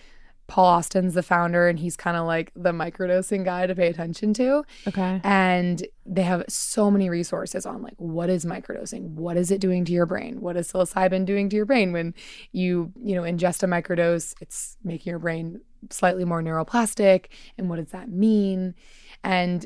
Paul 0.48 0.66
Austin's 0.66 1.16
the 1.16 1.24
founder, 1.24 1.68
and 1.68 1.80
he's 1.80 1.98
kind 1.98 2.16
of 2.16 2.26
like 2.26 2.52
the 2.56 2.72
microdosing 2.72 3.44
guy 3.44 3.66
to 3.66 3.76
pay 3.76 3.88
attention 3.88 4.34
to. 4.36 4.64
Okay. 4.88 5.20
And 5.24 5.86
they 6.06 6.22
have 6.24 6.44
so 6.48 6.92
many 6.92 7.10
resources 7.10 7.66
on 7.66 7.82
like 7.82 7.96
what 7.98 8.30
is 8.30 8.46
microdosing? 8.46 9.10
What 9.12 9.38
is 9.38 9.50
it 9.52 9.60
doing 9.60 9.86
to 9.86 9.92
your 9.92 10.06
brain? 10.06 10.42
What 10.42 10.56
is 10.56 10.72
psilocybin 10.72 11.26
doing 11.26 11.50
to 11.50 11.56
your 11.56 11.66
brain 11.66 11.92
when 11.92 12.14
you, 12.52 12.92
you 13.02 13.16
know, 13.16 13.24
ingest 13.24 13.64
a 13.64 13.68
microdose? 13.68 14.36
It's 14.40 14.78
making 14.84 15.10
your 15.10 15.20
brain 15.20 15.62
slightly 15.90 16.26
more 16.26 16.42
neuroplastic. 16.42 17.26
And 17.58 17.70
what 17.70 17.78
does 17.78 17.92
that 17.92 18.10
mean? 18.10 18.76
And, 19.24 19.66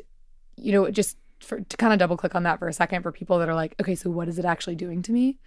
you 0.56 0.72
know, 0.72 0.90
just 0.92 1.18
for 1.42 1.62
to 1.62 1.78
kind 1.78 1.94
of 1.94 2.00
double 2.00 2.18
click 2.18 2.36
on 2.36 2.44
that 2.44 2.60
for 2.60 2.68
a 2.68 2.74
second 2.74 3.04
for 3.04 3.12
people 3.12 3.40
that 3.40 3.50
are 3.50 3.56
like, 3.56 3.76
okay, 3.80 3.96
so 3.96 4.10
what 4.10 4.28
is 4.28 4.40
it 4.40 4.46
actually 4.46 4.76
doing 4.76 5.02
to 5.04 5.12
me? 5.12 5.40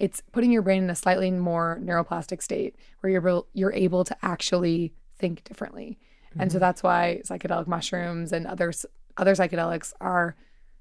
It's 0.00 0.22
putting 0.32 0.50
your 0.50 0.62
brain 0.62 0.82
in 0.82 0.90
a 0.90 0.94
slightly 0.96 1.30
more 1.30 1.78
neuroplastic 1.82 2.42
state 2.42 2.74
where 3.00 3.12
you're 3.12 3.28
able- 3.28 3.46
you're 3.52 3.72
able 3.72 4.02
to 4.04 4.16
actually 4.22 4.92
think 5.18 5.44
differently. 5.44 5.98
And 6.38 6.50
so 6.52 6.58
that's 6.58 6.82
why 6.82 7.22
psychedelic 7.24 7.66
mushrooms 7.66 8.32
and 8.32 8.46
others 8.46 8.86
other 9.16 9.34
psychedelics 9.34 9.92
are 10.00 10.36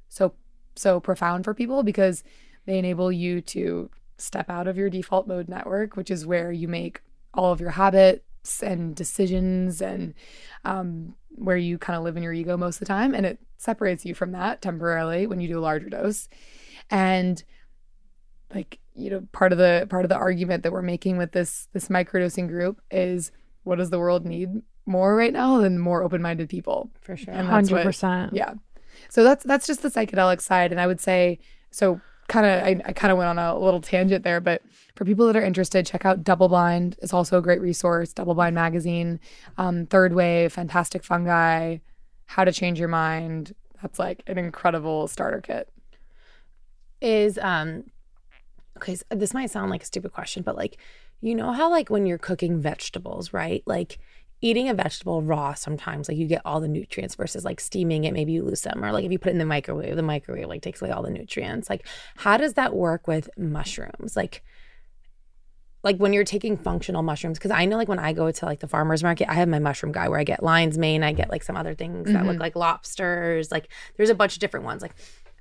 so 0.07 0.33
so 0.75 0.99
profound 0.99 1.43
for 1.43 1.53
people 1.53 1.83
because 1.83 2.23
they 2.65 2.77
enable 2.77 3.11
you 3.11 3.41
to 3.41 3.89
step 4.17 4.49
out 4.49 4.67
of 4.67 4.77
your 4.77 4.89
default 4.89 5.27
mode 5.27 5.49
network, 5.49 5.95
which 5.95 6.11
is 6.11 6.25
where 6.25 6.51
you 6.51 6.67
make 6.67 7.01
all 7.33 7.51
of 7.51 7.59
your 7.59 7.71
habits 7.71 8.61
and 8.61 8.95
decisions 8.95 9.81
and 9.81 10.13
um, 10.65 11.15
where 11.29 11.57
you 11.57 11.77
kind 11.77 11.97
of 11.97 12.03
live 12.03 12.17
in 12.17 12.23
your 12.23 12.33
ego 12.33 12.57
most 12.57 12.75
of 12.75 12.79
the 12.81 12.85
time. 12.85 13.13
And 13.13 13.25
it 13.25 13.39
separates 13.57 14.05
you 14.05 14.13
from 14.13 14.31
that 14.33 14.61
temporarily 14.61 15.27
when 15.27 15.39
you 15.39 15.47
do 15.47 15.59
a 15.59 15.61
larger 15.61 15.89
dose. 15.89 16.29
And 16.89 17.43
like, 18.53 18.79
you 18.99 19.09
know, 19.09 19.27
part 19.31 19.51
of 19.51 19.57
the 19.57 19.87
part 19.89 20.05
of 20.05 20.09
the 20.09 20.15
argument 20.17 20.63
that 20.63 20.71
we're 20.71 20.81
making 20.81 21.17
with 21.17 21.31
this 21.31 21.67
this 21.73 21.87
microdosing 21.87 22.47
group 22.47 22.81
is 22.91 23.31
what 23.63 23.77
does 23.77 23.89
the 23.89 23.99
world 23.99 24.25
need 24.25 24.49
more 24.85 25.15
right 25.15 25.33
now 25.33 25.57
than 25.59 25.77
more 25.79 26.03
open-minded 26.03 26.49
people? 26.49 26.89
For 27.01 27.15
sure. 27.17 27.33
And 27.33 27.47
that's 27.47 27.69
Hundred 27.69 27.73
what- 27.73 27.83
percent. 27.83 28.33
yeah. 28.33 28.53
So 29.09 29.23
that's 29.23 29.43
that's 29.45 29.65
just 29.67 29.81
the 29.81 29.89
psychedelic 29.89 30.41
side, 30.41 30.71
and 30.71 30.79
I 30.81 30.87
would 30.87 30.99
say 31.01 31.39
so. 31.71 32.01
Kind 32.27 32.45
of, 32.45 32.63
I, 32.63 32.89
I 32.89 32.93
kind 32.93 33.11
of 33.11 33.17
went 33.17 33.27
on 33.27 33.39
a 33.39 33.57
little 33.57 33.81
tangent 33.81 34.23
there, 34.23 34.39
but 34.39 34.61
for 34.95 35.03
people 35.03 35.25
that 35.25 35.35
are 35.35 35.43
interested, 35.43 35.83
check 35.87 36.05
out 36.05 36.23
Double 36.23 36.47
Blind. 36.47 36.95
It's 37.01 37.11
also 37.11 37.39
a 37.39 37.41
great 37.41 37.59
resource. 37.59 38.13
Double 38.13 38.35
Blind 38.35 38.53
magazine, 38.53 39.19
um, 39.57 39.87
Third 39.87 40.13
Wave, 40.13 40.53
Fantastic 40.53 41.03
Fungi, 41.03 41.77
How 42.27 42.43
to 42.43 42.51
Change 42.51 42.77
Your 42.77 42.87
Mind. 42.87 43.55
That's 43.81 43.97
like 43.97 44.21
an 44.27 44.37
incredible 44.37 45.07
starter 45.07 45.41
kit. 45.41 45.69
is 47.01 47.39
um 47.41 47.85
okay 48.81 48.95
so 48.95 49.03
this 49.09 49.33
might 49.33 49.49
sound 49.49 49.69
like 49.69 49.83
a 49.83 49.85
stupid 49.85 50.11
question 50.13 50.41
but 50.43 50.55
like 50.55 50.77
you 51.21 51.35
know 51.35 51.51
how 51.51 51.69
like 51.69 51.89
when 51.89 52.05
you're 52.05 52.17
cooking 52.17 52.59
vegetables 52.59 53.33
right? 53.33 53.63
Like 53.65 53.99
eating 54.41 54.69
a 54.69 54.73
vegetable 54.73 55.21
raw 55.21 55.53
sometimes 55.53 56.07
like 56.07 56.17
you 56.17 56.25
get 56.25 56.41
all 56.45 56.61
the 56.61 56.67
nutrients 56.67 57.15
versus 57.15 57.43
like 57.43 57.59
steaming 57.59 58.05
it 58.05 58.13
maybe 58.13 58.31
you 58.31 58.41
lose 58.41 58.61
some 58.61 58.85
or 58.85 58.93
like 58.93 59.03
if 59.03 59.11
you 59.11 59.19
put 59.19 59.27
it 59.27 59.31
in 59.33 59.37
the 59.37 59.43
microwave 59.43 59.97
the 59.97 60.01
microwave 60.01 60.47
like 60.47 60.61
takes 60.61 60.81
away 60.81 60.91
all 60.91 61.03
the 61.03 61.09
nutrients. 61.09 61.69
Like 61.69 61.85
how 62.15 62.37
does 62.37 62.53
that 62.53 62.73
work 62.73 63.07
with 63.07 63.29
mushrooms? 63.37 64.15
Like 64.15 64.43
like 65.83 65.97
when 65.97 66.11
you're 66.13 66.25
taking 66.25 66.57
functional 66.57 67.03
mushrooms 67.03 67.37
because 67.37 67.51
i 67.51 67.63
know 67.63 67.77
like 67.77 67.87
when 67.87 67.99
i 67.99 68.11
go 68.11 68.29
to 68.29 68.45
like 68.45 68.59
the 68.59 68.67
farmers 68.67 69.01
market 69.01 69.29
i 69.29 69.33
have 69.33 69.47
my 69.47 69.59
mushroom 69.59 69.93
guy 69.93 70.09
where 70.09 70.19
i 70.19 70.25
get 70.25 70.43
lion's 70.43 70.77
mane 70.77 71.03
i 71.03 71.13
get 71.13 71.29
like 71.29 71.41
some 71.41 71.55
other 71.55 71.73
things 71.73 72.11
that 72.11 72.25
look 72.25 72.33
mm-hmm. 72.33 72.41
like 72.41 72.55
lobsters 72.57 73.49
like 73.49 73.69
there's 73.95 74.09
a 74.09 74.15
bunch 74.15 74.33
of 74.33 74.39
different 74.39 74.65
ones. 74.65 74.81
Like 74.81 74.93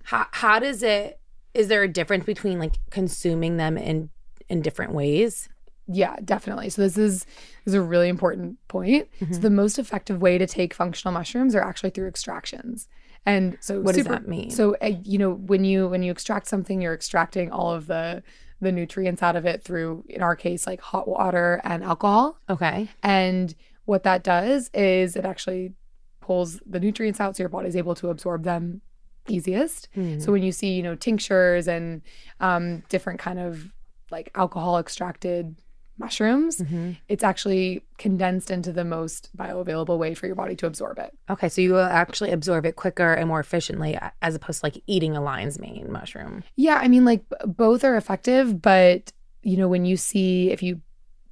how, 0.05 0.27
how 0.31 0.59
does 0.59 0.83
it 0.83 1.21
is 1.59 1.69
there 1.69 1.83
a 1.83 1.89
difference 1.89 2.25
between 2.25 2.59
like 2.59 2.79
consuming 2.91 3.57
them 3.59 3.77
in 3.77 4.11
in 4.49 4.63
different 4.63 4.93
ways 4.93 5.49
Yeah, 5.91 6.17
definitely. 6.23 6.69
So 6.71 6.83
this 6.83 6.99
is 6.99 7.25
this 7.65 7.73
is 7.73 7.75
a 7.75 7.81
really 7.81 8.09
important 8.09 8.59
point. 8.69 9.09
Mm-hmm. 9.21 9.33
So 9.35 9.41
the 9.41 9.51
most 9.51 9.79
effective 9.79 10.21
way 10.21 10.37
to 10.39 10.47
take 10.47 10.75
functional 10.75 11.13
mushrooms 11.13 11.55
are 11.55 11.63
actually 11.63 11.91
through 11.91 12.09
extractions. 12.09 12.89
And 13.25 13.57
so 13.61 13.81
What 13.81 13.95
does 13.95 14.05
that 14.07 14.29
mean? 14.29 14.51
So 14.51 14.77
uh, 14.83 14.93
you 15.03 15.19
know 15.19 15.33
when 15.33 15.65
you 15.65 15.89
when 15.89 16.03
you 16.03 16.13
extract 16.13 16.47
something, 16.47 16.81
you're 16.83 16.95
extracting 16.95 17.51
all 17.51 17.73
of 17.73 17.87
the 17.87 18.23
the 18.61 18.73
nutrients 18.73 19.23
out 19.23 19.37
of 19.37 19.47
it 19.47 19.63
through 19.63 20.05
in 20.09 20.21
our 20.21 20.37
case 20.37 20.67
like 20.67 20.81
hot 20.81 21.09
water 21.09 21.61
and 21.65 21.83
alcohol. 21.83 22.39
okay 22.51 22.89
And 23.03 23.55
what 23.87 24.03
that 24.03 24.23
does 24.23 24.71
is 24.75 25.17
it 25.17 25.25
actually 25.25 25.73
pulls 26.21 26.61
the 26.67 26.81
nutrients 26.81 27.21
out 27.21 27.37
so 27.37 27.43
your 27.43 27.49
body's 27.49 27.77
able 27.77 27.95
to 27.95 28.11
absorb 28.11 28.45
them 28.45 28.83
easiest. 29.31 29.89
Hmm. 29.95 30.19
So 30.21 30.33
when 30.33 30.43
you 30.43 30.53
see, 30.53 30.73
you 30.75 30.83
know, 30.83 30.95
tinctures 30.95 31.69
and 31.69 32.03
um, 32.41 32.83
different 32.89 33.19
kind 33.21 33.39
of 33.39 33.73
like 34.11 34.31
alcohol 34.35 34.79
extracted 34.79 35.57
mushrooms, 35.99 36.59
Mm-hmm. 36.59 36.93
it's 37.09 37.25
actually 37.25 37.83
condensed 37.99 38.51
into 38.53 38.73
the 38.73 38.85
most 38.85 39.31
bioavailable 39.37 39.99
way 39.99 40.15
for 40.15 40.27
your 40.27 40.37
body 40.37 40.55
to 40.57 40.67
absorb 40.67 40.97
it. 40.99 41.11
okay 41.29 41.49
so 41.49 41.61
you 41.61 41.73
will 41.73 41.81
actually 41.81 42.31
absorb 42.31 42.65
it 42.65 42.77
quicker 42.77 43.13
and 43.15 43.27
more 43.29 43.41
efficiently 43.41 43.99
as 44.23 44.37
opposed 44.37 44.61
to 44.61 44.67
like 44.67 44.81
eating 44.87 45.17
a 45.17 45.21
lion's 45.21 45.59
mane 45.59 45.91
mushroom 45.91 46.45
Yeah, 46.55 46.79
I 46.81 46.87
mean, 46.87 47.05
like 47.05 47.29
b- 47.29 47.37
both 47.47 47.83
are 47.83 47.97
effective, 47.97 48.63
but 48.63 49.13
you 49.43 49.57
know, 49.57 49.67
when 49.69 49.85
you 49.85 49.97
see, 49.97 50.51
if 50.53 50.63
you, 50.63 50.81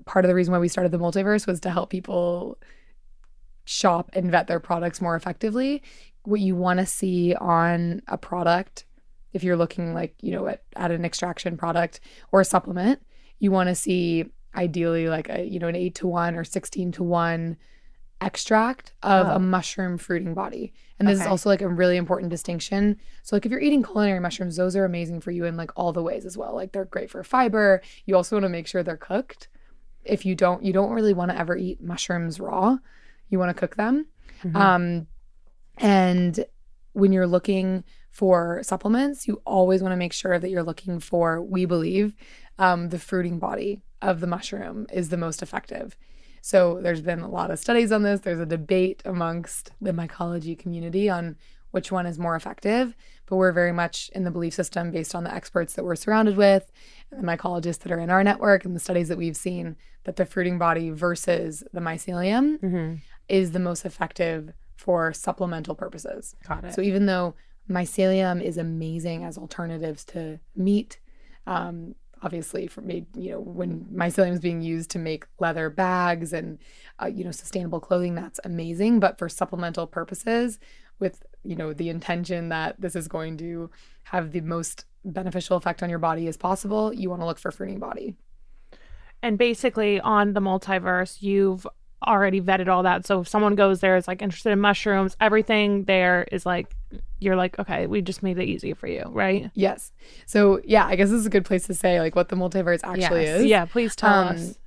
part 0.05 0.25
of 0.25 0.29
the 0.29 0.35
reason 0.35 0.51
why 0.53 0.59
we 0.59 0.69
started 0.69 0.91
the 0.91 0.99
multiverse 0.99 1.47
was 1.47 1.61
to 1.61 1.71
help 1.71 1.91
people 1.91 2.59
shop 3.65 4.11
and 4.15 4.31
vet 4.31 4.47
their 4.47 4.61
products 4.61 5.01
more 5.01 5.17
effectively. 5.17 5.83
What 6.27 6.41
you 6.41 6.55
want 6.57 6.81
to 6.81 6.87
see 6.87 7.35
on 7.35 8.03
a 8.09 8.19
product, 8.19 8.85
if 9.33 9.43
you're 9.45 9.57
looking 9.57 9.95
like, 9.95 10.15
you 10.21 10.33
know, 10.33 10.47
at, 10.49 10.63
at 10.77 10.91
an 10.91 11.05
extraction 11.05 11.57
product 11.57 12.01
or 12.33 12.41
a 12.41 12.45
supplement, 12.45 13.01
you 13.39 13.51
want 13.51 13.69
to 13.69 13.75
see 13.75 14.27
ideally 14.55 15.09
like 15.09 15.29
a, 15.29 15.45
you 15.45 15.59
know, 15.59 15.69
an 15.69 15.77
eight 15.77 15.95
to 15.97 16.07
one 16.07 16.35
or 16.35 16.45
16 16.45 16.93
to 16.93 17.03
one 17.03 17.57
extract 18.23 18.93
of 19.03 19.27
Oh. 19.27 19.31
a 19.33 19.39
mushroom 19.39 19.99
fruiting 19.99 20.33
body. 20.33 20.73
And 20.99 21.07
this 21.07 21.21
is 21.21 21.27
also 21.27 21.51
like 21.51 21.61
a 21.61 21.69
really 21.69 21.99
important 21.99 22.31
distinction. 22.31 22.97
So 23.23 23.37
like 23.37 23.45
if 23.45 23.53
you're 23.53 23.61
eating 23.61 23.83
culinary 23.83 24.21
mushrooms, 24.21 24.57
those 24.57 24.75
are 24.75 24.87
amazing 24.87 25.21
for 25.21 25.31
you 25.31 25.45
in 25.45 25.57
like 25.59 25.71
all 25.77 25.93
the 25.93 26.03
ways 26.03 26.25
as 26.25 26.39
well. 26.39 26.55
Like 26.55 26.73
they're 26.73 26.87
great 26.87 27.11
for 27.11 27.23
fiber. 27.23 27.83
You 28.07 28.17
also 28.17 28.37
want 28.37 28.45
to 28.45 28.49
make 28.49 28.67
sure 28.67 28.83
they're 28.83 28.97
cooked. 28.97 29.49
If 30.05 30.25
you 30.25 30.35
don't, 30.35 30.65
you 30.65 30.73
don't 30.73 30.93
really 30.93 31.13
want 31.13 31.31
to 31.33 31.39
ever 31.39 31.55
eat 31.57 31.83
mushrooms 31.83 32.41
raw. 32.41 32.79
You 33.29 33.39
want 33.39 33.51
to 33.51 33.61
cook 33.61 33.77
them. 33.77 34.07
Mhm. 34.43 34.57
Um, 34.57 35.07
and 35.77 36.45
when 36.93 37.13
you're 37.13 37.27
looking 37.27 37.85
for 38.11 38.63
supplements, 38.63 39.29
you 39.29 39.43
always 39.45 39.83
want 39.83 39.93
to 39.93 39.97
make 39.97 40.13
sure 40.13 40.39
that 40.39 40.49
you're 40.51 40.63
looking 40.63 40.99
for, 41.01 41.43
we 41.43 41.67
believe, 41.67 42.15
um, 42.59 42.89
the 42.89 42.99
fruiting 42.99 43.39
body 43.39 43.83
of 44.01 44.21
the 44.21 44.27
mushroom 44.27 44.87
is 44.93 45.11
the 45.11 45.17
most 45.19 45.43
effective. 45.43 45.97
So 46.41 46.81
there's 46.81 47.03
been 47.03 47.21
a 47.21 47.29
lot 47.29 47.51
of 47.51 47.59
studies 47.59 47.93
on 47.93 48.03
this. 48.03 48.21
There's 48.21 48.39
a 48.41 48.47
debate 48.47 49.03
amongst 49.05 49.73
the 49.81 49.93
mycology 49.93 50.59
community 50.59 51.11
on 51.11 51.37
which 51.73 51.93
one 51.93 52.07
is 52.07 52.19
more 52.19 52.37
effective. 52.37 52.95
But 53.27 53.37
we're 53.37 53.53
very 53.53 53.73
much 53.73 54.09
in 54.15 54.25
the 54.25 54.31
belief 54.31 54.55
system 54.55 54.91
based 54.91 55.15
on 55.15 55.25
the 55.25 55.35
experts 55.35 55.75
that 55.75 55.85
we're 55.85 55.97
surrounded 55.97 56.37
with 56.37 56.71
and 57.11 57.23
the 57.23 57.27
mycologists 57.31 57.81
that 57.81 57.93
are 57.93 57.99
in 57.99 58.09
our 58.09 58.23
network 58.25 58.65
and 58.65 58.75
the 58.75 58.81
studies 58.81 59.09
that 59.09 59.19
we've 59.19 59.37
seen 59.37 59.77
that 60.05 60.17
the 60.17 60.25
fruiting 60.25 60.57
body 60.57 60.89
versus 60.91 61.65
the 61.73 61.81
mycelium 61.81 62.59
Mhm. 62.61 63.01
is 63.29 63.51
the 63.51 63.59
most 63.59 63.85
effective 63.85 64.53
for 64.77 65.13
supplemental 65.13 65.75
purposes. 65.75 66.37
got 66.47 66.65
it 66.65 66.75
So 66.75 66.83
even 66.83 67.07
though 67.07 67.35
mycelium 67.69 68.43
is 68.43 68.57
amazing 68.57 69.25
as 69.25 69.37
alternatives 69.39 70.05
to 70.05 70.39
meat, 70.55 71.01
um, 71.47 71.95
obviously 72.23 72.67
for 72.67 72.81
made 72.81 73.07
you 73.15 73.31
know 73.31 73.41
when 73.41 73.85
mycelium 73.93 74.33
is 74.33 74.41
being 74.41 74.63
used 74.63 74.91
to 74.91 74.99
make 74.99 75.27
leather 75.39 75.69
bags 75.69 76.33
and 76.33 76.59
uh, 77.03 77.07
you 77.07 77.25
know 77.25 77.31
sustainable 77.31 77.81
clothing, 77.81 78.15
that's 78.15 78.41
amazing. 78.45 79.01
But 79.01 79.19
for 79.19 79.29
supplemental 79.29 79.87
purposes, 79.87 80.59
with 80.99 81.23
you 81.45 81.57
know 81.57 81.73
the 81.73 81.89
intention 81.89 82.49
that 82.51 82.81
this 82.81 82.97
is 82.97 83.09
going 83.09 83.37
to 83.39 83.71
have 84.05 84.33
the 84.33 84.41
most 84.41 84.85
beneficial 85.05 85.57
effect 85.57 85.83
on 85.83 85.91
your 85.91 85.99
body 85.99 86.27
as 86.27 86.37
possible, 86.37 86.93
you 86.93 87.11
want 87.11 87.23
to 87.23 87.27
look 87.27 87.39
for 87.39 87.51
fruiting 87.51 87.79
body. 87.79 88.17
And 89.23 89.39
basically, 89.39 90.01
on 90.01 90.35
the 90.35 90.41
multiverse, 90.41 91.23
you've 91.23 91.67
already 92.07 92.41
vetted 92.41 92.69
all 92.69 92.83
that. 92.83 93.07
So 93.07 93.21
if 93.21 93.29
someone 93.29 93.55
goes 93.55 93.81
there 93.81 93.97
is 93.97 94.07
like 94.09 94.23
interested 94.23 94.51
in 94.51 94.61
mushrooms, 94.61 95.17
everything 95.21 95.85
there 95.85 96.27
is 96.33 96.45
like 96.45 96.75
you're 97.19 97.37
like, 97.37 97.59
okay, 97.59 97.87
we 97.87 98.03
just 98.03 98.23
made 98.23 98.39
it 98.39 98.45
easy 98.45 98.75
for 98.75 98.87
you, 98.87 99.05
right? 99.07 99.51
Yes. 99.55 99.93
So 100.27 100.61
yeah, 100.65 100.87
I 100.87 100.97
guess 100.97 101.09
this 101.11 101.21
is 101.21 101.27
a 101.27 101.31
good 101.31 101.45
place 101.47 101.67
to 101.67 101.75
say 101.75 102.01
like 102.01 102.15
what 102.15 102.29
the 102.29 102.37
multiverse 102.37 102.81
actually 102.85 103.23
Yes. 103.23 103.41
is. 103.41 103.47
Yeah, 103.47 103.65
please 103.65 103.97
tell 103.97 104.13
Um, 104.13 104.29
us. 104.37 104.59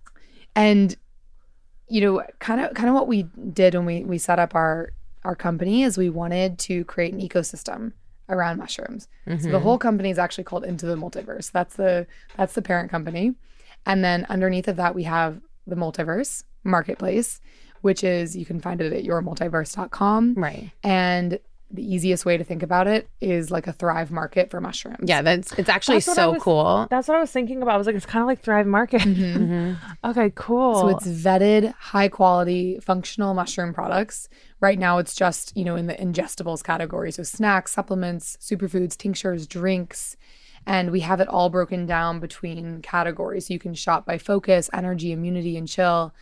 and 0.56 0.96
you 1.88 2.02
know 2.02 2.24
kind 2.40 2.62
of 2.62 2.74
kind 2.76 2.88
of 2.90 2.96
what 2.96 3.08
we 3.08 3.24
did 3.54 3.74
when 3.76 3.86
we 3.86 4.04
we 4.04 4.18
set 4.18 4.38
up 4.40 4.54
our 4.56 4.92
our 5.24 5.36
company 5.36 5.84
is 5.84 5.98
we 5.98 6.10
wanted 6.10 6.58
to 6.60 6.84
create 6.86 7.14
an 7.14 7.20
ecosystem 7.20 7.94
around 8.30 8.58
mushrooms 8.58 9.08
so 9.26 9.32
Mm-hmm. 9.34 9.52
the 9.52 9.60
whole 9.60 9.80
company 9.80 10.12
is 10.12 10.20
actually 10.20 10.44
called 10.44 10.64
into 10.64 10.86
the 10.86 10.96
multiverse 10.96 11.52
that's 11.52 11.76
the 11.78 12.06
that's 12.38 12.54
the 12.54 12.62
parent 12.62 12.92
company 12.92 13.34
and 13.88 14.04
then 14.04 14.26
underneath 14.30 14.68
of 14.68 14.76
that 14.76 14.94
we 14.94 15.04
have 15.04 15.42
the 15.66 15.76
multiverse 15.76 16.44
marketplace 16.64 17.40
which 17.82 18.04
is 18.04 18.36
you 18.36 18.46
can 18.46 18.60
find 18.60 18.82
it 18.82 18.92
at 18.94 19.04
yourmultiverse.com 19.04 20.34
right 20.36 20.72
and 20.84 21.40
the 21.72 21.84
easiest 21.94 22.26
way 22.26 22.36
to 22.36 22.44
think 22.44 22.64
about 22.64 22.88
it 22.88 23.08
is 23.22 23.52
like 23.52 23.68
a 23.68 23.72
thrive 23.74 24.10
market 24.12 24.50
for 24.50 24.60
mushrooms 24.60 24.98
yeah 25.08 25.22
that's 25.22 25.52
it's 25.54 25.70
actually 25.70 25.98
That's 25.98 26.16
so 26.16 26.32
was- 26.32 26.42
cool 26.42 26.88
That's 26.90 27.08
what 27.08 27.16
I 27.16 27.20
was 27.20 27.32
thinking 27.32 27.62
about. 27.62 27.76
I 27.76 27.78
was 27.78 27.86
like, 27.86 27.96
it's 27.96 28.08
kind 28.08 28.22
of 28.24 28.28
like 28.28 28.42
Thrive 28.42 28.66
Market. 28.66 29.02
Mhm. 29.02 29.78
okay, 30.04 30.32
cool. 30.34 30.76
So 30.82 30.88
it's 30.90 31.06
vetted, 31.08 31.74
high 31.76 32.08
quality, 32.08 32.80
functional 32.80 33.36
mushroom 33.36 33.72
products. 33.74 34.30
Right 34.62 34.80
now, 34.80 34.98
it's 34.98 35.14
just 35.16 35.56
you 35.56 35.64
know 35.64 35.76
in 35.76 35.86
the 35.86 35.94
ingestibles 35.94 36.64
category, 36.64 37.12
so 37.12 37.22
snacks, 37.22 37.72
supplements, 37.72 38.36
superfoods, 38.42 38.98
tinctures, 38.98 39.46
drinks, 39.46 40.18
and 40.66 40.90
we 40.90 41.02
have 41.02 41.20
it 41.22 41.28
all 41.28 41.50
broken 41.52 41.86
down 41.86 42.20
between 42.20 42.82
categories. 42.82 43.46
So 43.48 43.54
you 43.54 43.60
can 43.60 43.76
shop 43.76 44.06
by 44.08 44.18
focus, 44.18 44.72
energy, 44.74 45.12
immunity, 45.12 45.56
and 45.56 45.68
chill. 45.68 46.14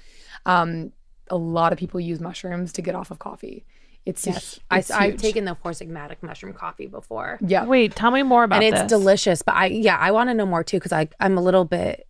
Um, 0.47 0.91
a 1.29 1.35
lot 1.37 1.73
of 1.73 1.77
people 1.77 1.99
use 1.99 2.19
mushrooms 2.19 2.71
to 2.73 2.81
get 2.81 2.95
off 2.95 3.11
of 3.11 3.19
coffee. 3.19 3.65
It's 4.05 4.25
yes 4.25 4.55
hu- 4.55 4.61
I, 4.71 4.79
it's 4.79 4.89
i've 4.89 5.17
taken 5.17 5.43
the 5.43 5.55
four 5.55 5.71
sigmatic 5.73 6.15
mushroom 6.21 6.53
coffee 6.53 6.87
before 6.87 7.37
yeah. 7.45 7.65
Wait, 7.65 7.93
tell 7.93 8.09
me 8.09 8.23
more 8.23 8.45
about 8.45 8.63
it. 8.63 8.67
and 8.67 8.73
it's 8.73 8.83
this. 8.83 8.89
delicious. 8.89 9.41
But 9.41 9.55
I, 9.55 9.65
yeah, 9.65 9.97
I 9.97 10.11
want 10.11 10.29
to 10.29 10.33
know 10.33 10.45
more 10.45 10.63
too 10.63 10.77
because 10.77 10.93
I, 10.93 11.09
I'm 11.19 11.37
a 11.37 11.41
little 11.41 11.65
bit. 11.65 12.07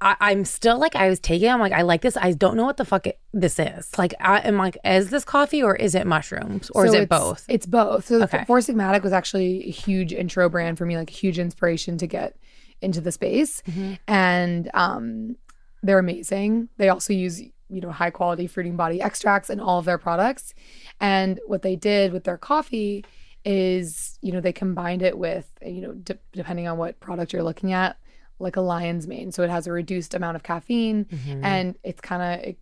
I, 0.00 0.16
I'm 0.20 0.46
still 0.46 0.78
like 0.78 0.96
I 0.96 1.08
was 1.10 1.20
taking. 1.20 1.50
I'm 1.50 1.60
like 1.60 1.72
I 1.74 1.82
like 1.82 2.00
this. 2.00 2.16
I 2.16 2.32
don't 2.32 2.56
know 2.56 2.64
what 2.64 2.78
the 2.78 2.86
fuck 2.86 3.06
it, 3.06 3.20
this 3.34 3.58
is. 3.58 3.96
Like 3.98 4.14
I 4.20 4.38
am 4.38 4.56
like, 4.56 4.78
is 4.84 5.10
this 5.10 5.24
coffee 5.24 5.62
or 5.62 5.76
is 5.76 5.94
it 5.94 6.06
mushrooms 6.06 6.70
or 6.70 6.86
is 6.86 6.94
it 6.94 7.10
both? 7.10 7.44
It's 7.48 7.66
both. 7.66 8.06
So 8.06 8.16
Okay. 8.22 8.24
okay. 8.38 8.44
Four 8.46 8.60
Sigmatic 8.60 9.02
was 9.02 9.12
actually 9.12 9.68
a 9.68 9.70
huge 9.70 10.14
intro 10.14 10.48
brand 10.48 10.78
for 10.78 10.86
me, 10.86 10.96
like 10.96 11.10
a 11.10 11.14
huge 11.14 11.38
inspiration 11.38 11.98
to 11.98 12.06
get 12.06 12.36
into 12.80 13.02
the 13.02 13.12
space. 13.12 13.62
Mm-hmm. 13.68 13.94
And 14.08 14.70
um, 14.72 15.36
they're 15.82 15.98
amazing. 15.98 16.70
They 16.78 16.88
also 16.88 17.12
use 17.12 17.42
you 17.74 17.80
know 17.80 17.90
high 17.90 18.10
quality 18.10 18.46
fruiting 18.46 18.76
body 18.76 19.00
extracts 19.02 19.50
in 19.50 19.58
all 19.60 19.78
of 19.78 19.84
their 19.84 19.98
products. 19.98 20.54
And 21.00 21.40
what 21.46 21.62
they 21.62 21.76
did 21.76 22.12
with 22.12 22.24
their 22.24 22.38
coffee 22.38 23.04
is 23.44 24.18
you 24.22 24.32
know 24.32 24.40
they 24.40 24.52
combined 24.52 25.02
it 25.02 25.18
with 25.18 25.46
you 25.64 25.80
know 25.82 25.92
de- 25.92 26.18
depending 26.32 26.66
on 26.66 26.78
what 26.78 26.98
product 27.00 27.32
you're 27.32 27.42
looking 27.42 27.72
at 27.72 27.96
like 28.38 28.56
a 28.56 28.60
lion's 28.60 29.06
mane 29.06 29.30
so 29.30 29.42
it 29.42 29.50
has 29.50 29.66
a 29.66 29.72
reduced 29.72 30.14
amount 30.14 30.34
of 30.36 30.42
caffeine 30.42 31.04
Mm-hmm. 31.04 31.44
and 31.44 31.76
it's 31.84 32.00
kind 32.00 32.22
of 32.22 32.54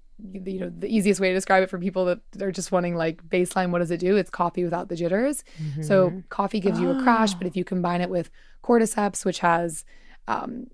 you 0.44 0.58
know 0.60 0.72
the 0.76 0.88
easiest 0.94 1.20
way 1.20 1.28
to 1.28 1.34
describe 1.34 1.62
it 1.62 1.70
for 1.70 1.78
people 1.78 2.04
that 2.06 2.20
are 2.42 2.50
just 2.52 2.72
wanting 2.72 2.94
like 2.96 3.22
baseline 3.28 3.70
what 3.70 3.78
does 3.78 3.90
it 3.92 4.00
do 4.00 4.16
it's 4.16 4.28
coffee 4.30 4.64
without 4.64 4.88
the 4.88 4.96
jitters 4.96 5.44
Mm-hmm. 5.62 5.82
so 5.82 6.22
coffee 6.30 6.58
gives 6.60 6.80
you 6.80 6.90
a 6.90 7.02
crash 7.02 7.34
but 7.34 7.46
if 7.46 7.56
you 7.56 7.64
combine 7.64 8.00
it 8.00 8.10
with 8.10 8.28
cordyceps 8.64 9.24
which 9.24 9.38
has 9.38 9.84
um, 10.28 10.66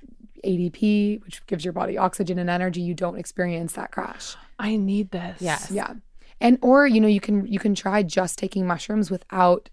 ATP 0.45 1.25
which 1.25 1.45
gives 1.47 1.65
your 1.65 1.73
body 1.73 1.99
oxygen 1.99 2.39
and 2.39 2.51
energy 2.51 2.81
you 2.81 2.95
don't 2.95 3.19
experience 3.19 3.73
that 3.73 3.93
crash. 3.93 4.37
I 4.59 4.77
need 4.77 5.11
this. 5.11 5.41
Yes. 5.41 5.71
yeah. 5.71 5.95
And 6.41 6.59
or 6.63 6.87
you 6.87 7.01
know 7.01 7.09
you 7.09 7.21
can 7.21 7.47
you 7.47 7.59
can 7.59 7.75
try 7.75 8.03
just 8.03 8.39
taking 8.39 8.67
mushrooms 8.67 9.11
without 9.11 9.71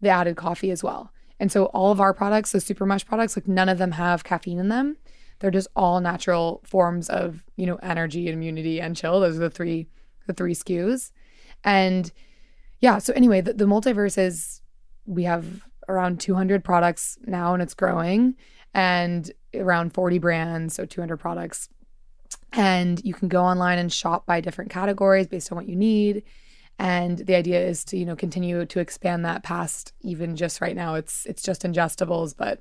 the 0.00 0.08
added 0.08 0.36
coffee 0.36 0.70
as 0.70 0.82
well. 0.82 1.12
And 1.38 1.50
so 1.50 1.66
all 1.66 1.90
of 1.90 2.00
our 2.00 2.14
products 2.14 2.52
the 2.52 2.60
super 2.60 2.86
mush 2.86 3.06
products 3.06 3.36
like 3.36 3.48
none 3.48 3.68
of 3.68 3.78
them 3.78 3.92
have 3.92 4.24
caffeine 4.24 4.58
in 4.58 4.68
them. 4.68 4.96
They're 5.38 5.50
just 5.50 5.68
all 5.74 6.00
natural 6.00 6.60
forms 6.64 7.08
of 7.08 7.44
you 7.56 7.66
know 7.66 7.76
energy 7.76 8.28
and 8.28 8.34
immunity 8.34 8.80
and 8.80 8.96
chill. 8.96 9.20
Those 9.20 9.36
are 9.36 9.40
the 9.40 9.50
three 9.50 9.88
the 10.26 10.32
three 10.32 10.54
SKUs 10.54 11.12
and 11.64 12.12
yeah 12.80 12.98
so 12.98 13.12
anyway 13.14 13.40
the, 13.40 13.52
the 13.52 13.64
multiverse 13.64 14.18
is 14.18 14.60
we 15.06 15.24
have 15.24 15.66
around 15.88 16.20
200 16.20 16.62
products 16.62 17.18
now 17.26 17.54
and 17.54 17.62
it's 17.62 17.74
growing 17.74 18.34
and 18.74 19.30
around 19.54 19.92
40 19.94 20.18
brands 20.18 20.74
so 20.74 20.84
200 20.84 21.16
products 21.18 21.68
And 22.52 23.02
you 23.04 23.14
can 23.14 23.28
go 23.28 23.42
online 23.42 23.78
and 23.78 23.92
shop 23.92 24.26
by 24.26 24.40
different 24.40 24.70
categories 24.70 25.26
based 25.26 25.50
on 25.52 25.56
what 25.56 25.68
you 25.68 25.76
need. 25.76 26.22
And 26.78 27.18
the 27.18 27.34
idea 27.34 27.64
is 27.64 27.84
to, 27.84 27.96
you 27.96 28.04
know, 28.06 28.16
continue 28.16 28.64
to 28.66 28.80
expand 28.80 29.24
that 29.24 29.42
past 29.42 29.92
even 30.00 30.36
just 30.36 30.60
right 30.60 30.74
now 30.74 30.94
it's 30.94 31.26
it's 31.26 31.42
just 31.42 31.62
ingestibles, 31.62 32.34
but 32.36 32.60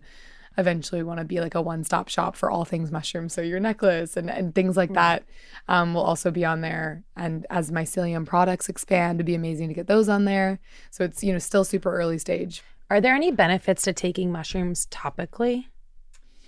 eventually 0.58 1.02
we 1.02 1.08
want 1.08 1.20
to 1.20 1.26
be 1.26 1.40
like 1.40 1.56
a 1.56 1.62
one-stop 1.62 2.10
shop 2.10 2.36
for 2.36 2.52
all 2.52 2.66
things 2.66 2.92
mushrooms. 2.92 3.34
So 3.34 3.42
your 3.42 3.60
necklace 3.60 4.18
and, 4.18 4.30
and 4.30 4.54
things 4.54 4.76
like 4.76 4.94
that 4.94 5.24
um, 5.70 5.94
will 5.94 6.02
also 6.04 6.30
be 6.30 6.44
on 6.44 6.60
there. 6.62 7.04
And 7.16 7.46
as 7.50 7.72
mycelium 7.72 8.26
products 8.26 8.68
expand, 8.68 9.18
it'd 9.18 9.26
be 9.26 9.36
amazing 9.36 9.70
to 9.70 9.74
get 9.74 9.88
those 9.88 10.10
on 10.10 10.26
there. 10.26 10.60
So 10.90 11.06
it's, 11.06 11.24
you 11.24 11.32
know, 11.32 11.40
still 11.40 11.64
super 11.64 11.94
early 11.94 12.18
stage. 12.18 12.64
Are 12.90 13.00
there 13.00 13.16
any 13.16 13.32
benefits 13.32 13.84
to 13.84 13.94
taking 13.94 14.32
mushrooms 14.32 14.88
topically? 14.88 15.68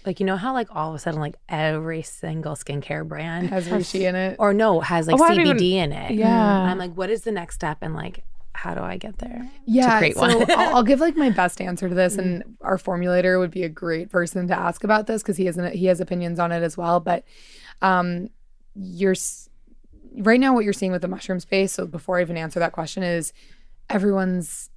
Like 0.05 0.19
you 0.19 0.25
know 0.25 0.35
how 0.37 0.53
like 0.53 0.67
all 0.75 0.89
of 0.89 0.95
a 0.95 0.99
sudden 0.99 1.19
like 1.19 1.35
every 1.47 2.01
single 2.01 2.55
skincare 2.55 3.07
brand 3.07 3.49
Has 3.49 3.67
reishi 3.67 4.01
in 4.07 4.15
it. 4.15 4.35
or 4.39 4.53
no 4.53 4.79
has 4.81 5.07
like 5.07 5.19
Oh, 5.19 5.23
CBD 5.23 5.61
even- 5.61 5.63
in 5.63 5.91
it. 5.93 6.11
Yeah. 6.11 6.29
I'm 6.63 6.77
like, 6.77 6.93
what 6.93 7.09
is 7.09 7.21
the 7.23 7.31
next 7.31 7.55
step? 7.55 7.77
And 7.81 7.93
like, 7.95 8.23
how 8.55 8.73
do 8.75 8.81
I 8.81 8.97
get 8.97 9.17
there? 9.17 9.49
yeah, 9.65 9.99
so 10.11 10.19
one. 10.19 10.51
I'll, 10.51 10.75
I'll 10.77 10.83
give 10.83 10.99
like 10.99 11.15
my 11.17 11.29
best 11.31 11.59
answer 11.59 11.89
to 11.89 11.95
this, 11.95 12.17
and 12.19 12.43
our 12.61 12.77
formulator 12.77 13.39
would 13.39 13.49
be 13.51 13.63
a 13.63 13.69
great 13.69 14.09
person 14.11 14.47
to 14.49 14.53
ask 14.57 14.83
about 14.83 15.07
this 15.07 15.23
because 15.23 15.37
he 15.37 15.45
has 15.45 15.57
an, 15.57 15.71
he 15.71 15.85
has 15.87 15.99
opinions 15.99 16.37
on 16.39 16.51
it 16.51 16.61
as 16.63 16.77
well. 16.77 16.99
But 16.99 17.23
um, 17.81 18.27
you're 18.75 19.15
right 20.17 20.39
now 20.39 20.53
what 20.53 20.63
you're 20.65 20.73
seeing 20.73 20.91
with 20.91 21.01
the 21.01 21.07
mushroom 21.07 21.39
space. 21.39 21.71
So 21.73 21.87
before 21.87 22.19
I 22.19 22.21
even 22.21 22.37
answer 22.37 22.59
that 22.59 22.73
question, 22.73 23.01
is 23.03 23.33
everyone's 23.89 24.69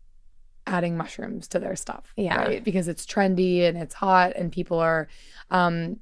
adding 0.66 0.96
mushrooms 0.96 1.46
to 1.48 1.58
their 1.58 1.76
stuff, 1.76 2.12
Yeah. 2.16 2.36
right? 2.36 2.64
Because 2.64 2.88
it's 2.88 3.06
trendy 3.06 3.66
and 3.68 3.76
it's 3.78 3.94
hot, 3.94 4.32
and 4.36 4.50
people 4.50 4.78
are 4.78 5.08
um, 5.50 5.98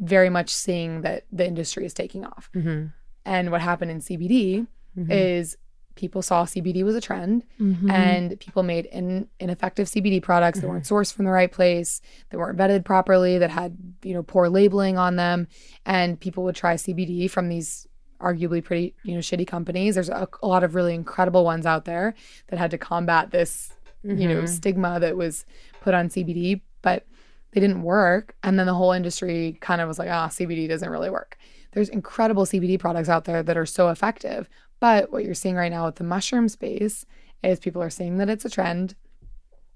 very 0.00 0.30
much 0.30 0.50
seeing 0.54 1.02
that 1.02 1.24
the 1.32 1.46
industry 1.46 1.84
is 1.84 1.92
taking 1.94 2.24
off. 2.24 2.48
Mm-hmm. 2.54 2.86
And 3.24 3.50
what 3.50 3.60
happened 3.60 3.90
in 3.90 3.98
CBD 4.00 4.66
is 5.10 5.56
people 5.96 6.22
saw 6.22 6.44
CBD 6.44 6.84
was 6.84 6.94
a 6.94 7.00
trend 7.00 7.44
Mhm. 7.60 7.90
and 7.90 8.38
people 8.40 8.62
made 8.62 8.86
in, 8.86 9.28
ineffective 9.40 9.88
CBD 9.88 10.20
products 10.22 10.60
that 10.60 10.68
weren't 10.68 10.84
sourced 10.84 11.12
from 11.12 11.24
the 11.24 11.30
right 11.32 11.50
place, 11.50 12.00
that 12.30 12.38
weren't 12.38 12.58
vetted 12.58 12.84
properly, 12.84 13.38
that 13.38 13.50
had 13.50 13.76
you 14.04 14.14
know 14.14 14.22
poor 14.22 14.48
labeling 14.48 14.96
on 14.98 15.16
them, 15.16 15.48
and 15.86 16.18
people 16.20 16.44
would 16.44 16.54
try 16.56 16.74
CBD 16.74 17.28
from 17.30 17.48
these 17.48 17.88
arguably 18.20 18.62
pretty 18.62 18.94
you 19.02 19.14
know 19.14 19.20
shitty 19.20 19.46
companies. 19.46 19.94
There's 19.94 20.08
a, 20.08 20.28
a 20.42 20.46
lot 20.46 20.62
of 20.64 20.74
really 20.76 20.94
incredible 20.94 21.44
ones 21.44 21.66
out 21.66 21.84
there 21.84 22.14
that 22.48 22.58
had 22.58 22.70
to 22.72 22.78
combat 22.78 23.30
this 23.32 23.72
you 24.04 24.28
know 24.28 24.46
stigma 24.46 25.00
that 25.00 25.16
was 25.16 25.44
put 25.80 25.94
on 25.94 26.08
CBD, 26.08 26.60
but 26.82 27.06
they 27.52 27.60
didn't 27.60 27.82
work, 27.82 28.34
and 28.42 28.58
then 28.58 28.66
the 28.66 28.74
whole 28.74 28.92
industry 28.92 29.56
kind 29.60 29.80
of 29.80 29.88
was 29.88 29.98
like, 29.98 30.10
ah, 30.10 30.28
CBD 30.28 30.68
doesn't 30.68 30.88
really 30.90 31.10
work. 31.10 31.36
There's 31.72 31.88
incredible 31.88 32.44
CBD 32.44 32.78
products 32.78 33.08
out 33.08 33.24
there 33.24 33.42
that 33.42 33.56
are 33.56 33.66
so 33.66 33.88
effective, 33.88 34.48
but 34.80 35.10
what 35.12 35.24
you're 35.24 35.34
seeing 35.34 35.54
right 35.56 35.70
now 35.72 35.86
with 35.86 35.96
the 35.96 36.04
mushroom 36.04 36.48
space 36.48 37.06
is 37.42 37.58
people 37.60 37.82
are 37.82 37.90
seeing 37.90 38.18
that 38.18 38.28
it's 38.28 38.44
a 38.44 38.50
trend. 38.50 38.94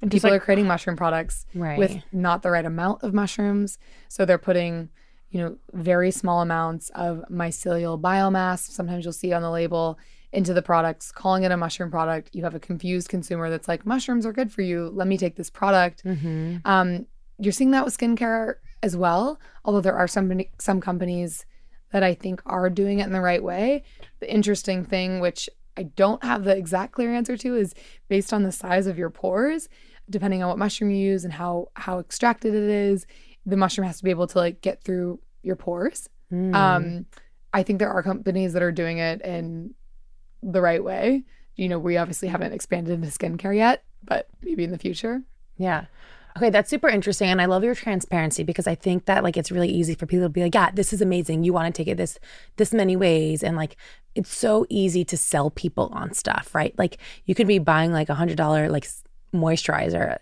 And 0.01 0.11
People 0.13 0.31
like 0.31 0.41
are 0.41 0.45
creating 0.45 0.67
mushroom 0.69 0.97
products 0.97 1.45
Right. 1.55 1.77
with 1.79 1.97
not 2.13 2.43
the 2.43 2.51
right 2.51 2.65
amount 2.65 3.03
of 3.03 3.13
mushrooms. 3.15 3.79
So 4.09 4.25
they're 4.25 4.39
putting, 4.39 4.91
you 5.31 5.41
know, 5.41 5.57
very 5.73 6.13
small 6.13 6.41
amounts 6.41 6.91
of 6.91 7.25
mycelial 7.31 8.01
biomass. 8.01 8.61
Sometimes 8.61 9.05
you'll 9.05 9.13
see 9.13 9.33
on 9.33 9.43
the 9.43 9.51
label 9.51 9.99
into 10.33 10.53
the 10.53 10.63
products, 10.63 11.11
calling 11.11 11.45
it 11.45 11.53
a 11.53 11.57
mushroom 11.57 11.91
product. 11.91 12.35
You 12.35 12.45
have 12.45 12.55
a 12.55 12.61
confused 12.61 13.09
consumer 13.09 13.49
that's 13.49 13.69
like, 13.69 13.87
mushrooms 13.87 14.27
are 14.27 14.33
good 14.33 14.53
for 14.53 14.63
you. 14.63 14.91
Let 14.93 15.09
me 15.09 15.17
take 15.17 15.37
this 15.37 15.51
product. 15.51 16.05
mm-hmm. 16.05 16.57
Um, 16.65 17.07
you're 17.39 17.53
seeing 17.53 17.71
that 17.71 17.85
with 17.85 17.97
skincare 17.97 18.55
as 18.83 18.97
well, 18.97 19.41
although 19.65 19.81
there 19.81 19.97
are 19.97 20.09
some 20.09 20.41
some 20.59 20.81
companies 20.81 21.47
that 21.93 22.03
I 22.03 22.15
think 22.15 22.43
are 22.45 22.69
doing 22.69 22.99
it 22.99 23.07
in 23.07 23.13
the 23.13 23.21
right 23.21 23.43
way. 23.43 23.85
The 24.21 24.33
interesting 24.33 24.85
thing, 24.85 25.21
which 25.21 25.49
I 25.77 25.85
don't 25.85 26.23
have 26.25 26.45
the 26.45 26.57
exact 26.57 26.93
clear 26.93 27.15
answer 27.15 27.37
to, 27.37 27.57
is 27.57 27.75
based 28.09 28.33
on 28.33 28.43
the 28.43 28.53
size 28.53 28.87
of 28.87 28.99
your 28.99 29.11
pores, 29.11 29.69
depending 30.11 30.43
on 30.43 30.49
what 30.49 30.59
mushroom 30.59 30.91
you 30.91 30.99
use 30.99 31.25
and 31.25 31.33
how 31.33 31.69
how 31.75 32.01
extracted 32.01 32.55
it 32.55 32.69
is, 32.69 33.07
the 33.47 33.57
mushroom 33.57 33.87
has 33.87 33.99
to 33.99 34.05
be 34.05 34.11
able 34.11 34.27
to 34.27 34.39
like 34.39 34.61
get 34.61 34.83
through 34.83 35.21
your 35.43 35.57
pores. 35.57 36.09
Mm. 36.33 36.55
Um, 36.55 37.07
I 37.53 37.63
think 37.63 37.79
there 37.79 37.91
are 37.91 38.03
companies 38.03 38.53
that 38.53 38.63
are 38.63 38.73
doing 38.73 38.99
it 38.99 39.23
in 39.23 39.75
the 40.43 40.61
right 40.61 40.83
way. 40.83 41.25
You 41.57 41.69
know, 41.69 41.79
we 41.79 41.97
obviously 41.97 42.29
haven't 42.29 42.53
expanded 42.53 42.95
into 42.95 43.09
skincare 43.09 43.57
yet, 43.57 43.83
but 44.05 44.29
maybe 44.43 44.65
in 44.65 44.71
the 44.71 44.79
future. 44.79 45.23
Yeah. 45.57 45.87
Okay, 46.37 46.51
that's 46.51 46.71
super 46.71 46.89
interesting. 46.89 47.31
And 47.31 47.43
I 47.43 47.47
love 47.47 47.65
your 47.65 47.75
transparency 47.75 48.45
because 48.45 48.69
I 48.69 48.77
think 48.77 49.07
that 49.07 49.25
like 49.25 49.37
it's 49.37 49.51
really 49.51 49.69
easy 49.69 49.97
for 49.97 50.07
people 50.07 50.27
to 50.27 50.29
be 50.29 50.43
like, 50.43 50.55
yeah, 50.55 50.71
this 50.71 50.93
is 50.93 51.01
amazing. 51.01 51.43
You 51.43 51.53
want 51.53 51.75
to 51.75 51.77
take 51.77 51.89
it 51.89 51.97
this 51.97 52.19
this 52.57 52.73
many 52.73 52.95
ways. 52.95 53.43
And 53.43 53.57
like 53.57 53.77
it's 54.15 54.33
so 54.33 54.65
easy 54.69 55.05
to 55.07 55.17
sell 55.17 55.51
people 55.51 55.91
on 55.93 56.15
stuff, 56.15 56.55
right? 56.55 56.79
Like 56.79 56.99
you 57.25 57.35
could 57.35 57.49
be 57.49 57.59
buying 57.59 57.93
like 57.93 58.09
a 58.09 58.15
hundred 58.15 58.37
dollar 58.37 58.69
like 58.69 58.87
moisturizer. 59.35 60.19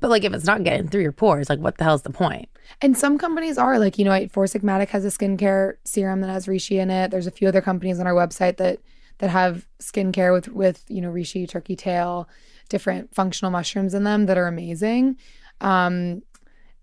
But 0.00 0.08
like 0.08 0.24
if 0.24 0.32
it's 0.32 0.46
not 0.46 0.64
getting 0.64 0.88
through 0.88 1.02
your 1.02 1.12
pores, 1.12 1.50
like 1.50 1.58
what 1.58 1.76
the 1.76 1.84
hell's 1.84 2.02
the 2.02 2.10
point? 2.10 2.48
And 2.80 2.96
some 2.96 3.18
companies 3.18 3.58
are 3.58 3.78
like, 3.78 3.98
you 3.98 4.04
know, 4.04 4.28
Four 4.28 4.44
Sigmatic 4.44 4.88
has 4.88 5.04
a 5.04 5.08
skincare 5.08 5.74
serum 5.84 6.20
that 6.20 6.30
has 6.30 6.46
reishi 6.46 6.80
in 6.80 6.90
it. 6.90 7.10
There's 7.10 7.26
a 7.26 7.32
few 7.32 7.48
other 7.48 7.60
companies 7.60 7.98
on 7.98 8.06
our 8.06 8.14
website 8.14 8.56
that 8.56 8.78
that 9.18 9.30
have 9.30 9.66
skincare 9.80 10.32
with 10.32 10.48
with 10.48 10.84
you 10.88 11.00
know 11.00 11.10
reishi, 11.10 11.48
turkey 11.48 11.76
tail, 11.76 12.28
different 12.68 13.14
functional 13.14 13.50
mushrooms 13.50 13.94
in 13.94 14.04
them 14.04 14.26
that 14.26 14.38
are 14.38 14.46
amazing. 14.46 15.16
Um, 15.60 16.22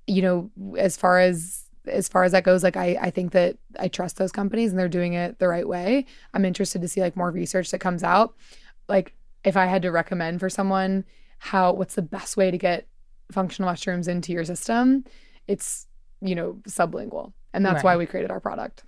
you 0.08 0.22
know, 0.22 0.52
as 0.78 0.98
far 0.98 1.20
as 1.20 1.64
as 1.88 2.08
far 2.08 2.24
as 2.24 2.32
that 2.32 2.44
goes, 2.44 2.64
like 2.64 2.78
I 2.78 2.98
I 3.02 3.10
think 3.10 3.32
that 3.32 3.58
I 3.80 3.88
trust 3.88 4.18
those 4.18 4.32
companies 4.32 4.72
and 4.72 4.80
they're 4.80 4.90
doing 4.90 5.14
it 5.14 5.40
the 5.40 5.48
right 5.48 5.68
way. 5.68 6.06
I'm 6.34 6.46
interested 6.46 6.82
to 6.82 6.88
see 6.88 7.02
like 7.02 7.16
more 7.16 7.32
research 7.32 7.72
that 7.72 7.80
comes 7.80 8.04
out. 8.04 8.36
Like 8.88 9.16
if 9.44 9.58
I 9.58 9.66
had 9.66 9.82
to 9.84 9.92
recommend 9.92 10.40
for 10.40 10.50
someone 10.50 11.06
how 11.38 11.74
what's 11.74 11.96
the 11.96 12.02
best 12.02 12.38
way 12.38 12.52
to 12.52 12.58
get 12.58 12.88
functional 13.32 13.70
mushrooms 13.70 14.08
into 14.08 14.32
your 14.32 14.46
system, 14.46 15.06
it's 15.48 15.88
you 16.22 16.36
know 16.36 16.54
sublingual 16.68 17.34
and 17.54 17.66
that's 17.66 17.84
why 17.84 17.96
we 17.96 18.06
created 18.06 18.32
our 18.32 18.40
product 18.40 18.84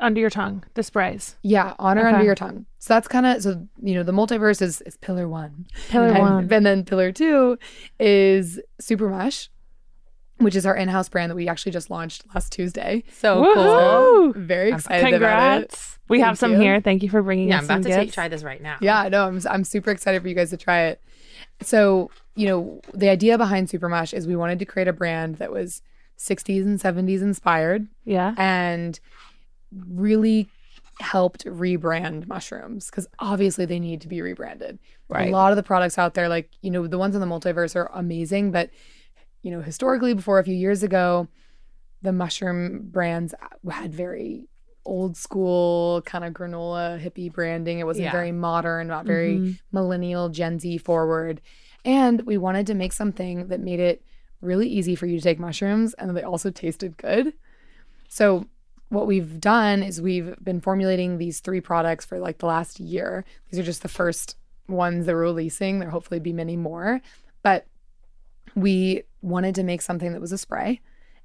under 0.00 0.20
your 0.20 0.30
tongue, 0.30 0.62
the 0.74 0.82
sprays. 0.82 1.36
yeah 1.42 1.74
on 1.78 1.98
or 1.98 2.06
under 2.06 2.24
your 2.24 2.34
tongue 2.34 2.64
so 2.78 2.94
that's 2.94 3.08
kind 3.08 3.26
of 3.26 3.42
so 3.42 3.66
you 3.82 3.94
know 3.94 4.02
the 4.02 4.12
multiverse 4.12 4.62
is, 4.62 4.80
is 4.82 4.96
pillar 4.98 5.28
one 5.28 5.66
Pillar 5.90 6.06
and, 6.08 6.18
one. 6.18 6.52
and 6.52 6.64
then 6.66 6.84
pillar 6.84 7.12
two 7.12 7.58
is 7.98 8.60
super 8.80 9.08
mush 9.10 9.50
which 10.38 10.56
is 10.56 10.64
our 10.64 10.74
in-house 10.74 11.08
brand 11.10 11.30
that 11.30 11.36
we 11.36 11.48
actually 11.48 11.72
just 11.72 11.90
launched 11.90 12.24
last 12.34 12.50
tuesday 12.52 13.02
So 13.12 13.42
cool! 13.54 14.32
very 14.42 14.70
excited 14.72 15.12
about 15.14 15.58
it 15.62 15.68
Congrats. 15.68 15.98
We 16.08 16.20
have 16.20 16.36
some 16.38 16.52
you. 16.54 16.58
here. 16.60 16.80
Thank 16.80 17.04
you 17.04 17.08
for 17.08 17.22
bringing 17.22 17.48
Yeah, 17.50 17.58
us 17.58 17.60
I'm 17.60 17.64
about 17.66 17.74
some 17.74 17.82
to 17.84 17.88
gifts. 17.90 17.98
take, 17.98 18.12
try 18.12 18.26
this 18.26 18.42
right 18.42 18.60
now. 18.60 18.78
Yeah, 18.80 19.08
no, 19.08 19.26
I'm 19.28 19.40
I'm 19.48 19.62
super 19.62 19.92
excited 19.92 20.20
for 20.22 20.26
you 20.28 20.34
guys 20.34 20.50
to 20.50 20.56
try 20.56 20.86
it. 20.86 21.00
So, 21.62 22.10
you 22.34 22.48
know, 22.48 22.80
the 22.92 23.08
idea 23.08 23.38
behind 23.38 23.68
Supermush 23.68 24.12
is 24.12 24.26
we 24.26 24.34
wanted 24.34 24.58
to 24.58 24.64
create 24.64 24.88
a 24.88 24.92
brand 24.92 25.36
that 25.36 25.52
was 25.52 25.82
60s 26.18 26.62
and 26.64 26.80
70s 26.80 27.22
inspired 27.22 27.86
Yeah. 28.04 28.34
and 28.36 28.98
really 29.88 30.48
helped 31.00 31.44
rebrand 31.46 32.26
mushrooms 32.28 32.86
because 32.90 33.06
obviously 33.18 33.64
they 33.64 33.80
need 33.80 34.00
to 34.02 34.08
be 34.08 34.20
rebranded. 34.20 34.78
Right. 35.08 35.28
A 35.28 35.32
lot 35.32 35.52
of 35.52 35.56
the 35.56 35.62
products 35.62 35.96
out 35.98 36.14
there, 36.14 36.28
like, 36.28 36.50
you 36.60 36.70
know, 36.70 36.86
the 36.86 36.98
ones 36.98 37.14
in 37.14 37.20
the 37.20 37.26
multiverse 37.26 37.74
are 37.74 37.90
amazing, 37.94 38.50
but, 38.50 38.70
you 39.42 39.50
know, 39.50 39.62
historically, 39.62 40.12
before 40.14 40.38
a 40.38 40.44
few 40.44 40.54
years 40.54 40.82
ago, 40.82 41.28
the 42.02 42.12
mushroom 42.12 42.88
brands 42.90 43.34
had 43.70 43.94
very 43.94 44.46
old 44.86 45.16
school 45.16 46.02
kind 46.02 46.24
of 46.24 46.32
granola 46.32 47.00
hippie 47.00 47.32
branding. 47.32 47.78
It 47.78 47.84
wasn't 47.84 48.04
Yeah. 48.04 48.12
very 48.12 48.32
modern, 48.32 48.88
not 48.88 49.06
very 49.06 49.38
Mhm. 49.38 49.58
millennial 49.72 50.28
Gen 50.30 50.58
Z 50.58 50.78
forward. 50.78 51.40
And 51.84 52.22
we 52.22 52.36
wanted 52.38 52.66
to 52.68 52.74
make 52.74 52.92
something 52.92 53.48
that 53.48 53.60
made 53.60 53.80
it 53.80 54.02
really 54.40 54.68
easy 54.68 54.94
for 54.94 55.06
you 55.06 55.18
to 55.18 55.22
take 55.22 55.38
mushrooms 55.38 55.92
and 55.94 56.16
they 56.16 56.22
also 56.22 56.50
tasted 56.50 56.96
good. 56.96 57.34
So 58.08 58.46
what 58.90 59.06
we've 59.06 59.40
done 59.40 59.82
is 59.82 60.02
we've 60.02 60.34
been 60.42 60.60
formulating 60.60 61.16
these 61.16 61.40
three 61.40 61.60
products 61.60 62.04
for 62.04 62.18
like 62.18 62.38
the 62.38 62.46
last 62.46 62.78
year. 62.78 63.24
These 63.50 63.60
are 63.60 63.64
just 63.64 63.82
the 63.82 63.88
first 63.88 64.36
ones 64.68 65.06
that 65.06 65.14
we're 65.14 65.22
releasing. 65.22 65.78
There'll 65.78 65.92
hopefully 65.92 66.20
be 66.20 66.32
many 66.32 66.56
more. 66.56 67.00
But 67.42 67.66
we 68.54 69.04
wanted 69.22 69.54
to 69.54 69.62
make 69.62 69.80
something 69.80 70.12
that 70.12 70.20
was 70.20 70.32
a 70.32 70.38
spray. 70.38 70.80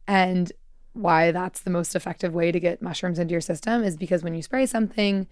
And 0.07 0.51
why 0.93 1.32
that's 1.32 1.61
the 1.61 1.72
most 1.72 1.95
effective 1.95 2.34
way 2.36 2.51
to 2.51 2.59
get 2.59 2.84
mushrooms 2.84 3.18
into 3.18 3.32
your 3.32 3.41
system 3.41 3.84
is 3.84 3.97
because 3.97 4.24
when 4.24 4.36
you 4.36 4.43
spray 4.43 4.68
something 4.68 5.28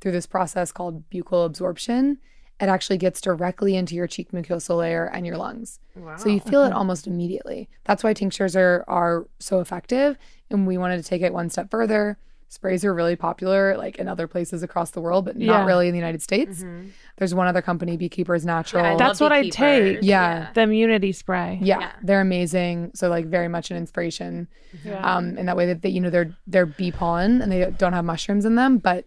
through 0.00 0.12
this 0.12 0.26
process 0.26 0.70
called 0.70 1.08
buccal 1.10 1.46
absorption, 1.46 2.18
it 2.60 2.68
actually 2.68 2.98
gets 2.98 3.20
directly 3.20 3.76
into 3.76 3.94
your 3.94 4.06
cheek 4.08 4.32
mucosal 4.32 4.78
layer 4.78 5.06
and 5.12 5.24
your 5.26 5.36
lungs. 5.36 5.78
So 6.16 6.28
you 6.28 6.40
feel 6.40 6.64
it 6.64 6.72
almost 6.80 7.06
immediately. 7.06 7.68
That's 7.84 8.02
why 8.02 8.12
tinctures 8.14 8.56
are 8.56 8.84
are 8.88 9.26
so 9.38 9.60
effective. 9.60 10.18
And 10.50 10.66
we 10.66 10.76
wanted 10.78 10.96
to 10.96 11.02
take 11.04 11.22
it 11.22 11.32
one 11.32 11.50
step 11.50 11.70
further. 11.70 12.18
sprays 12.50 12.82
are 12.82 12.94
really 12.94 13.14
popular 13.14 13.76
like 13.76 13.98
in 13.98 14.08
other 14.08 14.26
places 14.26 14.62
across 14.62 14.90
the 14.92 15.02
world, 15.02 15.26
but 15.26 15.36
not 15.36 15.44
Yeah. 15.44 15.66
really 15.66 15.86
in 15.88 15.92
the 15.92 15.98
United 15.98 16.22
States. 16.22 16.62
Mhm. 16.64 16.92
There's 17.18 17.34
one 17.34 17.46
other 17.46 17.60
company, 17.60 17.98
Beekeepers 17.98 18.46
Natural. 18.46 18.82
I 18.86 18.88
love 18.92 18.98
That's 18.98 19.20
what 19.20 19.32
I 19.32 19.42
beekeepers. 19.42 19.56
take. 19.56 19.98
Yeah. 20.02 20.48
The 20.54 20.62
immunity 20.62 21.12
spray. 21.12 21.58
yeah, 21.60 21.80
Yeah. 21.80 21.92
they're 22.02 22.22
amazing. 22.22 22.92
So 22.94 23.10
like 23.10 23.26
very 23.26 23.48
much 23.48 23.70
an 23.70 23.76
inspiration. 23.76 24.48
Yeah. 24.82 24.98
Um, 25.04 25.36
in 25.36 25.44
that 25.44 25.58
way 25.58 25.66
that 25.66 25.82
they, 25.82 25.90
you 25.90 26.00
know, 26.00 26.08
they're 26.08 26.34
they're 26.46 26.64
bee 26.64 26.90
pollen 26.90 27.42
and 27.42 27.52
they 27.52 27.70
don't 27.70 27.92
have 27.92 28.06
mushrooms 28.06 28.46
in 28.46 28.54
them, 28.54 28.78
but 28.78 29.04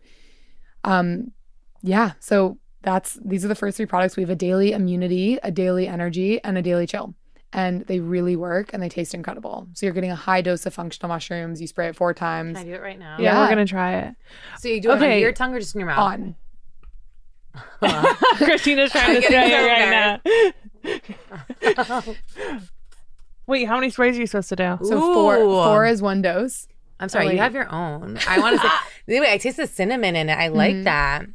um, 0.84 1.32
yeah. 1.82 2.12
So 2.20 2.60
that's 2.84 3.20
these 3.24 3.44
are 3.46 3.48
the 3.48 3.56
first 3.56 3.78
three 3.78 3.86
products. 3.86 4.16
We 4.18 4.24
have 4.24 4.30
a 4.30 4.36
daily 4.36 4.72
immunity, 4.74 5.38
a 5.44 5.52
daily 5.52 5.88
energy, 5.88 6.44
and 6.44 6.58
a 6.58 6.62
daily 6.62 6.88
chill. 6.88 7.14
And 7.54 7.82
they 7.88 8.00
really 8.00 8.36
work 8.38 8.70
and 8.74 8.82
they 8.82 8.88
taste 8.88 9.14
incredible. 9.14 9.68
So 9.74 9.86
you're 9.86 9.94
getting 9.94 10.10
a 10.12 10.16
high 10.16 10.42
dose 10.42 10.66
of 10.66 10.74
functional 10.74 11.10
mushrooms. 11.10 11.60
You 11.60 11.68
spray 11.68 11.90
it 11.90 11.96
four 11.98 12.14
times 12.14 12.58
Can 12.58 12.66
I 12.66 12.70
do 12.70 12.76
it 12.76 12.82
right 12.82 12.98
now? 12.98 13.18
yeah, 13.20 13.34
Yeah. 13.34 13.42
we're 13.42 13.50
gonna 13.50 13.66
try 13.66 13.96
it. 14.00 14.16
So 14.60 14.70
you 14.70 14.80
do 14.82 14.92
it 14.92 14.96
Okay. 14.96 15.06
under 15.06 15.18
your 15.18 15.34
tongue 15.34 15.54
or 15.54 15.60
just 15.60 15.76
in 15.76 15.80
your 15.82 15.90
mouth? 15.90 16.00
on. 16.00 16.36
Christina's 18.38 18.92
trying 18.92 19.22
to 19.22 19.28
I'm 19.28 19.44
it 19.44 20.22
so 20.82 20.96
right 20.96 22.06
now. 22.06 22.14
Wait, 23.48 23.66
how 23.66 23.76
many 23.76 23.90
sprays 23.90 24.16
are 24.18 24.22
you 24.22 24.28
supposed 24.28 24.50
to 24.50 24.56
do? 24.56 24.78
So 24.84 25.00
four 25.14 25.36
Ooh. 25.38 25.64
four 25.64 25.86
is 25.86 26.02
one 26.02 26.22
dose. 26.22 26.68
I'm 27.00 27.10
sorry, 27.10 27.28
Oh, 27.28 27.32
you 27.32 27.38
have 27.40 27.54
your 27.54 27.70
own. 27.72 28.18
I 28.28 28.40
want 28.40 28.62
to 28.62 28.68
say. 28.68 28.74
anyway, 29.10 29.34
I 29.34 29.38
taste 29.38 29.58
the 29.58 29.68
cinnamon 29.68 30.16
in 30.16 30.30
it. 30.30 30.34
I 30.38 30.48
like 30.50 30.76
Mhm. 30.76 30.84
that. 30.86 31.26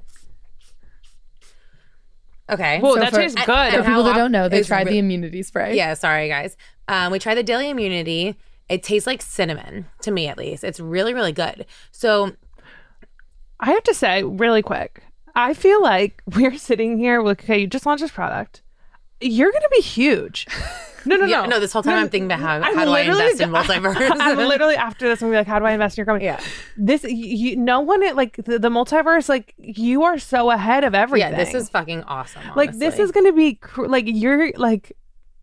Okay. 2.48 2.78
Whoa, 2.80 2.94
So 2.94 3.00
that 3.00 3.10
for- 3.10 3.16
tastes 3.18 3.44
good. 3.44 3.50
and 3.56 3.76
For 3.76 3.82
people 3.82 4.02
that 4.04 4.14
don't 4.16 4.30
know, 4.32 4.48
they 4.48 4.62
tried 4.62 4.86
re- 4.86 4.92
the 4.92 4.98
immunity 4.98 5.42
spray. 5.42 5.76
Yeah, 5.76 5.94
sorry 5.94 6.28
guys. 6.28 6.56
Um, 6.88 7.10
we 7.12 7.18
tried 7.18 7.34
the 7.36 7.42
daily 7.42 7.68
immunity. 7.70 8.36
It 8.68 8.82
tastes 8.82 9.06
like 9.06 9.22
cinnamon 9.22 9.86
to 10.02 10.10
me, 10.10 10.28
at 10.28 10.38
least. 10.38 10.62
It's 10.64 10.78
really, 10.80 11.12
really 11.14 11.32
good. 11.32 11.66
So 11.92 12.32
I 13.60 13.70
have 13.72 13.82
to 13.84 13.94
say, 13.94 14.22
really 14.22 14.62
quick, 14.62 15.02
I 15.34 15.54
feel 15.54 15.82
like 15.82 16.22
we're 16.34 16.56
sitting 16.58 16.98
here 16.98 17.20
with 17.22 17.40
okay, 17.40 17.58
you 17.58 17.66
just 17.66 17.86
launched 17.86 18.02
this 18.02 18.10
product. 18.12 18.62
You're 19.20 19.50
gonna 19.52 19.68
be 19.70 19.80
huge. 19.82 20.46
No, 21.06 21.16
no, 21.16 21.26
yeah, 21.26 21.42
no. 21.42 21.46
no. 21.50 21.60
This 21.60 21.72
whole 21.72 21.82
time 21.82 21.94
No, 21.94 22.00
I'm 22.00 22.08
thinking 22.08 22.26
about 22.26 22.40
how, 22.40 22.54
I'm 22.56 22.74
how 22.74 22.84
do 22.84 22.90
I 22.90 23.00
invest 23.00 23.40
in 23.40 23.50
multiverse? 23.50 23.96
I'm 24.20 24.36
literally 24.48 24.76
after 24.76 25.08
this, 25.08 25.22
I'm 25.22 25.28
gonna 25.28 25.34
be 25.34 25.38
like, 25.38 25.46
how 25.46 25.58
do 25.58 25.64
I 25.64 25.72
invest 25.72 25.96
in 25.96 26.02
your 26.02 26.06
company? 26.06 26.26
yeah, 26.26 26.40
This, 26.76 27.04
you, 27.04 27.56
no 27.56 27.80
one 27.80 28.02
at 28.02 28.16
like 28.16 28.36
the, 28.44 28.58
the 28.58 28.68
multiverse, 28.68 29.28
like 29.28 29.54
you 29.58 30.02
are 30.02 30.18
so 30.18 30.50
ahead 30.50 30.84
of 30.84 30.94
everything. 30.94 31.30
yeah. 31.32 31.36
This 31.36 31.54
is 31.54 31.68
fucking 31.68 32.02
awesome. 32.04 32.42
like 32.56 32.72
this 32.78 32.98
is 32.98 33.12
gonna 33.12 33.32
be 33.32 33.54
cr- 33.54 33.86
like 33.86 34.04
you're 34.06 34.52
like 34.56 34.92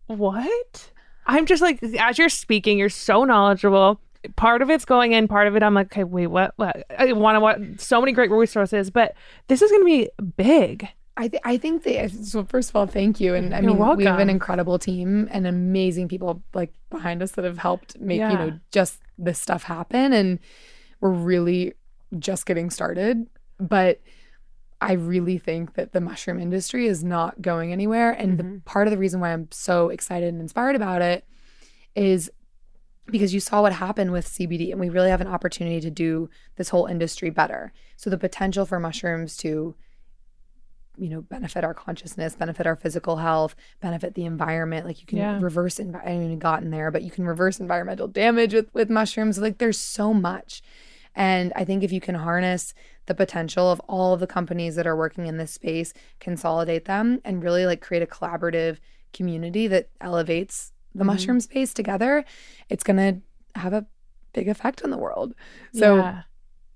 what? 0.06 0.90
I'm 1.26 1.46
just 1.46 1.62
like 1.62 1.82
as 1.98 2.18
you're 2.18 2.28
speaking, 2.28 2.78
you're 2.78 2.88
so 2.90 3.24
knowledgeable. 3.24 4.00
Part 4.36 4.62
of 4.62 4.70
it's 4.70 4.84
going 4.84 5.12
in, 5.12 5.28
part 5.28 5.46
of 5.48 5.56
it 5.56 5.62
I'm 5.62 5.74
like, 5.74 5.86
okay, 5.92 6.04
wait, 6.04 6.28
what? 6.28 6.52
what? 6.56 6.84
I 6.98 7.12
want 7.12 7.36
to 7.36 7.40
watch 7.40 7.60
so 7.78 8.00
many 8.00 8.12
great 8.12 8.30
resources, 8.30 8.90
but 8.90 9.14
this 9.48 9.60
is 9.62 9.70
gonna 9.70 9.84
be 9.84 10.08
big. 10.36 10.88
I, 11.16 11.28
th- 11.28 11.42
I 11.44 11.56
think 11.58 11.84
they 11.84 12.08
so 12.08 12.44
first 12.44 12.70
of 12.70 12.76
all 12.76 12.86
thank 12.86 13.20
you. 13.20 13.34
And 13.34 13.54
i 13.54 13.60
You're 13.60 13.74
mean 13.74 13.96
we 13.96 14.04
have 14.04 14.18
an 14.18 14.30
incredible 14.30 14.78
team 14.78 15.28
and 15.30 15.46
amazing 15.46 16.08
people 16.08 16.42
like 16.54 16.72
behind 16.90 17.22
us 17.22 17.32
that 17.32 17.44
have 17.44 17.58
helped 17.58 18.00
make 18.00 18.20
you 18.20 18.28
know 18.28 18.58
just 18.72 19.00
this 19.16 19.38
stuff 19.38 19.62
happen. 19.62 20.12
And 20.12 20.40
we're 21.00 21.10
really 21.10 21.74
just 22.18 22.46
getting 22.46 22.70
started. 22.70 23.26
But 23.58 24.00
i 24.80 24.92
really 24.92 25.38
think 25.38 25.74
that 25.74 25.92
the 25.92 26.00
mushroom 26.00 26.40
industry 26.40 26.86
is 26.86 27.04
not 27.04 27.40
going 27.40 27.72
anywhere. 27.72 28.10
And 28.10 28.38
the 28.38 28.44
mm-hmm. 28.44 28.58
part 28.64 28.88
of 28.88 28.90
the 28.90 28.98
reason 28.98 29.20
why 29.20 29.32
i'm 29.32 29.48
so 29.52 29.88
excited 29.88 30.28
and 30.28 30.40
inspired 30.40 30.74
about 30.74 31.00
it 31.00 31.24
is 31.94 32.30
because 33.06 33.34
you 33.34 33.40
saw 33.40 33.62
what 33.62 33.72
happened 33.72 34.12
with 34.12 34.26
CBD 34.26 34.70
and 34.70 34.80
we 34.80 34.88
really 34.88 35.10
have 35.10 35.20
an 35.20 35.26
opportunity 35.26 35.80
to 35.80 35.90
do 35.90 36.30
this 36.56 36.70
whole 36.70 36.86
industry 36.86 37.30
better. 37.30 37.72
So 37.96 38.08
the 38.08 38.18
potential 38.18 38.64
for 38.64 38.80
mushrooms 38.80 39.36
to 39.38 39.74
you 40.96 41.08
know 41.08 41.20
benefit 41.22 41.64
our 41.64 41.74
consciousness 41.74 42.36
benefit 42.36 42.66
our 42.66 42.76
physical 42.76 43.16
health 43.16 43.56
benefit 43.80 44.14
the 44.14 44.24
environment 44.24 44.86
like 44.86 45.00
you 45.00 45.06
can 45.06 45.18
Yeah. 45.18 45.38
reverse 45.40 45.76
envi- 45.78 45.96
i 46.04 46.10
haven't 46.10 46.24
even 46.26 46.38
gotten 46.38 46.70
there 46.70 46.90
but 46.90 47.02
you 47.02 47.10
can 47.10 47.26
reverse 47.26 47.58
environmental 47.60 48.06
damage 48.08 48.54
with 48.54 48.72
with 48.74 48.90
mushrooms 48.90 49.38
like 49.38 49.58
there's 49.58 49.78
so 49.78 50.14
much 50.14 50.62
and 51.14 51.52
i 51.56 51.64
think 51.64 51.82
if 51.82 51.92
you 51.92 52.00
can 52.00 52.14
harness 52.14 52.74
the 53.06 53.14
potential 53.14 53.70
of 53.70 53.80
all 53.88 54.14
of 54.14 54.20
the 54.20 54.26
companies 54.26 54.76
that 54.76 54.86
are 54.86 54.96
working 54.96 55.26
in 55.26 55.36
this 55.36 55.52
space 55.52 55.92
consolidate 56.20 56.84
them 56.84 57.20
and 57.24 57.42
really 57.42 57.66
like 57.66 57.80
create 57.80 58.02
a 58.02 58.06
collaborative 58.06 58.78
community 59.12 59.66
that 59.66 59.88
elevates 60.00 60.72
the 60.94 61.02
Mhm. 61.04 61.06
mushroom 61.08 61.40
space 61.40 61.74
together 61.74 62.24
it's 62.68 62.84
going 62.84 62.96
to 62.96 63.60
have 63.60 63.72
a 63.72 63.86
big 64.32 64.48
effect 64.48 64.82
on 64.82 64.90
the 64.90 64.98
world 64.98 65.34
so 65.72 65.96
Yeah. 65.96 66.22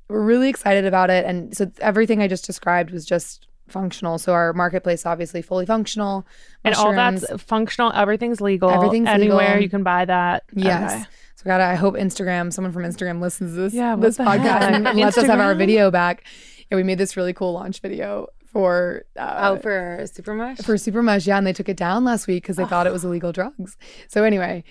we're 0.09 0.23
really 0.25 0.49
excited 0.49 0.85
about 0.87 1.11
it 1.11 1.25
and 1.25 1.57
so 1.57 1.71
everything 1.81 2.21
i 2.23 2.29
just 2.29 2.45
described 2.47 2.91
was 2.91 3.05
just 3.05 3.47
functional 3.71 4.19
so 4.19 4.33
our 4.33 4.53
marketplace 4.53 5.05
obviously 5.07 5.43
fully 5.43 5.67
functional 5.67 6.27
and 6.65 6.75
all 6.75 6.93
that's 6.93 7.25
functional. 7.43 7.93
Everything's 7.93 8.41
legal. 8.41 8.71
Everything's 8.71 9.09
anywhere 9.09 9.49
legal. 9.51 9.63
you 9.63 9.69
can 9.71 9.83
buy 9.83 10.05
that. 10.05 10.45
yes 10.55 10.93
Okay. 10.93 11.05
so 11.37 11.45
gotta 11.45 11.65
i 11.65 11.75
hope 11.75 11.95
instagram 11.95 12.53
someone 12.53 12.73
from 12.73 12.83
instagram 12.83 13.21
listens 13.21 13.53
to 13.55 13.61
this 13.63 13.75
Yeah, 13.75 13.97
this 13.97 14.19
podcast 14.19 14.43
heck? 14.43 14.73
and 14.87 14.99
lets 14.99 15.17
us 15.19 15.27
have 15.27 15.41
our 15.41 15.55
video 15.55 15.91
back 15.91 16.25
yeah 16.71 16.77
we 16.77 16.83
made 16.83 16.99
this 16.99 17.17
really 17.17 17.33
cool 17.33 17.53
launch 17.53 17.81
video 17.81 18.29
for 18.47 19.05
uh, 19.19 19.51
oh 19.53 19.57
for 19.59 20.05
super 20.11 20.33
mush. 20.35 20.57
for 20.59 20.79
super 20.79 21.03
mush 21.03 21.27
yeah 21.27 21.37
and 21.37 21.47
they 21.47 21.53
took 21.53 21.69
it 21.69 21.77
down 21.77 22.03
last 22.05 22.27
week 22.27 22.43
because 22.43 22.57
they 22.57 22.65
thought 22.65 22.87
it 22.87 22.93
was 22.93 23.05
illegal 23.05 23.31
drugs 23.31 23.77
so 24.09 24.25
anyway 24.25 24.65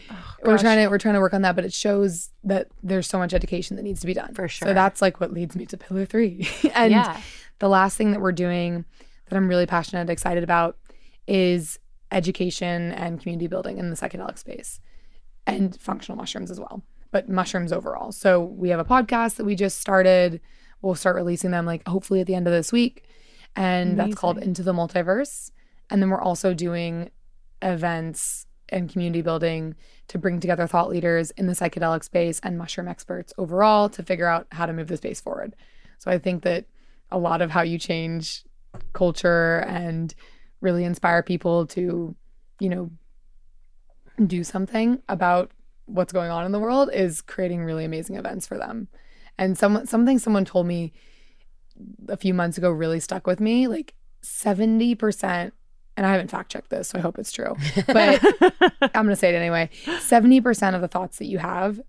we're 0.43 0.55
Oh, 0.55 0.57
trying 0.57 0.79
to 0.83 0.87
we're 0.89 0.97
trying 0.97 1.13
to 1.13 1.19
work 1.19 1.33
on 1.35 1.43
that 1.43 1.55
but 1.55 1.63
it 1.63 1.71
shows 1.73 2.31
that 2.43 2.67
there's 2.81 3.05
so 3.07 3.19
much 3.19 3.35
education 3.35 3.75
that 3.75 3.83
needs 3.83 4.01
to 4.01 4.07
be 4.07 4.15
done 4.15 4.33
For 4.33 4.47
sure. 4.47 4.67
so 4.69 4.73
that's 4.73 4.99
like 5.01 5.19
what 5.19 5.31
leads 5.31 5.55
me 5.55 5.67
to 5.67 5.77
pillar 5.77 6.05
three 6.05 6.49
and 6.73 6.91
yeah. 6.91 7.21
The 7.59 7.69
last 7.69 7.97
thing 7.97 8.11
that 8.11 8.21
we're 8.21 8.31
doing 8.31 8.85
that 9.27 9.35
I'm 9.35 9.47
really 9.47 9.65
passionate 9.65 10.01
and 10.01 10.09
excited 10.09 10.43
about 10.43 10.77
is 11.27 11.79
education 12.11 12.91
and 12.93 13.19
community 13.19 13.47
building 13.47 13.77
in 13.77 13.89
the 13.89 13.95
psychedelic 13.95 14.37
space 14.37 14.79
and 15.45 15.79
functional 15.79 16.17
mushrooms 16.17 16.51
as 16.51 16.59
well, 16.59 16.83
but 17.11 17.29
mushrooms 17.29 17.73
overall. 17.73 18.11
So 18.11 18.43
we 18.43 18.69
have 18.69 18.79
a 18.79 18.85
podcast 18.85 19.35
that 19.35 19.45
we 19.45 19.55
just 19.55 19.79
started. 19.79 20.39
We'll 20.81 20.95
start 20.95 21.15
releasing 21.15 21.51
them 21.51 21.65
like 21.65 21.87
hopefully 21.87 22.21
at 22.21 22.27
the 22.27 22.35
end 22.35 22.47
of 22.47 22.53
this 22.53 22.71
week. 22.71 23.03
And 23.55 23.97
that's 23.97 24.15
called 24.15 24.37
Into 24.37 24.61
the 24.61 24.73
Multiverse. 24.73 25.51
And 25.89 26.01
then 26.01 26.09
we're 26.09 26.21
also 26.21 26.53
doing 26.53 27.09
events 27.61 28.45
and 28.69 28.89
community 28.89 29.21
building 29.21 29.75
to 30.09 30.17
bring 30.17 30.39
together 30.39 30.67
thought 30.67 30.89
leaders 30.89 31.31
in 31.31 31.47
the 31.47 31.53
psychedelic 31.53 32.03
space 32.03 32.39
and 32.43 32.57
mushroom 32.57 32.87
experts 32.87 33.33
overall 33.37 33.89
to 33.89 34.03
figure 34.03 34.27
out 34.27 34.47
how 34.51 34.65
to 34.65 34.73
move 34.73 34.87
the 34.89 34.97
space 34.97 35.19
forward. 35.19 35.55
So 35.97 36.11
I 36.11 36.17
think 36.19 36.43
that 36.43 36.65
a 37.11 37.17
lot 37.17 37.41
of 37.41 37.51
how 37.51 37.61
you 37.61 37.77
change 37.77 38.43
culture 38.93 39.59
and 39.67 40.13
really 40.61 40.83
inspire 40.83 41.23
people 41.23 41.65
to, 41.67 42.15
you 42.59 42.69
know, 42.69 42.91
do 44.25 44.43
something 44.43 45.01
about 45.07 45.51
what's 45.85 46.11
going 46.11 46.31
on 46.31 46.45
in 46.45 46.51
the 46.51 46.59
world 46.59 46.89
is 46.93 47.21
creating 47.21 47.63
really 47.63 47.85
amazing 47.85 48.15
events 48.15 48.47
for 48.47 48.57
them. 48.57 48.87
And 49.37 49.57
some 49.57 49.85
something 49.85 50.19
someone 50.19 50.45
told 50.45 50.67
me 50.67 50.93
a 52.09 52.17
few 52.17 52.33
months 52.33 52.57
ago 52.57 52.71
really 52.71 52.99
stuck 52.99 53.27
with 53.27 53.39
me. 53.39 53.67
Like 53.67 53.93
70%, 54.23 55.51
and 55.95 56.05
I 56.05 56.11
haven't 56.11 56.31
fact 56.31 56.51
checked 56.51 56.69
this, 56.69 56.89
so 56.89 56.97
I 56.97 57.01
hope 57.01 57.19
it's 57.19 57.31
true. 57.31 57.55
But 57.87 58.23
I'm 58.81 59.05
gonna 59.05 59.15
say 59.15 59.33
it 59.33 59.37
anyway. 59.37 59.69
70% 59.85 60.75
of 60.75 60.81
the 60.81 60.87
thoughts 60.87 61.19
that 61.19 61.25
you 61.25 61.37
have 61.37 61.79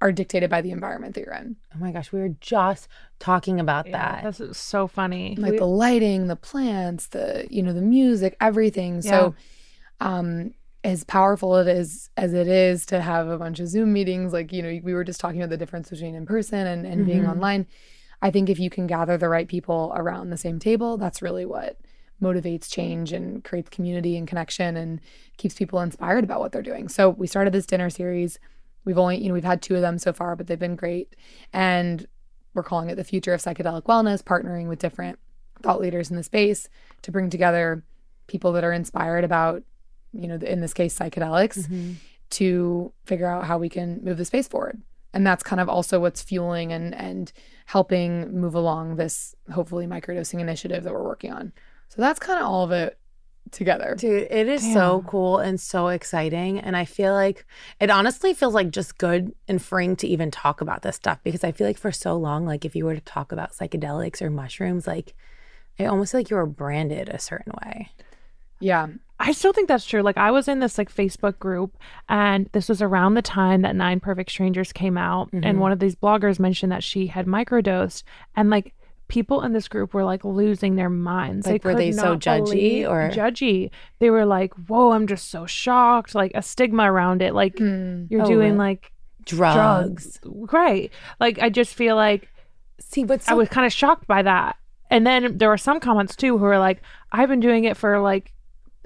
are 0.00 0.12
dictated 0.12 0.48
by 0.48 0.60
the 0.60 0.70
environment 0.70 1.14
that 1.14 1.24
you're 1.24 1.34
in. 1.34 1.56
Oh 1.74 1.78
my 1.78 1.90
gosh, 1.92 2.12
we 2.12 2.20
were 2.20 2.34
just 2.40 2.86
talking 3.18 3.58
about 3.58 3.86
Yeah, 3.88 4.20
that. 4.22 4.38
that's 4.38 4.58
so 4.58 4.86
funny. 4.86 5.34
like 5.36 5.56
the 5.58 5.66
lighting, 5.66 6.28
the 6.28 6.36
plants, 6.36 7.08
the 7.08 7.46
you 7.50 7.62
know 7.62 7.72
the 7.72 7.82
music, 7.82 8.36
everything. 8.40 9.02
So, 9.02 9.34
um, 10.00 10.52
as 10.84 11.02
powerful 11.04 11.56
it 11.56 11.66
is 11.66 12.10
as 12.16 12.32
it 12.32 12.46
is 12.46 12.86
to 12.86 13.00
have 13.00 13.26
a 13.28 13.38
bunch 13.38 13.58
of 13.60 13.68
Zoom 13.68 13.92
meetings, 13.92 14.32
like 14.32 14.52
you 14.52 14.62
know 14.62 14.78
we 14.84 14.94
were 14.94 15.04
just 15.04 15.20
talking 15.20 15.40
about 15.42 15.50
the 15.50 15.56
difference 15.56 15.90
between 15.90 16.14
in 16.14 16.26
person 16.26 16.66
and 16.66 16.86
and 16.86 17.04
being 17.04 17.22
Mhm. 17.24 17.30
online. 17.30 17.66
I 18.22 18.30
think 18.30 18.48
if 18.48 18.58
you 18.58 18.70
can 18.70 18.86
gather 18.86 19.16
the 19.16 19.28
right 19.28 19.46
people 19.48 19.92
around 19.96 20.30
the 20.30 20.36
same 20.36 20.58
table, 20.58 20.96
that's 20.96 21.22
really 21.22 21.46
what 21.46 21.78
motivates 22.20 22.68
change 22.70 23.12
and 23.12 23.44
creates 23.44 23.70
community 23.70 24.16
and 24.16 24.26
connection 24.26 24.76
and 24.76 25.00
keeps 25.36 25.54
people 25.54 25.80
inspired 25.80 26.24
about 26.24 26.40
what 26.40 26.50
they're 26.50 26.62
doing. 26.62 26.88
So 26.88 27.10
we 27.10 27.28
started 27.28 27.52
this 27.52 27.66
dinner 27.66 27.90
series. 27.90 28.38
We've 28.88 28.96
only, 28.96 29.18
you 29.18 29.28
know, 29.28 29.34
we've 29.34 29.44
had 29.44 29.60
two 29.60 29.74
of 29.74 29.82
them 29.82 29.98
so 29.98 30.14
far, 30.14 30.34
but 30.34 30.46
they've 30.46 30.58
been 30.58 30.74
great. 30.74 31.14
And 31.52 32.06
we're 32.54 32.62
calling 32.62 32.88
it 32.88 32.94
the 32.94 33.04
future 33.04 33.34
of 33.34 33.42
psychedelic 33.42 33.82
wellness, 33.82 34.22
partnering 34.22 34.66
with 34.66 34.78
different 34.78 35.18
thought 35.60 35.78
leaders 35.78 36.08
in 36.10 36.16
the 36.16 36.22
space 36.22 36.70
to 37.02 37.12
bring 37.12 37.28
together 37.28 37.84
people 38.28 38.50
that 38.52 38.64
are 38.64 38.72
inspired 38.72 39.24
about, 39.24 39.62
you 40.14 40.26
know, 40.26 40.36
in 40.36 40.62
this 40.62 40.72
case, 40.72 40.98
psychedelics 40.98 41.68
Mhm. 41.68 41.96
to 42.30 42.90
figure 43.04 43.26
out 43.26 43.44
how 43.44 43.58
we 43.58 43.68
can 43.68 44.02
move 44.02 44.16
the 44.16 44.24
space 44.24 44.48
forward. 44.48 44.80
And 45.12 45.26
that's 45.26 45.42
kind 45.42 45.60
of 45.60 45.68
also 45.68 46.00
what's 46.00 46.22
fueling 46.22 46.72
and 46.72 46.94
and 46.94 47.30
helping 47.66 48.40
move 48.40 48.54
along 48.54 48.96
this 48.96 49.34
hopefully 49.52 49.86
microdosing 49.86 50.40
initiative 50.40 50.82
that 50.84 50.94
we're 50.94 51.02
working 51.04 51.30
on. 51.30 51.52
So 51.90 52.00
that's 52.00 52.18
kind 52.18 52.40
of 52.40 52.46
all 52.46 52.64
of 52.64 52.70
it 52.72 52.98
together. 53.52 53.94
Dude, 53.98 54.28
it 54.30 54.48
is 54.48 54.72
so 54.72 55.04
cool 55.06 55.38
and 55.38 55.60
so 55.60 55.88
exciting. 55.88 56.58
And 56.58 56.76
I 56.76 56.84
feel 56.84 57.12
like 57.12 57.44
it 57.80 57.90
honestly 57.90 58.34
feels 58.34 58.54
like 58.54 58.70
just 58.70 58.98
good 58.98 59.34
and 59.46 59.60
freeing 59.60 59.96
to 59.96 60.06
even 60.06 60.30
talk 60.30 60.60
about 60.60 60.82
this 60.82 60.96
stuff 60.96 61.18
because 61.22 61.44
I 61.44 61.52
feel 61.52 61.66
like 61.66 61.78
for 61.78 61.92
so 61.92 62.16
long, 62.16 62.46
like 62.46 62.64
if 62.64 62.76
you 62.76 62.84
were 62.84 62.94
to 62.94 63.00
talk 63.00 63.32
about 63.32 63.52
psychedelics 63.52 64.22
or 64.22 64.30
mushrooms, 64.30 64.86
like 64.86 65.14
I 65.78 65.86
almost 65.86 66.12
feel 66.12 66.20
like 66.20 66.30
you 66.30 66.36
were 66.36 66.46
branded 66.46 67.08
a 67.08 67.18
certain 67.18 67.52
way. 67.64 67.90
Yeah. 68.60 68.88
I 69.20 69.32
still 69.32 69.52
think 69.52 69.68
that's 69.68 69.84
true. 69.84 70.02
Like 70.02 70.16
I 70.16 70.30
was 70.30 70.46
in 70.46 70.60
this 70.60 70.78
like 70.78 70.94
Facebook 70.94 71.38
group 71.38 71.76
and 72.08 72.48
this 72.52 72.68
was 72.68 72.80
around 72.80 73.14
the 73.14 73.22
time 73.22 73.62
that 73.62 73.74
Nine 73.74 73.98
Perfect 73.98 74.30
Strangers 74.30 74.72
came 74.72 74.96
out 74.96 75.32
and 75.32 75.42
mm-hmm. 75.42 75.58
one 75.58 75.72
of 75.72 75.80
these 75.80 75.96
bloggers 75.96 76.38
mentioned 76.38 76.70
that 76.70 76.84
she 76.84 77.08
had 77.08 77.26
microdosed 77.26 78.04
and 78.36 78.48
like 78.48 78.74
people 79.08 79.42
in 79.42 79.52
this 79.52 79.68
group 79.68 79.94
were 79.94 80.04
like 80.04 80.24
losing 80.24 80.76
their 80.76 80.90
minds. 80.90 81.46
Like, 81.46 81.64
were 81.64 81.74
they 81.74 81.92
so 81.92 82.16
judgy, 82.16 82.86
or- 82.88 83.10
judgy? 83.10 83.70
They 83.98 84.10
were 84.10 84.26
like, 84.26 84.52
"Whoa, 84.68 84.92
I'm 84.92 85.06
just 85.06 85.30
so 85.30 85.46
shocked." 85.46 86.14
Like 86.14 86.32
a 86.34 86.42
stigma 86.42 86.90
around 86.92 87.22
it. 87.22 87.34
Like 87.34 87.58
Hmm. 87.58 88.04
you're 88.10 88.22
Oh, 88.22 88.26
doing 88.26 88.56
like 88.56 88.92
Drugs. 89.24 90.18
drugs. 90.22 90.50
Right. 90.52 90.92
Like 91.20 91.38
I 91.40 91.48
just 91.50 91.74
feel 91.74 91.96
like 91.96 92.28
See, 92.80 93.04
but 93.04 93.28
I 93.28 93.34
was 93.34 93.48
kind 93.48 93.66
of 93.66 93.72
shocked 93.72 94.06
by 94.06 94.22
that. 94.22 94.56
And 94.90 95.06
then 95.06 95.36
there 95.38 95.48
were 95.48 95.58
some 95.58 95.80
comments 95.80 96.14
too 96.14 96.38
who 96.38 96.44
were 96.44 96.58
like, 96.58 96.80
I've 97.12 97.28
been 97.28 97.40
doing 97.40 97.64
it 97.64 97.76
for 97.76 97.98
like 98.00 98.32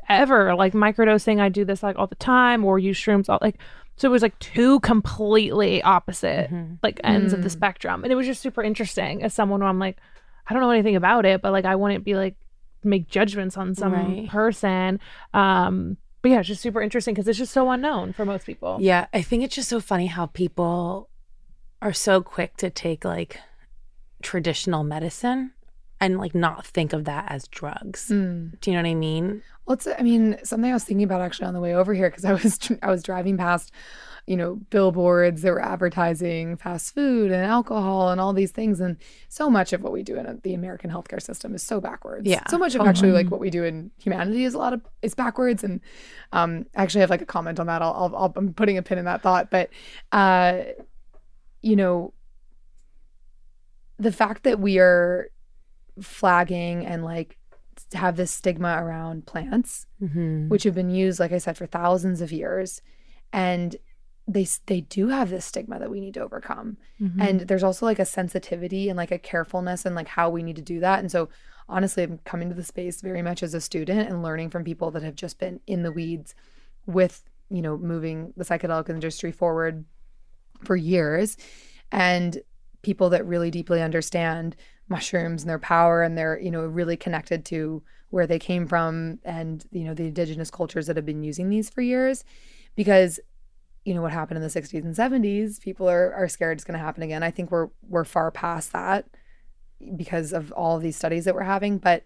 ever, 0.09 0.55
like 0.55 0.73
microdosing. 0.73 1.41
I 1.41 1.49
do 1.49 1.65
this 1.65 1.83
like 1.83 1.97
all 1.99 2.07
the 2.07 2.15
time 2.17 2.65
or 2.65 2.79
use 2.79 2.99
shrooms 2.99 3.29
all 3.29 3.39
like 3.43 3.59
so 3.97 4.09
it 4.09 4.11
was 4.11 4.23
like 4.23 4.39
two 4.39 4.81
completely 4.81 5.83
opposite 5.83 6.51
Mm-hmm. 6.51 6.75
like 6.83 7.01
ends 7.05 7.33
Mm. 7.33 7.37
of 7.39 7.43
the 7.43 7.51
spectrum. 7.51 8.03
And 8.03 8.13
it 8.13 8.17
was 8.17 8.27
just 8.27 8.41
super 8.43 8.63
interesting 8.63 9.23
as 9.23 9.33
someone 9.35 9.61
who 9.61 9.67
I'm 9.67 9.79
like, 9.79 9.99
I 10.49 10.55
don't 10.55 10.63
know 10.63 10.71
anything 10.71 10.97
about 10.97 11.25
it, 11.27 11.43
but 11.43 11.53
like 11.53 11.65
I 11.65 11.77
wouldn't 11.77 12.05
be 12.05 12.15
like 12.15 12.35
make 12.85 13.07
judgments 13.09 13.57
on 13.57 13.75
some 13.75 13.93
Right. 13.93 14.29
person. 14.29 14.99
Um 15.35 15.97
but 16.23 16.31
yeah, 16.31 16.39
it's 16.39 16.49
just 16.49 16.63
super 16.63 16.81
interesting 16.81 17.15
because 17.15 17.27
it's 17.29 17.39
just 17.39 17.53
so 17.53 17.69
unknown 17.71 18.13
for 18.13 18.25
most 18.25 18.47
people. 18.47 18.79
yeah, 18.81 19.07
I 19.13 19.23
think 19.23 19.43
it's 19.43 19.55
just 19.57 19.69
so 19.69 19.81
funny 19.81 20.07
how 20.07 20.27
people 20.27 21.09
are 21.81 21.93
so 21.93 22.23
quick 22.23 22.57
to 22.59 22.71
take 22.71 23.05
like 23.05 23.39
traditional 24.23 24.85
medicine 24.85 25.53
and 26.03 26.19
like 26.19 26.35
not 26.35 26.67
think 26.67 26.93
of 26.93 27.05
that 27.05 27.27
as 27.29 27.47
drugs. 27.49 28.09
Hmm. 28.09 28.49
Do 28.61 28.71
you 28.71 28.77
know 28.77 28.83
what 28.83 28.91
I 28.91 28.95
mean? 28.95 29.43
Well, 29.65 29.75
it's, 29.75 29.87
I 29.87 30.03
mean, 30.03 30.37
something 30.43 30.69
I 30.69 30.75
was 30.75 30.83
thinking 30.83 31.05
about 31.05 31.21
actually 31.21 31.47
on 31.47 31.55
the 31.55 31.61
way 31.61 31.75
over 31.75 31.95
here 31.95 32.11
because 32.11 32.25
I 32.25 32.33
was 32.33 32.59
I 32.83 32.91
was 32.91 33.05
driving 33.05 33.37
past, 33.37 33.71
you 34.27 34.37
know, 34.37 34.57
billboards 34.71 35.43
that 35.43 35.53
were 35.53 35.63
advertising 35.63 36.57
fast 36.57 36.93
food 36.93 37.31
and 37.31 37.45
alcohol 37.47 38.11
and 38.11 38.21
all 38.21 38.33
these 38.33 38.51
things, 38.51 38.81
and 38.81 38.97
so 39.29 39.49
much 39.49 39.73
of 39.73 39.83
what 39.83 39.93
we 39.93 40.03
do 40.03 40.17
in 40.17 40.41
the 40.43 40.55
American 40.55 40.91
healthcare 40.91 41.23
system 41.23 41.55
is 41.55 41.63
so 41.63 41.81
backwards. 41.81 42.29
Yeah, 42.29 42.43
so 42.49 42.59
much 42.59 42.75
of 42.75 42.81
actually 42.81 43.13
like 43.13 43.31
what 43.31 43.39
we 43.39 43.51
do 43.51 43.63
in 43.63 43.93
humanity 43.99 44.45
is 44.45 44.55
a 44.55 44.59
lot 44.59 44.73
of 44.73 44.83
is 45.03 45.15
backwards, 45.15 45.63
and 45.63 45.81
um, 46.33 46.67
I 46.75 46.83
actually 46.83 47.03
have 47.03 47.11
like 47.11 47.23
a 47.23 47.27
comment 47.27 47.61
on 47.61 47.69
that. 47.69 47.81
I'll, 47.81 47.95
I'll, 47.95 48.17
I'll 48.17 48.33
I'm 48.35 48.53
putting 48.55 48.77
a 48.77 48.83
pin 48.83 48.99
in 48.99 49.05
that 49.05 49.23
thought, 49.23 49.49
but 49.53 49.71
uh, 50.11 50.65
you 51.61 51.77
know, 51.77 52.13
the 54.01 54.11
fact 54.11 54.43
that 54.43 54.59
we 54.59 54.81
are 54.81 55.31
flagging 56.01 56.87
and 56.87 57.05
like 57.05 57.37
have 57.95 58.17
this 58.17 58.31
stigma 58.31 58.77
around 58.83 59.27
plants 59.27 59.87
Mm-hmm. 60.03 60.49
which 60.49 60.65
have 60.65 60.75
been 60.75 60.91
used 60.91 61.21
like 61.21 61.33
i 61.33 61.39
said 61.39 61.57
for 61.57 61.67
thousands 61.67 62.21
of 62.21 62.33
years. 62.33 62.81
And 63.33 63.77
they 64.29 64.47
they 64.67 64.83
do 64.83 65.09
have 65.09 65.31
this 65.31 65.45
stigma 65.45 65.79
that 65.79 65.91
we 65.91 66.01
need 66.01 66.15
to 66.15 66.21
overcome. 66.21 66.77
And 67.21 67.41
there's 67.41 67.63
also 67.65 67.87
like 67.87 67.99
a 67.99 68.05
sensitivity 68.05 68.89
and 68.89 68.97
like 68.97 69.11
a 69.11 69.19
carefulness 69.19 69.85
and 69.85 69.95
like 69.97 70.09
how 70.09 70.31
we 70.31 70.43
need 70.43 70.57
to 70.57 70.63
do 70.63 70.81
that. 70.81 70.99
And 71.01 71.11
so 71.11 71.29
honestly 71.69 72.03
i'm 72.03 72.19
coming 72.25 72.49
to 72.49 72.55
the 72.55 72.65
space 72.65 73.01
very 73.01 73.23
much 73.23 73.43
as 73.43 73.55
a 73.55 73.61
student 73.61 74.09
and 74.09 74.23
learning 74.23 74.51
from 74.51 74.65
people 74.65 74.91
that 74.91 75.03
have 75.03 75.15
just 75.15 75.39
been 75.39 75.61
in 75.67 75.83
the 75.85 75.93
weeds 75.93 76.35
with 76.87 77.23
you 77.49 77.63
know 77.63 77.77
moving 77.79 78.33
the 78.37 78.45
psychedelic 78.45 78.89
industry 78.91 79.33
forward 79.33 79.85
for 80.65 80.77
years. 80.77 81.37
And 81.91 82.39
people 82.83 83.11
that 83.11 83.27
really 83.27 83.51
deeply 83.51 83.81
understand 83.81 84.57
mushrooms 84.89 85.43
and 85.43 85.51
their 85.51 85.59
power 85.59 86.03
and 86.03 86.19
they're 86.19 86.39
you 86.39 86.51
know 86.51 86.65
really 86.65 86.97
connected 86.97 87.45
to 87.45 87.83
where 88.11 88.27
they 88.27 88.39
came 88.39 88.67
from 88.67 89.19
and 89.25 89.65
you 89.71 89.85
know 89.85 89.95
the 89.95 90.09
indigenous 90.09 90.51
cultures 90.51 90.87
that 90.87 90.97
have 90.97 91.07
been 91.07 91.23
using 91.25 91.49
these 91.49 91.71
for 91.71 91.81
years. 91.81 92.25
Because 92.75 93.19
you 93.85 93.95
know 93.95 94.03
what 94.03 94.13
happened 94.13 94.37
in 94.37 94.43
the 94.43 94.49
60s 94.49 94.85
and 94.85 94.95
70s 94.95 95.61
people 95.61 95.89
are 95.91 96.13
are 96.15 96.29
scared 96.29 96.57
it's 96.57 96.65
going 96.65 96.79
to 96.79 96.85
happen 96.85 97.03
again. 97.03 97.23
I 97.23 97.31
think 97.31 97.51
we're 97.51 97.69
we're 97.89 98.05
far 98.05 98.31
past 98.31 98.73
that 98.73 99.07
because 99.97 100.33
of 100.33 100.53
all 100.53 100.77
of 100.77 100.83
these 100.83 100.97
studies 100.97 101.25
that 101.25 101.35
we're 101.35 101.43
having. 101.43 101.79
But 101.79 102.05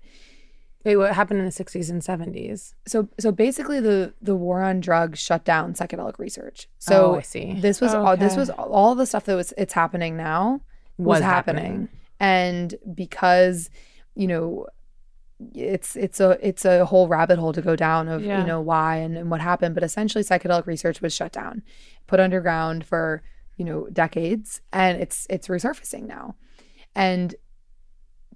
Wait, 0.87 0.97
what 0.97 1.13
happened 1.13 1.41
in 1.41 1.45
the 1.45 1.51
60s 1.53 1.91
and 1.91 2.01
70s? 2.01 2.73
so 2.87 3.09
so 3.19 3.33
basically 3.33 3.81
the 3.81 4.15
the 4.23 4.35
war 4.37 4.63
on 4.63 4.81
drugs 4.81 5.19
shut 5.19 5.45
down 5.45 5.75
psychedelic 5.75 6.19
research 6.19 6.69
so 6.79 7.15
oh, 7.15 7.19
I 7.19 7.23
see. 7.23 7.55
this 7.61 7.81
was 7.81 7.93
all 7.93 8.17
this 8.17 8.33
Okay. 8.33 8.41
was 8.41 8.51
all 8.51 8.95
the 8.95 9.05
stuff 9.07 9.25
that 9.25 9.35
was 9.35 9.53
it's 9.59 9.73
happening 9.75 10.17
now 10.17 10.61
was, 10.97 11.17
Was 11.17 11.23
happening. 11.23 11.65
happening. 11.65 11.89
and 12.21 12.75
because 12.95 13.69
you 14.15 14.27
know 14.29 14.67
it's 15.55 15.97
it's 15.97 16.19
a 16.21 16.39
it's 16.41 16.65
a 16.65 16.87
whole 16.87 17.09
rabbit 17.09 17.39
hole 17.39 17.53
to 17.53 17.61
go 17.61 17.77
down 17.77 18.09
of 18.09 18.23
Yeah. 18.25 18.41
you 18.41 18.47
know 18.47 18.61
why 18.61 18.97
and, 18.97 19.19
and 19.19 19.31
what 19.31 19.41
happened 19.43 19.75
but 19.75 19.85
essentially 19.85 20.25
psychedelic 20.25 20.67
research 20.67 21.03
was 21.03 21.13
shut 21.13 21.33
down 21.33 21.63
put 22.07 22.21
underground 22.21 22.87
for 22.87 23.23
you 23.59 23.65
know 23.65 23.89
decades 23.93 24.61
and 24.73 24.99
it's 25.03 25.27
it's 25.29 25.49
resurfacing 25.49 26.07
now 26.07 26.37
and 26.95 27.35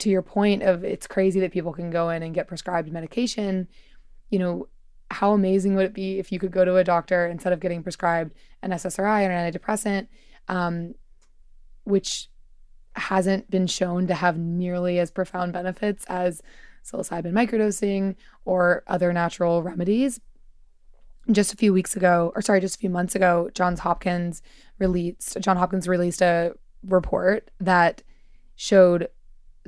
to 0.01 0.11
your 0.11 0.23
point 0.23 0.63
of 0.63 0.85
it's 0.85 1.07
crazy 1.07 1.41
that 1.41 1.53
people 1.53 1.73
can 1.73 1.91
go 1.91 2.11
in 2.11 2.23
and 2.23 2.35
get 2.35 2.49
prescribed 2.49 2.91
medication 2.91 3.69
you 4.31 4.39
know 4.39 4.67
how 5.11 5.33
amazing 5.33 5.75
would 5.75 5.87
it 5.87 5.95
be 5.95 6.19
if 6.19 6.31
you 6.31 6.39
could 6.39 6.53
go 6.53 6.65
to 6.65 6.77
a 6.77 6.85
doctor 6.85 7.27
instead 7.27 7.53
of 7.53 7.61
getting 7.61 7.83
prescribed 7.83 8.33
an 8.63 8.71
SSRI 8.71 9.27
or 9.27 9.31
an 9.31 9.53
antidepressant, 9.53 10.07
um, 10.49 10.95
which 11.85 12.29
hasn't 12.95 13.51
been 13.51 13.67
shown 13.67 14.07
to 14.07 14.15
have 14.15 14.39
nearly 14.39 14.99
as 14.99 15.11
profound 15.11 15.53
benefits 15.53 16.05
as 16.09 16.43
psilocybin 16.85 17.33
microdosing 17.33 18.15
or 18.45 18.83
other 18.87 19.13
natural 19.13 19.63
remedies. 19.63 20.21
Just 21.31 21.53
a 21.53 21.57
few 21.57 21.73
weeks 21.73 21.97
ago, 21.97 22.33
or 22.35 22.43
sorry, 22.43 22.61
just 22.61 22.77
a 22.77 22.79
few 22.79 22.91
months 22.91 23.15
ago, 23.15 23.51
Johns 23.55 23.81
Hopkins 23.81 24.43
released 24.79 25.39
John 25.41 25.57
Hopkins 25.57 25.87
released 25.87 26.23
a 26.23 26.55
report 26.83 27.51
that 27.61 28.03
showed 28.57 29.09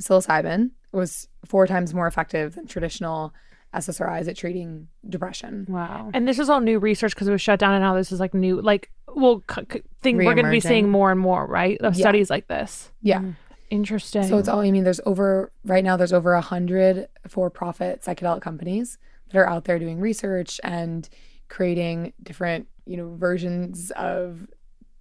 psilocybin 0.00 0.70
was 0.92 1.28
four 1.44 1.66
times 1.66 1.94
more 1.94 2.06
effective 2.06 2.54
than 2.54 2.66
traditional 2.66 3.32
SSRIs 3.74 4.28
at 4.28 4.36
treating 4.36 4.88
depression. 5.08 5.64
wow. 5.68 6.10
And 6.12 6.28
this 6.28 6.38
is 6.38 6.50
all 6.50 6.60
new 6.60 6.78
research 6.78 7.14
because 7.14 7.26
it 7.28 7.32
was 7.32 7.40
shut 7.40 7.58
down, 7.58 7.72
and 7.74 7.82
now 7.82 7.94
this 7.94 8.12
is 8.12 8.20
like 8.20 8.34
new. 8.34 8.60
Like, 8.60 8.90
well, 9.14 9.42
c- 9.50 9.62
c- 9.72 9.82
think 10.02 10.18
we're 10.18 10.34
going 10.34 10.44
to 10.44 10.50
be 10.50 10.60
seeing 10.60 10.90
more 10.90 11.10
and 11.10 11.18
more, 11.20 11.46
right? 11.46 11.78
Of 11.80 11.94
Yeah. 11.96 12.02
studies 12.02 12.28
like 12.28 12.48
this. 12.48 12.90
Yeah. 13.00 13.20
Mm. 13.20 13.36
Interesting. 13.70 14.24
So 14.24 14.36
it's 14.36 14.48
all, 14.48 14.60
I 14.60 14.70
mean, 14.70 14.84
there's 14.84 15.00
over, 15.06 15.50
right 15.64 15.82
now, 15.82 15.96
there's 15.96 16.12
over 16.12 16.34
a 16.34 16.42
hundred 16.42 17.08
for 17.26 17.48
profit 17.48 18.02
psychedelic 18.02 18.42
companies 18.42 18.98
that 19.30 19.38
are 19.38 19.48
out 19.48 19.64
there 19.64 19.78
doing 19.78 19.98
research 19.98 20.60
and 20.62 21.08
creating 21.48 22.12
different, 22.22 22.68
you 22.84 22.98
know, 22.98 23.14
versions 23.16 23.90
of 23.92 24.46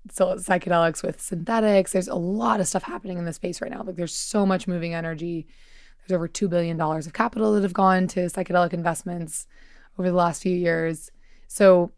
so 0.09 0.35
psychedelics 0.35 1.03
with 1.03 1.21
synthetics. 1.21 1.91
There's 1.91 2.07
a 2.07 2.15
lot 2.15 2.59
of 2.59 2.67
stuff 2.67 2.83
happening 2.83 3.17
in 3.17 3.25
the 3.25 3.33
space 3.33 3.61
right 3.61 3.71
now. 3.71 3.83
Like 3.83 3.95
there's 3.95 4.15
so 4.15 4.45
much 4.45 4.67
moving 4.67 4.93
energy. 4.93 5.47
There's 5.99 6.15
over 6.15 6.27
$2 6.27 6.49
billion 6.49 6.79
of 6.79 7.13
capital 7.13 7.53
that 7.53 7.63
have 7.63 7.73
gone 7.73 8.07
to 8.09 8.21
psychedelic 8.21 8.73
investments 8.73 9.47
over 9.99 10.09
the 10.09 10.15
last 10.15 10.41
few 10.41 10.55
years. 10.55 11.11
So 11.47 11.91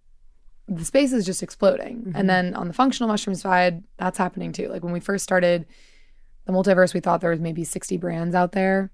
the 0.68 0.86
space 0.86 1.14
is 1.14 1.26
just 1.26 1.44
exploding. 1.44 2.04
And 2.06 2.14
mm-hmm. 2.14 2.28
then 2.28 2.54
on 2.56 2.68
the 2.68 2.74
functional 2.74 3.08
mushroom 3.08 3.36
side, 3.36 3.84
that's 3.98 4.18
happening 4.18 4.52
too. 4.52 4.70
Like 4.70 4.84
when 4.84 4.94
we 4.94 5.00
first 5.00 5.24
started, 5.24 5.66
the 6.46 6.54
multiverse, 6.54 6.94
we 6.94 7.00
thought 7.00 7.22
there 7.22 7.30
was 7.30 7.40
maybe 7.40 7.64
60 7.64 7.98
brands 7.98 8.36
out 8.36 8.52
there 8.52 8.92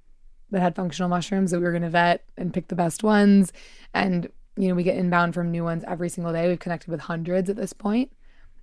that 0.51 0.62
had 0.62 0.76
functional 0.76 1.10
mushrooms 1.10 1.51
that 1.51 1.60
we 1.60 1.64
were 1.64 1.72
going 1.72 1.84
to 1.84 1.89
vet 1.89 2.24
and 2.38 2.53
pick 2.53 2.68
the 2.68 2.76
best 2.76 3.03
ones. 3.03 3.53
And, 3.93 4.30
you 4.57 4.68
know, 4.68 4.76
we 4.76 4.84
get 4.84 4.97
inbound 4.97 5.34
from 5.34 5.51
new 5.51 5.64
ones 5.64 5.84
every 5.88 6.10
single 6.10 6.34
day. 6.34 6.47
We've 6.47 6.60
connected 6.60 6.89
with 6.89 7.01
hundreds 7.01 7.49
at 7.49 7.55
this 7.55 7.74
point, 7.74 8.12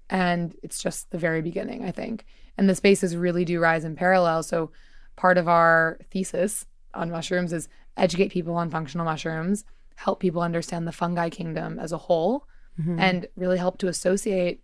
And 0.09 0.55
it's 0.63 0.83
just 0.83 1.11
the 1.11 1.19
very 1.19 1.43
beginning, 1.43 1.85
I 1.85 1.91
think. 1.91 2.25
And 2.57 2.69
the 2.69 2.75
spaces 2.75 3.17
really 3.17 3.45
do 3.45 3.61
rise 3.61 3.85
in 3.85 3.97
parallel. 3.97 4.43
So 4.43 4.71
part 5.17 5.39
of 5.39 5.49
our 5.49 5.99
thesis 6.11 6.67
on 6.95 7.11
mushrooms 7.11 7.53
is 7.53 7.69
educate 7.97 8.31
people 8.31 8.55
on 8.55 8.71
functional 8.71 9.05
mushrooms, 9.05 9.65
help 9.97 10.21
people 10.21 10.43
understand 10.43 10.87
the 10.87 10.93
fungi 10.93 11.29
kingdom 11.29 11.79
as 11.79 11.93
a 11.93 11.99
whole, 11.99 12.47
mm-hmm. 12.81 12.99
and 12.99 13.27
really 13.37 13.59
help 13.59 13.79
to 13.79 13.89
associate 13.89 14.63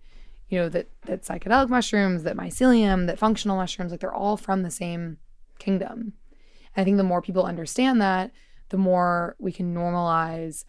you 0.53 0.59
know 0.59 0.69
that 0.69 0.89
that 1.07 1.23
psychedelic 1.23 1.71
mushrooms 1.71 2.25
that 2.25 2.37
mycelium 2.37 3.07
that 3.07 3.19
functional 3.19 3.57
mushrooms 3.57 3.91
like 3.91 4.01
they're 4.01 4.13
all 4.13 4.37
from 4.37 4.63
the 4.63 4.71
same 4.71 5.17
kingdom 5.59 6.13
i 6.77 6.85
think 6.85 6.99
the 6.99 7.03
more 7.03 7.23
people 7.23 7.45
understand 7.45 8.01
that 8.03 8.31
the 8.69 8.77
more 8.77 9.35
we 9.39 9.51
can 9.51 9.75
normalize 9.75 10.65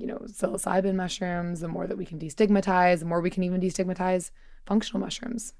you 0.00 0.06
know 0.06 0.18
psilocybin 0.24 0.94
mushrooms 0.94 1.60
the 1.60 1.68
more 1.68 1.86
that 1.86 1.96
we 1.96 2.06
can 2.06 2.18
destigmatize 2.18 3.00
the 3.00 3.04
more 3.04 3.20
we 3.20 3.30
can 3.30 3.42
even 3.42 3.60
destigmatize 3.60 4.30
functional 4.66 5.00
mushrooms 5.00 5.54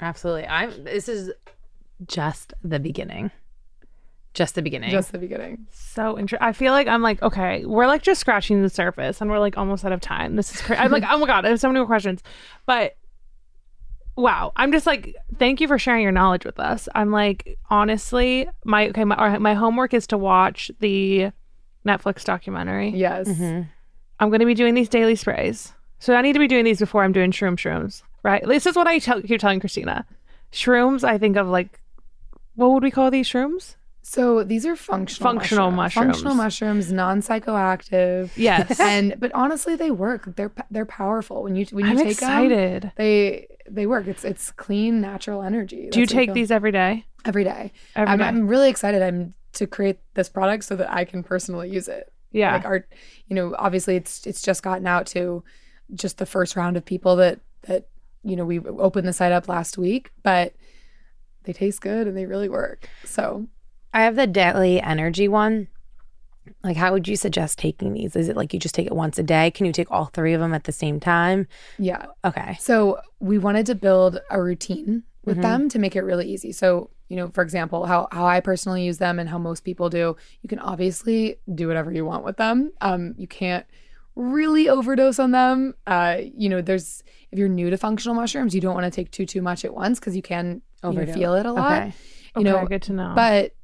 Absolutely. 0.00 0.46
I'm 0.46 0.84
this 0.84 1.08
is 1.08 1.32
just 2.06 2.54
the 2.62 2.80
beginning. 2.80 3.30
Just 4.32 4.54
the 4.54 4.62
beginning. 4.62 4.90
Just 4.90 5.12
the 5.12 5.18
beginning. 5.18 5.66
So 5.72 6.18
interesting. 6.18 6.46
I 6.46 6.52
feel 6.52 6.72
like 6.72 6.86
I'm 6.86 7.02
like, 7.02 7.20
okay, 7.22 7.64
we're 7.66 7.86
like 7.86 8.02
just 8.02 8.20
scratching 8.20 8.62
the 8.62 8.70
surface 8.70 9.20
and 9.20 9.28
we're 9.28 9.40
like 9.40 9.58
almost 9.58 9.84
out 9.84 9.92
of 9.92 10.00
time. 10.00 10.36
This 10.36 10.54
is 10.54 10.60
crazy. 10.60 10.80
I'm 10.80 10.90
like, 10.90 11.04
oh 11.08 11.18
my 11.18 11.26
God, 11.26 11.44
I 11.44 11.48
have 11.48 11.60
so 11.60 11.68
many 11.68 11.80
more 11.80 11.86
questions. 11.86 12.22
But 12.64 12.96
wow, 14.16 14.52
I'm 14.54 14.70
just 14.70 14.86
like, 14.86 15.16
thank 15.38 15.60
you 15.60 15.66
for 15.66 15.78
sharing 15.78 16.02
your 16.02 16.12
knowledge 16.12 16.44
with 16.44 16.60
us. 16.60 16.88
I'm 16.94 17.10
like, 17.10 17.58
honestly, 17.70 18.48
my, 18.64 18.88
okay, 18.90 19.04
my, 19.04 19.38
my 19.38 19.54
homework 19.54 19.94
is 19.94 20.06
to 20.08 20.18
watch 20.18 20.70
the 20.78 21.32
Netflix 21.86 22.24
documentary. 22.24 22.90
Yes. 22.90 23.28
Mm-hmm. 23.28 23.62
I'm 24.18 24.28
going 24.28 24.40
to 24.40 24.46
be 24.46 24.54
doing 24.54 24.74
these 24.74 24.88
daily 24.88 25.16
sprays. 25.16 25.72
So 25.98 26.14
I 26.14 26.22
need 26.22 26.32
to 26.34 26.38
be 26.38 26.48
doing 26.48 26.64
these 26.64 26.78
before 26.78 27.02
I'm 27.02 27.12
doing 27.12 27.30
shroom 27.30 27.56
shrooms, 27.56 28.02
right? 28.22 28.42
This 28.46 28.66
is 28.66 28.76
what 28.76 28.86
I 28.86 28.98
tell, 28.98 29.20
keep 29.22 29.40
telling 29.40 29.60
Christina. 29.60 30.06
Shrooms, 30.52 31.04
I 31.04 31.18
think 31.18 31.36
of 31.36 31.46
like, 31.48 31.80
what 32.54 32.70
would 32.70 32.82
we 32.82 32.90
call 32.90 33.10
these 33.10 33.28
shrooms? 33.28 33.76
So 34.02 34.42
these 34.42 34.66
are 34.66 34.76
functional 34.76 35.32
Functional 35.32 35.70
mushrooms. 35.70 36.06
Functional 36.06 36.34
mushrooms, 36.34 36.90
non-psychoactive. 36.92 38.30
Yes. 38.34 38.80
and 38.80 39.14
but 39.18 39.30
honestly, 39.34 39.76
they 39.76 39.90
work. 39.90 40.34
They're 40.36 40.52
they're 40.70 40.86
powerful 40.86 41.42
when 41.42 41.54
you 41.54 41.66
when 41.70 41.84
you 41.84 41.92
I'm 41.92 41.96
take 41.96 42.04
them. 42.04 42.10
excited. 42.10 42.92
They 42.96 43.46
they 43.68 43.86
work. 43.86 44.06
It's 44.06 44.24
it's 44.24 44.50
clean, 44.52 45.00
natural 45.00 45.42
energy. 45.42 45.90
Do 45.90 46.00
you 46.00 46.06
take 46.06 46.28
feel- 46.28 46.34
these 46.34 46.50
every 46.50 46.72
day? 46.72 47.04
every 47.26 47.44
day? 47.44 47.72
Every 47.94 48.12
I'm, 48.12 48.18
day? 48.18 48.24
I'm 48.24 48.48
really 48.48 48.70
excited. 48.70 49.02
I'm 49.02 49.34
to 49.54 49.66
create 49.66 49.98
this 50.14 50.28
product 50.28 50.64
so 50.64 50.76
that 50.76 50.92
I 50.92 51.04
can 51.04 51.22
personally 51.22 51.70
use 51.70 51.88
it. 51.88 52.12
yeah. 52.32 52.52
Like 52.54 52.64
our, 52.64 52.86
you 53.28 53.34
know, 53.36 53.54
obviously 53.58 53.96
it's 53.96 54.26
it's 54.26 54.42
just 54.42 54.62
gotten 54.62 54.86
out 54.86 55.06
to 55.08 55.42
just 55.94 56.18
the 56.18 56.26
first 56.26 56.54
round 56.56 56.76
of 56.76 56.84
people 56.84 57.16
that 57.16 57.40
that 57.62 57.88
you 58.22 58.36
know 58.36 58.44
we 58.44 58.60
opened 58.60 59.08
the 59.08 59.12
site 59.12 59.32
up 59.32 59.48
last 59.48 59.76
week, 59.78 60.10
but 60.22 60.54
they 61.44 61.52
taste 61.52 61.80
good 61.80 62.06
and 62.06 62.16
they 62.16 62.26
really 62.26 62.48
work. 62.48 62.88
So 63.04 63.46
I 63.92 64.02
have 64.02 64.14
the 64.16 64.26
daily 64.26 64.80
energy 64.80 65.26
one. 65.26 65.68
Like, 66.64 66.76
how 66.76 66.92
would 66.92 67.06
you 67.06 67.16
suggest 67.16 67.58
taking 67.58 67.92
these? 67.92 68.16
Is 68.16 68.28
it 68.28 68.36
like 68.36 68.52
you 68.52 68.58
just 68.60 68.74
take 68.74 68.86
it 68.86 68.94
once 68.94 69.18
a 69.18 69.22
day? 69.22 69.50
Can 69.50 69.66
you 69.66 69.72
take 69.72 69.90
all 69.90 70.06
three 70.06 70.32
of 70.32 70.40
them 70.40 70.52
at 70.54 70.64
the 70.64 70.72
same 70.72 70.98
time? 71.00 71.46
yeah, 71.78 72.06
Okay. 72.24 72.56
So 72.60 72.98
we 73.20 73.38
wanted 73.38 73.66
to 73.66 73.74
build 73.74 74.20
a 74.30 74.42
routine 74.42 75.02
with 75.24 75.38
Mhm. 75.38 75.42
them 75.42 75.68
to 75.70 75.78
make 75.78 75.94
it 75.96 76.02
really 76.02 76.26
easy. 76.28 76.50
So, 76.52 76.90
you 77.10 77.16
know, 77.16 77.28
for 77.28 77.42
example, 77.42 77.86
how, 77.86 78.06
how 78.12 78.24
I 78.24 78.38
personally 78.38 78.84
use 78.84 78.98
them 78.98 79.18
and 79.18 79.28
how 79.28 79.36
most 79.36 79.64
people 79.64 79.90
do, 79.90 80.16
you 80.42 80.48
can 80.48 80.60
obviously 80.60 81.36
do 81.52 81.66
whatever 81.66 81.90
you 81.90 82.04
want 82.04 82.24
with 82.24 82.36
them. 82.36 82.72
Um, 82.80 83.14
you 83.18 83.26
can't 83.26 83.66
really 84.14 84.68
overdose 84.68 85.18
on 85.18 85.32
them. 85.32 85.74
Uh, 85.88 86.18
you 86.20 86.48
know, 86.48 86.62
there's 86.62 87.02
if 87.32 87.38
you're 87.38 87.48
new 87.48 87.68
to 87.68 87.76
functional 87.76 88.14
mushrooms, 88.14 88.54
you 88.54 88.60
don't 88.60 88.74
want 88.74 88.84
to 88.84 88.90
take 88.92 89.10
too 89.10 89.26
too 89.26 89.42
much 89.42 89.64
at 89.64 89.74
once 89.74 89.98
because 89.98 90.14
you 90.14 90.22
can 90.22 90.46
you 90.46 90.62
know, 90.84 90.88
Overdo 90.90 91.10
it. 91.10 91.14
feel 91.14 91.34
it 91.34 91.46
a 91.46 91.52
lot. 91.52 91.72
Okay. 91.72 91.92
You 92.36 92.42
okay, 92.42 92.50
know, 92.50 92.66
good 92.66 92.82
to 92.82 92.92
know. 92.92 93.12
but 93.16 93.54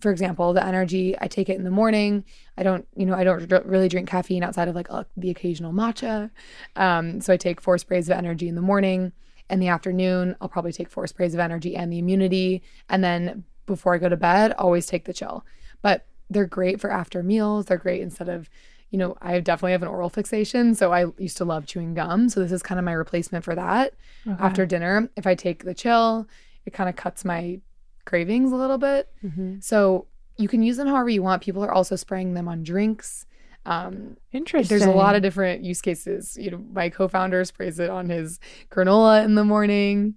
for 0.00 0.12
example, 0.12 0.52
the 0.52 0.64
energy, 0.64 1.16
I 1.20 1.26
take 1.26 1.48
it 1.48 1.56
in 1.56 1.64
the 1.64 1.70
morning. 1.70 2.24
I 2.56 2.62
don't, 2.62 2.86
you 2.94 3.06
know, 3.06 3.14
I 3.14 3.24
don't 3.24 3.52
r- 3.52 3.62
really 3.64 3.88
drink 3.88 4.08
caffeine 4.08 4.44
outside 4.44 4.68
of 4.68 4.76
like 4.76 4.88
uh, 4.90 5.04
the 5.16 5.30
occasional 5.30 5.72
matcha. 5.72 6.30
Um, 6.76 7.20
so 7.20 7.32
I 7.32 7.36
take 7.36 7.60
four 7.60 7.78
sprays 7.78 8.08
of 8.08 8.16
energy 8.16 8.46
in 8.46 8.54
the 8.54 8.62
morning. 8.62 9.12
In 9.48 9.60
the 9.60 9.68
afternoon, 9.68 10.36
I'll 10.40 10.48
probably 10.48 10.72
take 10.72 10.90
four 10.90 11.06
sprays 11.06 11.34
of 11.34 11.40
energy 11.40 11.76
and 11.76 11.92
the 11.92 11.98
immunity. 11.98 12.62
And 12.88 13.02
then 13.04 13.44
before 13.66 13.94
I 13.94 13.98
go 13.98 14.08
to 14.08 14.16
bed, 14.16 14.52
always 14.52 14.86
take 14.86 15.04
the 15.04 15.12
chill. 15.12 15.44
But 15.82 16.06
they're 16.30 16.46
great 16.46 16.80
for 16.80 16.90
after 16.90 17.22
meals. 17.22 17.66
They're 17.66 17.76
great 17.78 18.00
instead 18.02 18.28
of, 18.28 18.50
you 18.90 18.98
know, 18.98 19.16
I 19.22 19.38
definitely 19.40 19.72
have 19.72 19.82
an 19.82 19.88
oral 19.88 20.08
fixation. 20.10 20.74
So 20.74 20.92
I 20.92 21.06
used 21.18 21.36
to 21.36 21.44
love 21.44 21.66
chewing 21.66 21.94
gum. 21.94 22.28
So 22.28 22.40
this 22.40 22.50
is 22.52 22.62
kind 22.62 22.78
of 22.78 22.84
my 22.84 22.92
replacement 22.92 23.44
for 23.44 23.54
that 23.54 23.94
Okay. 24.26 24.42
after 24.42 24.66
dinner. 24.66 25.08
If 25.16 25.26
I 25.26 25.34
take 25.36 25.64
the 25.64 25.74
chill, 25.74 26.26
it 26.64 26.72
kind 26.72 26.88
of 26.88 26.96
cuts 26.96 27.24
my 27.24 27.60
cravings 28.04 28.50
a 28.52 28.56
little 28.56 28.78
bit. 28.78 29.08
Mm-hmm. 29.24 29.60
So 29.60 30.06
you 30.36 30.48
can 30.48 30.62
use 30.62 30.76
them 30.76 30.88
however 30.88 31.08
you 31.08 31.22
want. 31.22 31.42
People 31.42 31.64
are 31.64 31.72
also 31.72 31.94
spraying 31.96 32.34
them 32.34 32.48
on 32.48 32.62
drinks. 32.64 33.26
Um, 33.66 34.16
Interesting. 34.32 34.68
there's 34.78 34.88
a 34.88 34.94
lot 34.96 35.14
of 35.16 35.22
different 35.22 35.62
use 35.64 35.80
cases. 35.82 36.36
You 36.40 36.52
know, 36.52 36.64
my 36.72 36.88
co-founder 36.88 37.44
sprays 37.44 37.78
it 37.78 37.90
on 37.90 38.08
his 38.08 38.38
granola 38.70 39.24
in 39.24 39.34
the 39.34 39.44
morning. 39.44 40.14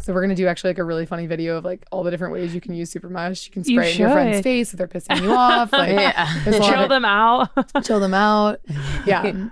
So 0.00 0.12
we're 0.12 0.20
gonna 0.20 0.34
do 0.34 0.46
actually 0.46 0.70
like 0.70 0.78
a 0.78 0.84
really 0.84 1.06
funny 1.06 1.26
video 1.26 1.56
of 1.56 1.64
like 1.64 1.84
all 1.90 2.02
the 2.02 2.10
different 2.10 2.34
ways 2.34 2.54
you 2.54 2.60
can 2.60 2.74
use 2.74 2.90
super 2.90 3.08
mush. 3.08 3.46
You 3.46 3.52
can 3.52 3.62
You 3.64 3.76
spray 3.76 3.90
it 3.90 3.94
in 3.94 4.00
your 4.02 4.10
friend's 4.10 4.40
face 4.42 4.72
if 4.74 4.78
they're 4.78 4.86
pissing 4.88 5.22
you 5.22 5.32
off. 5.32 5.72
Like 5.72 5.90
Yeah. 5.92 6.42
there's 6.44 6.56
a 6.56 6.60
lot 6.60 6.72
chill 6.74 6.82
of- 6.82 6.88
them 6.90 7.04
out. 7.06 7.48
chill 7.84 8.00
them 8.00 8.12
out. 8.14 8.60
Yeah. 9.06 9.22
oh, 9.24 9.50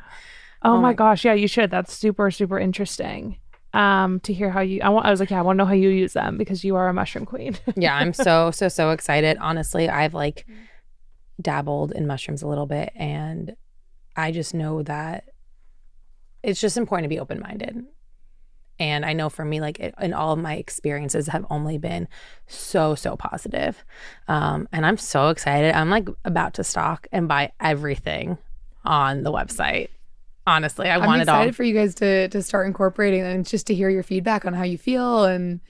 Oh 0.62 0.74
my 0.76 0.80
my- 0.88 0.92
gosh, 0.94 1.24
yeah, 1.24 1.32
you 1.32 1.48
should. 1.48 1.70
That's 1.70 1.94
super 1.94 2.30
super 2.30 2.58
interesting. 2.58 3.38
Um, 3.72 4.20
to 4.20 4.32
hear 4.32 4.48
how 4.50 4.60
you, 4.60 4.80
I 4.82 4.88
want, 4.88 5.04
I 5.04 5.10
was 5.10 5.20
like, 5.20 5.30
yeah, 5.30 5.38
I 5.38 5.42
want 5.42 5.56
to 5.56 5.58
know 5.58 5.66
how 5.66 5.74
you 5.74 5.90
use 5.90 6.14
them 6.14 6.38
because 6.38 6.64
you 6.64 6.76
are 6.76 6.88
a 6.88 6.94
mushroom 6.94 7.26
queen. 7.26 7.56
yeah, 7.76 7.94
I'm 7.94 8.12
so 8.14 8.50
so 8.50 8.68
so 8.68 8.90
excited. 8.90 9.36
Honestly, 9.40 9.88
I've 9.88 10.14
like 10.14 10.46
dabbled 11.40 11.92
in 11.92 12.06
mushrooms 12.06 12.42
a 12.42 12.46
little 12.48 12.66
bit 12.66 12.92
and 12.96 13.54
I 14.16 14.32
just 14.32 14.54
know 14.54 14.82
that 14.84 15.24
it's 16.42 16.60
just 16.60 16.76
important 16.76 17.04
to 17.04 17.08
be 17.08 17.18
open-minded. 17.18 17.84
And 18.78 19.04
I 19.06 19.14
know 19.14 19.28
for 19.30 19.44
me 19.44 19.60
like 19.60 19.80
it, 19.80 19.94
and 19.98 20.14
all 20.14 20.32
of 20.32 20.38
my 20.38 20.54
experiences 20.56 21.28
have 21.28 21.46
only 21.50 21.78
been 21.78 22.08
so 22.46 22.94
so 22.94 23.16
positive. 23.16 23.84
Um 24.28 24.68
and 24.72 24.84
I'm 24.86 24.96
so 24.98 25.28
excited. 25.28 25.74
I'm 25.74 25.90
like 25.90 26.08
about 26.24 26.54
to 26.54 26.64
stock 26.64 27.06
and 27.12 27.26
buy 27.28 27.52
everything 27.60 28.38
on 28.84 29.22
the 29.22 29.32
website. 29.32 29.88
Honestly, 30.46 30.88
I 30.88 30.98
I'm 30.98 31.06
want 31.06 31.22
it 31.22 31.28
all. 31.28 31.36
excited 31.36 31.56
for 31.56 31.64
you 31.64 31.74
guys 31.74 31.94
to 31.96 32.28
to 32.28 32.42
start 32.42 32.66
incorporating 32.66 33.22
and 33.22 33.46
just 33.46 33.66
to 33.68 33.74
hear 33.74 33.90
your 33.90 34.02
feedback 34.02 34.44
on 34.44 34.54
how 34.54 34.62
you 34.62 34.78
feel 34.78 35.24
and 35.24 35.60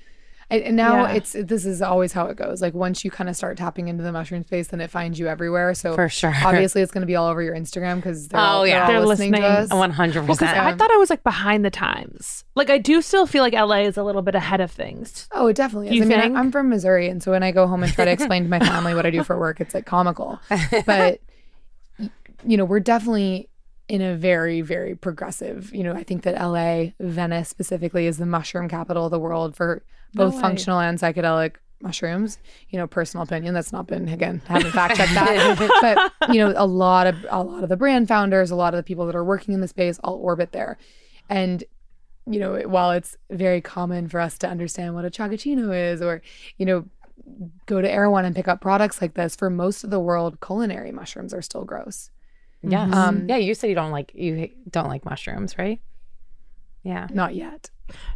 and 0.51 0.63
and 0.63 0.77
now 0.77 1.03
Yeah. 1.07 1.13
it's 1.15 1.33
this 1.33 1.67
is 1.67 1.83
always 1.83 2.13
how 2.13 2.27
it 2.27 2.37
goes. 2.37 2.63
Like 2.63 2.75
once 2.75 3.05
you 3.05 3.11
kind 3.11 3.29
of 3.29 3.37
start 3.37 3.57
tapping 3.57 3.89
into 3.89 4.03
the 4.05 4.13
mushroom 4.13 4.45
space, 4.45 4.69
then 4.69 4.81
it 4.81 4.91
finds 4.91 5.19
you 5.19 5.27
everywhere. 5.29 5.75
So 5.75 5.95
For 5.95 6.09
sure. 6.09 6.33
obviously 6.45 6.83
it's 6.83 6.93
going 6.93 7.01
to 7.03 7.07
be 7.07 7.17
all 7.17 7.27
over 7.29 7.43
your 7.43 7.55
Instagram 7.55 7.97
because 7.97 8.29
they're 8.29 8.41
Oh, 8.41 8.45
all, 8.45 8.67
yeah. 8.67 8.87
they're, 8.87 8.99
They're 8.99 9.07
listening, 9.07 9.33
to 9.33 9.41
us. 9.41 9.61
listening. 9.65 9.79
One 9.79 9.91
hundred 9.91 10.21
Well, 10.21 10.37
'cause 10.37 10.49
percent. 10.49 10.59
I 10.59 10.75
thought 10.75 10.91
I 10.91 10.97
was 10.97 11.11
like 11.11 11.23
behind 11.25 11.65
the 11.65 11.71
times. 11.71 12.45
Like 12.55 12.71
I 12.71 12.79
do 12.79 13.03
still 13.03 13.27
feel 13.27 13.43
like 13.43 13.55
LA 13.55 13.81
is 13.83 13.97
a 13.97 14.03
little 14.05 14.23
bit 14.23 14.35
ahead 14.35 14.61
of 14.61 14.71
things. 14.71 15.29
Oh, 15.33 15.49
it 15.49 15.57
definitely 15.57 15.89
is. 15.89 15.95
You 15.97 16.03
I 16.03 16.07
mean, 16.07 16.37
I, 16.37 16.39
I'm 16.39 16.53
from 16.53 16.69
Missouri, 16.69 17.09
and 17.09 17.23
so 17.23 17.33
when 17.33 17.43
I 17.43 17.51
go 17.51 17.67
home 17.67 17.83
and 17.83 17.93
try 17.93 18.05
to 18.05 18.11
explain 18.17 18.45
to 18.45 18.49
my 18.49 18.59
family 18.61 18.95
what 18.95 19.05
I 19.07 19.11
do 19.11 19.25
for 19.25 19.39
work, 19.39 19.61
it's 19.61 19.75
like 19.75 19.85
comical. 19.87 20.39
But 20.87 21.21
you 22.45 22.57
know, 22.57 22.65
we're 22.65 22.81
definitely 22.81 23.49
in 23.89 24.03
a 24.03 24.15
very, 24.17 24.61
very 24.61 24.95
progressive. 24.95 25.73
You 25.75 25.85
know, 25.85 25.93
I 25.95 26.03
think 26.03 26.23
that 26.25 26.35
LA, 26.35 26.93
Venice 27.01 27.49
specifically, 27.49 28.07
is 28.07 28.19
the 28.19 28.27
mushroom 28.27 28.69
capital 28.69 29.07
of 29.07 29.11
the 29.11 29.19
world 29.19 29.57
for 29.57 29.83
both 30.15 30.35
way. 30.35 30.41
functional 30.41 30.81
and 30.81 30.99
psychedelic 30.99 31.57
mushrooms. 31.81 32.39
You 32.71 32.79
know, 32.79 32.87
personal 32.87 33.25
opinion. 33.25 33.55
That's 33.55 33.73
not 33.73 33.87
been 33.87 34.09
again 34.09 34.43
haven't 34.47 34.73
fact 34.73 34.97
checked 34.97 35.15
that, 35.15 36.13
but 36.21 36.33
you 36.35 36.41
know, 36.41 36.53
a 36.57 36.67
lot 36.67 37.07
of 37.07 37.27
a 37.31 37.43
lot 37.43 37.63
of 37.63 37.69
the 37.69 37.77
brand 37.77 38.09
founders, 38.09 38.51
a 38.51 38.57
lot 38.57 38.75
of 38.75 38.79
the 38.79 38.83
people 38.83 39.07
that 39.07 39.15
are 39.15 39.25
working 39.25 39.55
in 39.55 39.61
the 39.61 39.69
space, 39.69 39.99
all 40.03 40.17
orbit 40.17 40.53
there, 40.53 40.79
and 41.29 41.65
you 42.29 42.41
know, 42.41 42.61
while 42.67 42.91
it's 42.91 43.17
very 43.31 43.61
common 43.61 44.09
for 44.09 44.19
us 44.21 44.37
to 44.39 44.49
understand 44.49 44.95
what 44.95 45.05
a 45.05 45.11
chagachino 45.11 45.93
is, 45.93 46.03
or 46.03 46.23
you 46.59 46.67
know, 46.67 46.85
go 47.67 47.81
to 47.81 47.91
Erewhon 47.91 48.25
and 48.25 48.35
pick 48.35 48.49
up 48.49 48.61
products 48.61 49.01
like 49.01 49.15
this, 49.15 49.37
for 49.37 49.49
most 49.51 49.85
of 49.85 49.91
the 49.91 50.01
world, 50.01 50.41
culinary 50.41 50.93
mushrooms 50.93 51.33
are 51.33 51.43
still 51.43 51.65
gross. 51.65 52.11
yeah 52.63 52.89
Um, 52.91 53.29
yeah, 53.29 53.37
you 53.37 53.55
said 53.55 53.69
you 53.69 53.77
don't 53.77 53.93
like 53.93 54.13
you 54.15 54.51
don't 54.71 54.89
like 54.89 55.05
mushrooms, 55.05 55.57
right? 55.59 55.81
Yeah. 56.83 57.09
Not 57.13 57.35
yet. 57.35 57.71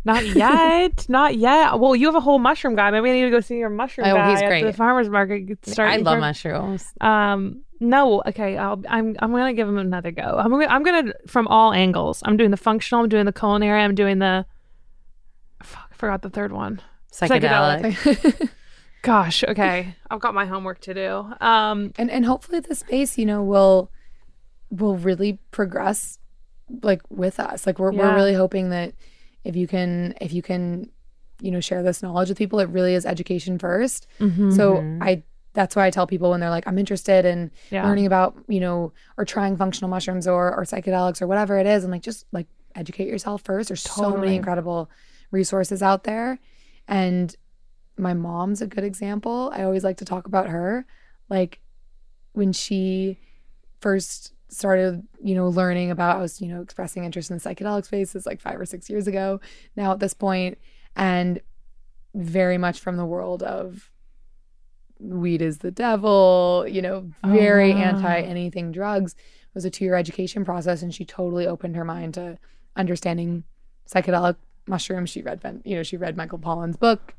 Not 0.05 0.25
yet. 0.27 1.07
Not 1.09 1.37
yet. 1.37 1.79
Well, 1.79 1.95
you 1.95 2.07
have 2.07 2.15
a 2.17 2.21
whole 2.21 2.39
mushroom 2.39 2.75
guy. 2.77 2.91
Maybe 2.91 3.11
I 3.11 3.13
need 3.15 3.25
to 3.25 3.31
go 3.31 3.41
see 3.41 3.59
your 3.59 3.71
mushroom 3.71 4.07
Oh, 4.09 4.15
guy 4.15 4.31
he's 4.31 4.43
at 4.43 4.63
the 4.63 4.73
farmer's 4.73 5.09
market. 5.09 5.41
Get- 5.47 5.67
Start 5.67 5.91
I 5.91 5.97
love 5.97 6.17
for- 6.17 6.21
mushrooms. 6.21 6.93
Um, 7.01 7.63
no, 7.81 8.23
okay. 8.27 8.57
I'll, 8.59 8.83
I'm 8.89 9.17
I'm 9.21 9.31
gonna 9.33 9.55
give 9.55 9.67
him 9.69 9.79
another 9.79 10.11
go. 10.11 10.23
I'm 10.39 10.51
gonna 10.51 10.67
I'm 10.67 10.83
gonna 10.83 11.13
from 11.27 11.47
all 11.49 11.73
angles. 11.73 12.23
I'm 12.27 12.37
doing 12.37 12.51
the 12.51 12.57
functional. 12.59 13.03
I'm 13.03 13.09
doing 13.09 13.25
the 13.27 13.33
culinary. 13.33 13.83
I'm 13.83 13.95
doing 13.95 14.19
the. 14.19 14.45
Fuck, 15.63 15.89
I 15.91 15.95
forgot 15.95 16.23
the 16.23 16.31
third 16.31 16.53
one. 16.53 16.81
Psychedelic. 17.13 18.51
Gosh. 19.03 19.43
Okay, 19.45 19.95
I've 20.11 20.21
got 20.21 20.35
my 20.35 20.45
homework 20.45 20.81
to 20.83 20.95
do. 20.95 21.33
Um, 21.41 21.93
and 21.97 22.11
and 22.11 22.25
hopefully 22.27 22.61
the 22.61 22.75
space, 22.75 23.17
you 23.17 23.25
know, 23.27 23.43
will 23.43 23.91
will 24.71 24.97
really 24.97 25.39
progress 25.51 26.19
like 26.83 27.01
with 27.09 27.41
us. 27.41 27.67
Like 27.67 27.79
we're 27.79 27.93
Yeah. 27.93 28.01
we're 28.11 28.15
really 28.15 28.35
hoping 28.35 28.71
that 28.71 28.93
if 29.45 29.57
you 29.57 29.67
can 29.67 30.15
if 30.21 30.33
you 30.33 30.43
can, 30.43 30.91
you 31.41 31.51
know, 31.51 31.61
share 31.61 31.83
this 31.83 32.03
knowledge 32.03 32.29
with 32.29 32.39
people, 32.39 32.61
it 32.61 32.69
really 32.69 32.95
is 32.95 33.07
education 33.07 33.59
1st 33.59 34.07
mhm. 34.21 34.55
So 34.57 34.77
Mhm. 34.79 35.03
I 35.03 35.23
that's 35.53 35.75
why 35.75 35.85
I 35.87 35.91
tell 35.91 36.07
people 36.07 36.31
when 36.31 36.39
they're 36.39 36.49
like, 36.51 36.67
I'm 36.69 36.79
interested 36.79 37.25
in 37.25 37.51
yeah. 37.71 37.85
learning 37.85 38.07
about, 38.07 38.37
you 38.47 38.61
know, 38.61 38.93
or 39.17 39.25
trying 39.25 39.57
functional 39.57 39.89
mushrooms 39.91 40.29
or 40.29 40.55
or 40.57 40.63
psychedelics 40.65 41.21
or 41.21 41.27
whatever 41.27 41.59
it 41.59 41.67
is. 41.67 41.83
I'm 41.85 41.91
like, 41.91 42.03
just 42.03 42.25
like 42.31 42.47
educate 42.77 43.09
yourself 43.09 43.43
first. 43.43 43.69
There's 43.69 43.83
so 43.83 44.17
many 44.17 44.37
incredible 44.37 44.89
resources 45.33 45.83
out 45.83 46.05
there. 46.05 46.39
And 46.87 47.35
my 47.97 48.15
mom's 48.15 48.63
a 48.63 48.67
good 48.69 48.85
example. 48.85 49.51
I 49.53 49.65
always 49.65 49.83
like 49.83 49.97
to 49.99 50.05
talk 50.05 50.27
about 50.27 50.49
her. 50.51 50.87
Like 51.29 51.61
when 52.33 52.53
she 52.53 53.19
first 53.81 54.33
started, 54.53 55.07
you 55.23 55.35
know, 55.35 55.49
learning 55.49 55.91
about, 55.91 56.17
I 56.17 56.21
was, 56.21 56.41
you 56.41 56.49
know, 56.49 56.61
expressing 56.61 57.05
interest 57.05 57.31
in 57.31 57.39
the 57.39 57.43
psychedelic 57.43 57.85
space 57.85 58.15
is 58.15 58.27
like 58.27 58.41
five 58.41 58.61
or 58.61 58.67
six 58.67 58.91
years 58.91 59.07
ago 59.07 59.41
now 59.77 59.93
at 59.93 60.01
this 60.01 60.15
point, 60.15 60.59
and 60.97 61.41
very 62.15 62.59
much 62.59 62.81
from 62.81 62.97
the 62.97 63.07
world 63.07 63.43
of 63.43 63.91
weed 64.99 65.41
is 65.41 65.59
the 65.59 65.71
devil, 65.71 66.67
you 66.69 66.83
know, 66.83 67.11
oh, 67.25 67.29
very 67.29 67.73
Oh, 67.73 67.77
wow. 67.77 67.83
anti 67.83 68.21
anything 68.21 68.73
drugs. 68.73 69.13
It 69.15 69.55
was 69.55 69.65
a 69.65 69.71
two 69.71 69.85
year 69.85 69.95
education 69.95 70.45
process, 70.45 70.83
and 70.83 70.95
she 70.95 71.05
totally 71.05 71.47
opened 71.47 71.77
her 71.77 71.85
mind 71.85 72.15
to 72.15 72.39
understanding 72.77 73.45
psychedelic 73.89 74.37
mushrooms. 74.67 75.11
She 75.11 75.23
read, 75.23 75.41
you 75.65 75.77
know, 75.77 75.83
she 75.83 75.97
read 75.97 76.17
Michael 76.17 76.39
Pollan's 76.39 76.77
book. 76.77 77.15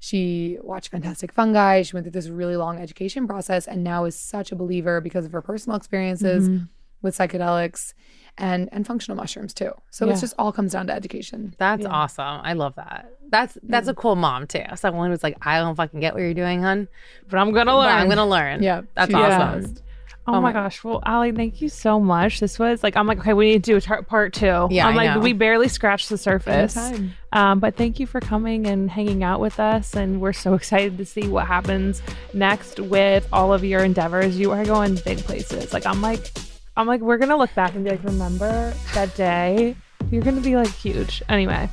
She 0.00 0.58
watched 0.62 0.90
Fantastic 0.90 1.32
Fungi. 1.32 1.82
She 1.82 1.94
went 1.94 2.04
through 2.04 2.12
this 2.12 2.28
really 2.28 2.56
long 2.56 2.78
education 2.78 3.26
process, 3.26 3.66
and 3.66 3.82
now 3.82 4.04
is 4.04 4.14
such 4.16 4.52
a 4.52 4.56
believer 4.56 5.00
because 5.00 5.24
of 5.24 5.32
her 5.32 5.42
personal 5.42 5.76
experiences 5.76 6.48
Mhm. 6.48 6.68
with 7.02 7.16
psychedelics 7.16 7.94
and 8.36 8.68
and 8.70 8.86
functional 8.86 9.16
mushrooms 9.16 9.52
too. 9.52 9.72
So 9.90 10.06
Yeah. 10.06 10.12
it's 10.12 10.20
just 10.20 10.34
all 10.38 10.52
comes 10.52 10.72
down 10.72 10.86
to 10.86 10.92
education. 10.94 11.54
That's 11.58 11.82
Yeah. 11.82 11.88
awesome. 11.88 12.40
I 12.44 12.52
love 12.52 12.76
that. 12.76 13.10
That's 13.30 13.58
that's 13.64 13.88
a 13.88 13.94
cool 13.94 14.14
mom 14.14 14.46
too. 14.46 14.62
Someone 14.76 15.10
who's 15.10 15.24
like, 15.24 15.36
I 15.44 15.58
don't 15.58 15.74
fucking 15.74 15.98
get 16.00 16.14
what 16.14 16.20
you're 16.22 16.34
doing, 16.34 16.62
hun. 16.62 16.86
But 17.28 17.38
I'm 17.38 17.50
gonna 17.52 17.72
But 17.72 17.78
learn. 17.78 17.88
I'm 17.96 18.08
gonna 18.08 18.26
learn. 18.26 18.62
Yeah, 18.62 18.82
That's 18.94 19.08
she's 19.10 19.16
the 19.16 19.22
awesome. 19.24 19.60
best. 19.62 19.82
Oh, 20.28 20.34
Oh 20.34 20.40
my 20.40 20.48
my- 20.48 20.52
gosh. 20.52 20.84
Well, 20.84 21.02
Allie, 21.06 21.32
thank 21.32 21.60
you 21.62 21.68
so 21.68 21.98
much. 21.98 22.38
This 22.40 22.58
was 22.58 22.82
like, 22.82 22.96
I'm 22.96 23.06
like, 23.06 23.18
okay, 23.20 23.32
we 23.32 23.46
need 23.52 23.64
to 23.64 23.70
do 23.72 23.76
a 23.76 23.80
tar- 23.80 24.02
part 24.02 24.32
two. 24.34 24.68
Yeah, 24.70 24.86
I'm 24.86 24.92
I 24.92 24.96
like, 24.96 25.14
know. 25.16 25.20
we 25.20 25.32
barely 25.32 25.68
scratched 25.68 26.08
the 26.10 26.18
surface. 26.18 26.76
Anytime. 26.76 27.14
Um, 27.32 27.58
but 27.60 27.76
thank 27.76 27.98
you 27.98 28.06
for 28.06 28.20
coming 28.20 28.66
and 28.66 28.90
hanging 28.90 29.24
out 29.24 29.40
with 29.40 29.58
us. 29.58 29.94
And 29.96 30.20
we're 30.20 30.32
so 30.34 30.54
excited 30.54 30.98
to 30.98 31.04
see 31.04 31.26
what 31.28 31.46
happens 31.46 32.02
next 32.34 32.78
with 32.78 33.26
all 33.32 33.52
of 33.54 33.64
your 33.64 33.82
endeavors. 33.82 34.38
You 34.38 34.52
are 34.52 34.64
going 34.64 34.96
big 35.04 35.18
places. 35.18 35.72
Like, 35.72 35.86
I'm 35.86 36.02
like, 36.02 36.30
I'm 36.76 36.86
like, 36.86 37.00
we're 37.00 37.18
going 37.18 37.30
to 37.30 37.36
look 37.36 37.54
back 37.54 37.74
and 37.74 37.82
be 37.84 37.90
like, 37.90 38.04
remember 38.04 38.72
that 38.94 39.14
day? 39.16 39.74
You're 40.10 40.22
going 40.22 40.36
to 40.36 40.42
be 40.42 40.56
like 40.56 40.68
huge. 40.72 41.22
Anyway, 41.28 41.68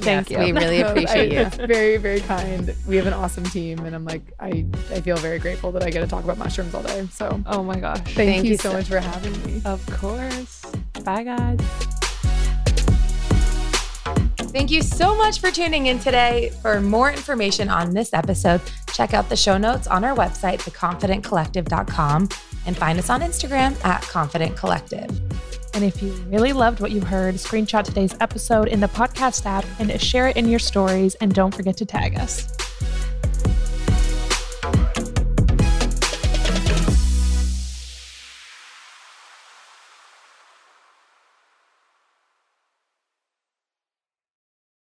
thank 0.00 0.30
Yes, 0.30 0.30
you. 0.30 0.38
We 0.38 0.52
really 0.60 0.82
I- 0.82 0.88
appreciate 0.88 1.32
you. 1.32 1.40
It's 1.40 1.56
very, 1.56 1.96
very 1.96 2.20
kind. 2.20 2.74
We 2.86 2.96
have 2.96 3.06
an 3.06 3.12
awesome 3.14 3.44
team, 3.44 3.80
and 3.80 3.94
I'm 3.94 4.04
like, 4.04 4.22
I, 4.40 4.64
I 4.90 5.00
feel 5.00 5.16
very 5.16 5.38
grateful 5.38 5.72
that 5.72 5.82
I 5.82 5.90
get 5.90 6.00
to 6.00 6.06
talk 6.06 6.24
about 6.24 6.38
mushrooms 6.38 6.74
all 6.74 6.82
day. 6.82 7.06
So 7.12 7.40
oh 7.46 7.62
my 7.62 7.78
gosh. 7.78 7.98
thank, 7.98 8.14
Thank 8.16 8.44
you, 8.44 8.50
you 8.52 8.56
so 8.56 8.70
so- 8.70 8.72
much 8.74 8.86
for 8.88 9.00
having 9.00 9.32
me. 9.46 9.62
Of 9.64 9.84
course. 9.90 10.62
Bye, 11.04 11.24
guys. 11.24 11.60
Thank 14.52 14.70
you 14.70 14.82
so 14.82 15.16
much 15.16 15.40
for 15.40 15.50
tuning 15.50 15.86
in 15.86 15.98
today. 15.98 16.52
For 16.62 16.80
more 16.80 17.10
information 17.10 17.68
on 17.68 17.92
this 17.92 18.14
episode, 18.14 18.60
check 18.92 19.12
out 19.12 19.28
the 19.28 19.34
show 19.36 19.58
notes 19.58 19.88
on 19.88 20.04
our 20.04 20.14
website, 20.14 20.60
theconfidentcollective.com, 20.60 22.28
and 22.66 22.76
find 22.76 22.98
us 23.00 23.10
on 23.10 23.20
Instagram 23.20 23.84
at 23.84 24.02
Confident 24.02 24.56
Collective. 24.56 25.10
And 25.74 25.82
if 25.82 26.00
you 26.02 26.12
really 26.28 26.52
loved 26.52 26.80
what 26.80 26.92
you 26.92 27.00
heard, 27.00 27.34
screenshot 27.34 27.84
today's 27.84 28.14
episode 28.20 28.68
in 28.68 28.80
the 28.80 28.86
podcast 28.86 29.44
app 29.44 29.64
and 29.78 30.00
share 30.00 30.28
it 30.28 30.36
in 30.36 30.48
your 30.48 30.60
stories. 30.60 31.16
And 31.16 31.34
don't 31.34 31.54
forget 31.54 31.76
to 31.78 31.84
tag 31.84 32.16
us. 32.16 32.48